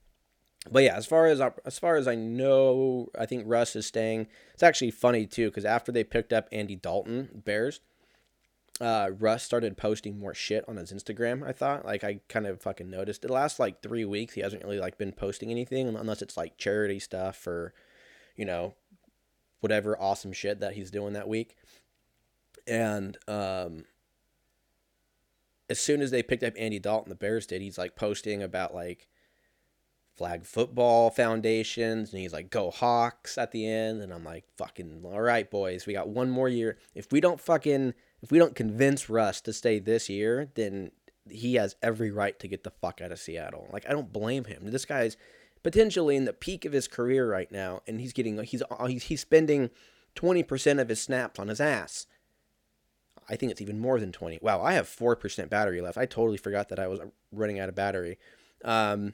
but 0.70 0.84
yeah, 0.84 0.96
as 0.96 1.06
far 1.06 1.28
as 1.28 1.42
as 1.66 1.80
far 1.80 1.96
as 1.96 2.08
I 2.08 2.16
know, 2.16 3.08
I 3.18 3.26
think 3.26 3.44
Russ 3.46 3.76
is 3.76 3.86
staying. 3.86 4.28
It's 4.54 4.64
actually 4.64 4.92
funny 4.92 5.26
too 5.26 5.50
because 5.50 5.66
after 5.66 5.92
they 5.92 6.04
picked 6.04 6.34
up 6.34 6.48
Andy 6.52 6.76
Dalton, 6.76 7.42
Bears, 7.46 7.80
uh, 8.82 9.12
Russ 9.18 9.44
started 9.44 9.78
posting 9.78 10.18
more 10.18 10.34
shit 10.34 10.64
on 10.68 10.78
his 10.78 10.94
Instagram. 10.94 11.46
I 11.46 11.52
thought, 11.52 11.86
like, 11.86 12.04
I 12.04 12.22
kind 12.30 12.48
of 12.48 12.62
fucking 12.62 12.90
noticed. 12.90 13.22
The 13.22 13.32
last 13.32 13.60
like 13.60 13.82
three 13.82 14.06
weeks, 14.06 14.34
he 14.34 14.42
hasn't 14.42 14.64
really 14.64 14.80
like 14.80 14.98
been 14.98 15.12
posting 15.12 15.52
anything 15.52 15.88
unless 15.88 16.22
it's 16.22 16.38
like 16.38 16.58
charity 16.58 17.00
stuff 17.00 17.46
or, 17.46 17.74
you 18.36 18.46
know, 18.46 18.76
whatever 19.60 20.00
awesome 20.00 20.32
shit 20.32 20.62
that 20.62 20.74
he's 20.74 20.92
doing 20.92 21.14
that 21.14 21.28
week. 21.28 21.58
And 22.68 23.18
um, 23.28 23.84
as 25.70 25.80
soon 25.80 26.02
as 26.02 26.12
they 26.12 26.24
picked 26.24 26.44
up 26.44 26.54
Andy 26.58 26.80
Dalton, 26.80 27.10
the 27.10 27.16
Bears 27.16 27.46
did. 27.46 27.62
He's 27.62 27.78
like 27.78 27.96
posting 27.96 28.42
about 28.42 28.74
like 28.74 29.08
flag 30.18 30.46
football 30.46 31.10
foundations 31.10 32.12
and 32.12 32.22
he's 32.22 32.34
like 32.34 32.50
go 32.50 32.70
hawks 32.70 33.38
at 33.38 33.54
the 33.54 33.66
end 33.66 34.02
and 34.02 34.12
i'm 34.12 34.26
like 34.26 34.44
fucking 34.58 35.02
all 35.06 35.22
right 35.22 35.50
boys 35.50 35.86
we 35.86 35.94
got 35.94 36.10
one 36.10 36.30
more 36.30 36.50
year 36.50 36.78
if 36.94 37.10
we 37.14 37.22
don't 37.22 37.40
fucking 37.40 37.94
if 38.22 38.32
we 38.32 38.40
don't 38.40 38.56
convince 38.56 39.10
Russ 39.10 39.42
to 39.42 39.54
stay 39.54 39.80
this 39.80 40.10
year, 40.10 40.52
then 40.56 40.92
he 41.30 41.56
has 41.56 41.76
every 41.82 42.12
right 42.12 42.38
to 42.40 42.48
get 42.48 42.64
the 42.64 42.72
fuck 42.72 43.02
out 43.02 43.12
of 43.12 43.20
Seattle. 43.20 43.68
Like 43.72 43.86
I 43.88 43.92
don't 43.92 44.12
blame 44.12 44.46
him. 44.46 44.72
This 44.72 44.86
guy's 44.86 45.18
potentially 45.64 46.16
in 46.16 46.26
the 46.26 46.34
peak 46.34 46.66
of 46.66 46.74
his 46.74 46.88
career 46.88 47.30
right 47.30 47.52
now, 47.52 47.82
and 47.88 48.00
he's 48.00 48.14
getting 48.14 48.42
he's 48.44 48.64
he's, 48.88 49.04
he's 49.04 49.22
spending 49.22 49.70
twenty 50.16 50.44
percent 50.44 50.80
of 50.80 50.90
his 50.90 51.02
snaps 51.02 51.40
on 51.40 51.48
his 51.48 51.62
ass. 51.62 52.08
I 53.30 53.36
think 53.36 53.52
it's 53.52 53.62
even 53.62 53.80
more 53.80 54.00
than 54.00 54.12
twenty. 54.12 54.40
Wow, 54.42 54.62
I 54.62 54.74
have 54.74 54.88
four 54.88 55.16
percent 55.16 55.50
battery 55.50 55.82
left. 55.82 55.98
I 55.98 56.06
totally 56.06 56.38
forgot 56.38 56.70
that 56.70 56.80
I 56.80 56.88
was 56.88 57.00
running 57.32 57.60
out 57.60 57.70
of 57.70 57.76
battery. 57.76 58.18
Um, 58.64 59.14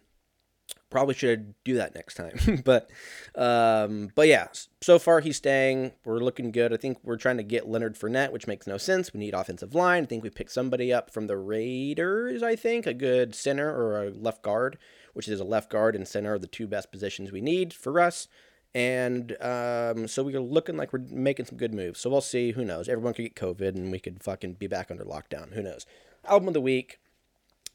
probably 0.89 1.13
should 1.13 1.53
do 1.63 1.75
that 1.75 1.93
next 1.93 2.15
time. 2.15 2.61
but 2.65 2.89
um, 3.35 4.09
but 4.15 4.27
yeah, 4.27 4.47
so 4.81 4.97
far 4.99 5.19
he's 5.19 5.37
staying. 5.37 5.91
We're 6.05 6.19
looking 6.19 6.51
good. 6.51 6.73
I 6.73 6.77
think 6.77 6.97
we're 7.03 7.17
trying 7.17 7.37
to 7.37 7.43
get 7.43 7.67
Leonard 7.67 7.95
Fournette, 7.95 8.31
which 8.31 8.47
makes 8.47 8.67
no 8.67 8.77
sense. 8.77 9.13
We 9.13 9.19
need 9.19 9.33
offensive 9.33 9.75
line. 9.75 10.03
I 10.03 10.05
think 10.05 10.23
we 10.23 10.29
picked 10.29 10.51
somebody 10.51 10.93
up 10.93 11.11
from 11.11 11.27
the 11.27 11.37
Raiders. 11.37 12.43
I 12.43 12.55
think 12.55 12.85
a 12.85 12.93
good 12.93 13.35
center 13.35 13.69
or 13.69 14.03
a 14.03 14.09
left 14.09 14.41
guard, 14.41 14.77
which 15.13 15.27
is 15.27 15.39
a 15.39 15.45
left 15.45 15.69
guard 15.69 15.95
and 15.95 16.07
center 16.07 16.35
are 16.35 16.39
the 16.39 16.47
two 16.47 16.67
best 16.67 16.91
positions 16.91 17.31
we 17.31 17.41
need 17.41 17.73
for 17.73 17.99
us. 17.99 18.27
And 18.75 19.41
um, 19.41 20.05
so 20.05 20.21
we're 20.21 20.41
looking 20.41 20.75
like 20.75 20.91
we're 20.91 20.99
making 21.09 21.45
some 21.45 21.57
good 21.57 21.73
moves. 21.73 22.01
So 22.01 22.09
we'll 22.09 22.19
see. 22.19 22.51
Who 22.51 22.65
knows? 22.65 22.89
Everyone 22.89 23.13
could 23.13 23.23
get 23.23 23.35
COVID 23.35 23.69
and 23.69 23.89
we 23.89 23.99
could 23.99 24.21
fucking 24.21 24.55
be 24.55 24.67
back 24.67 24.91
under 24.91 25.05
lockdown. 25.05 25.53
Who 25.53 25.63
knows? 25.63 25.85
Album 26.25 26.49
of 26.49 26.53
the 26.53 26.61
week. 26.61 26.99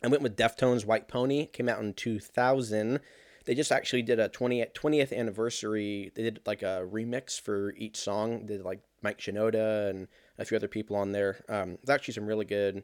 I 0.04 0.08
went 0.08 0.22
with 0.22 0.36
Deftones 0.36 0.84
White 0.84 1.08
Pony. 1.08 1.46
Came 1.46 1.70
out 1.70 1.80
in 1.80 1.94
2000. 1.94 3.00
They 3.46 3.54
just 3.54 3.72
actually 3.72 4.02
did 4.02 4.20
a 4.20 4.28
20th, 4.28 4.74
20th 4.74 5.16
anniversary. 5.16 6.12
They 6.14 6.22
did 6.22 6.40
like 6.44 6.60
a 6.60 6.86
remix 6.86 7.40
for 7.40 7.72
each 7.78 7.96
song. 7.96 8.44
They 8.44 8.58
did 8.58 8.64
like 8.66 8.80
Mike 9.00 9.18
Shinoda 9.18 9.88
and 9.88 10.06
a 10.38 10.44
few 10.44 10.58
other 10.58 10.68
people 10.68 10.96
on 10.96 11.12
there. 11.12 11.42
Um, 11.48 11.78
there's 11.82 11.94
actually 11.94 12.14
some 12.14 12.26
really 12.26 12.44
good, 12.44 12.82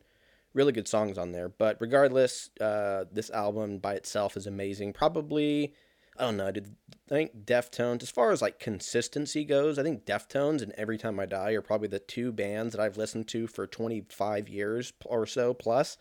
really 0.55 0.73
good 0.73 0.89
songs 0.89 1.19
on 1.19 1.33
there. 1.33 1.51
But 1.51 1.77
regardless, 1.81 2.49
uh, 2.63 3.05
this 3.13 3.29
album 3.29 3.77
by 3.77 3.93
itself 3.93 4.39
is 4.39 4.47
amazing. 4.47 4.95
Probably, 4.95 5.75
I 6.19 6.25
don't 6.25 6.37
know. 6.37 6.51
Did 6.51 6.77
I 7.11 7.15
think 7.15 7.45
Deftones, 7.45 8.03
as 8.03 8.11
far 8.11 8.33
as 8.33 8.43
like 8.43 8.59
consistency 8.59 9.45
goes, 9.45 9.79
I 9.79 9.83
think 9.83 10.05
Deftones 10.05 10.63
and 10.63 10.73
Every 10.73 10.99
Time 10.99 11.21
I 11.21 11.27
Die 11.27 11.51
are 11.53 11.63
probably 11.63 11.89
the 11.89 11.99
two 11.99 12.33
bands 12.33 12.75
that 12.75 12.83
I've 12.83 12.97
listened 12.97 13.29
to 13.29 13.47
for 13.47 13.67
25 13.67 14.49
years 14.49 14.93
or 15.05 15.27
so 15.27 15.55
plus 15.55 15.97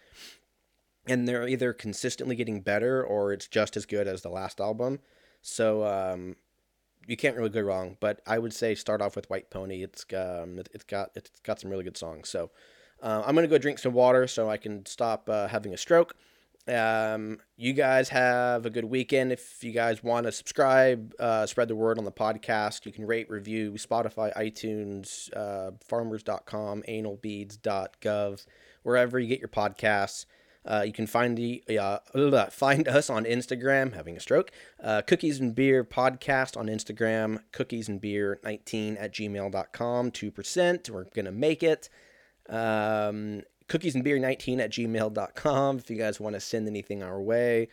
and 1.08 1.28
they're 1.28 1.48
either 1.48 1.74
consistently 1.74 2.36
getting 2.36 2.62
better 2.62 3.04
or 3.04 3.32
it's 3.32 3.48
just 3.48 3.78
as 3.78 3.86
good 3.86 4.08
as 4.08 4.22
the 4.22 4.30
last 4.30 4.60
album. 4.60 5.00
So 5.42 5.86
um, 5.86 6.36
you 7.08 7.16
can't 7.16 7.38
really 7.38 7.50
go 7.50 7.62
wrong. 7.62 7.98
But 8.00 8.22
I 8.26 8.40
would 8.40 8.54
say 8.54 8.76
start 8.76 9.02
off 9.02 9.16
with 9.16 9.30
White 9.30 9.50
Pony. 9.50 9.84
It's 9.84 10.06
um, 10.14 10.60
it's 10.74 10.84
got 10.84 11.12
it's 11.16 11.30
got 11.44 11.60
some 11.60 11.70
really 11.70 11.84
good 11.84 11.98
songs. 11.98 12.30
So 12.30 12.50
uh, 13.02 13.24
I'm 13.26 13.36
gonna 13.36 13.48
go 13.48 13.58
drink 13.58 13.80
some 13.80 13.94
water 13.94 14.28
so 14.28 14.50
I 14.50 14.58
can 14.58 14.86
stop 14.86 15.30
uh, 15.30 15.48
having 15.48 15.74
a 15.74 15.78
stroke. 15.78 16.16
Um, 16.68 17.40
you 17.58 17.74
guys 17.74 18.10
have 18.10 18.66
a 18.66 18.70
good 18.70 18.86
weekend. 18.86 19.32
If 19.32 19.64
you 19.64 19.72
guys 19.72 20.04
want 20.04 20.26
to 20.26 20.32
subscribe, 20.32 21.14
uh, 21.20 21.46
spread 21.46 21.68
the 21.68 21.76
word 21.76 22.00
on 22.00 22.06
the 22.06 22.12
podcast. 22.12 22.86
You 22.86 22.92
can 22.92 23.06
rate, 23.06 23.30
review 23.30 23.74
Spotify, 23.74 24.36
iTunes, 24.36 25.36
uh, 25.36 25.72
farmers.com, 25.88 26.84
analbeads.gov, 26.88 28.46
wherever 28.84 29.20
you 29.20 29.28
get 29.28 29.40
your 29.40 29.50
podcasts. 29.50 30.26
Uh, 30.66 30.84
you 30.86 30.92
can 30.92 31.06
find 31.06 31.38
the 31.38 31.64
uh, 31.80 32.50
find 32.50 32.88
us 32.88 33.10
on 33.10 33.26
Instagram, 33.26 33.94
having 33.94 34.18
a 34.18 34.20
stroke. 34.20 34.52
Uh, 34.84 35.04
Cookies 35.04 35.40
and 35.40 35.54
Beer 35.54 35.84
Podcast 35.84 36.58
on 36.58 36.66
Instagram, 36.66 37.40
cookies 37.52 37.88
and 37.88 38.02
beer 38.02 38.40
19 38.44 38.98
at 38.98 39.14
gmail.com, 39.14 40.12
2%. 40.12 40.90
We're 40.90 41.04
going 41.04 41.26
to 41.26 41.32
make 41.32 41.62
it. 41.62 41.90
Um, 42.50 43.44
cookies 43.68 43.96
and 43.96 44.04
beer 44.04 44.20
19 44.20 44.60
at 44.60 44.72
gmail.com 44.72 45.78
if 45.78 45.90
you 45.90 45.98
guys 45.98 46.20
want 46.20 46.36
to 46.36 46.40
send 46.40 46.68
anything 46.68 47.04
our 47.04 47.22
way. 47.22 47.68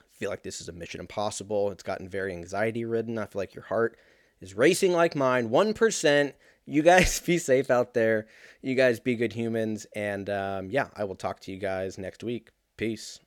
I 0.00 0.04
feel 0.18 0.30
like 0.30 0.42
this 0.42 0.60
is 0.60 0.68
a 0.68 0.72
mission 0.72 1.00
impossible. 1.00 1.70
It's 1.70 1.82
gotten 1.82 2.08
very 2.08 2.32
anxiety 2.32 2.84
ridden. 2.84 3.18
I 3.18 3.26
feel 3.26 3.40
like 3.40 3.54
your 3.54 3.64
heart 3.64 3.96
is 4.40 4.54
racing 4.54 4.92
like 4.92 5.16
mine. 5.16 5.48
1% 5.48 6.32
you 6.66 6.82
guys 6.82 7.20
be 7.26 7.38
safe 7.38 7.70
out 7.70 7.94
there. 7.94 8.26
You 8.60 8.74
guys 8.74 9.00
be 9.00 9.16
good 9.16 9.32
humans. 9.32 9.86
And 9.94 10.28
um, 10.30 10.70
yeah, 10.70 10.88
I 10.96 11.04
will 11.04 11.16
talk 11.16 11.40
to 11.40 11.52
you 11.52 11.58
guys 11.58 11.98
next 11.98 12.22
week. 12.22 12.50
Peace. 12.76 13.20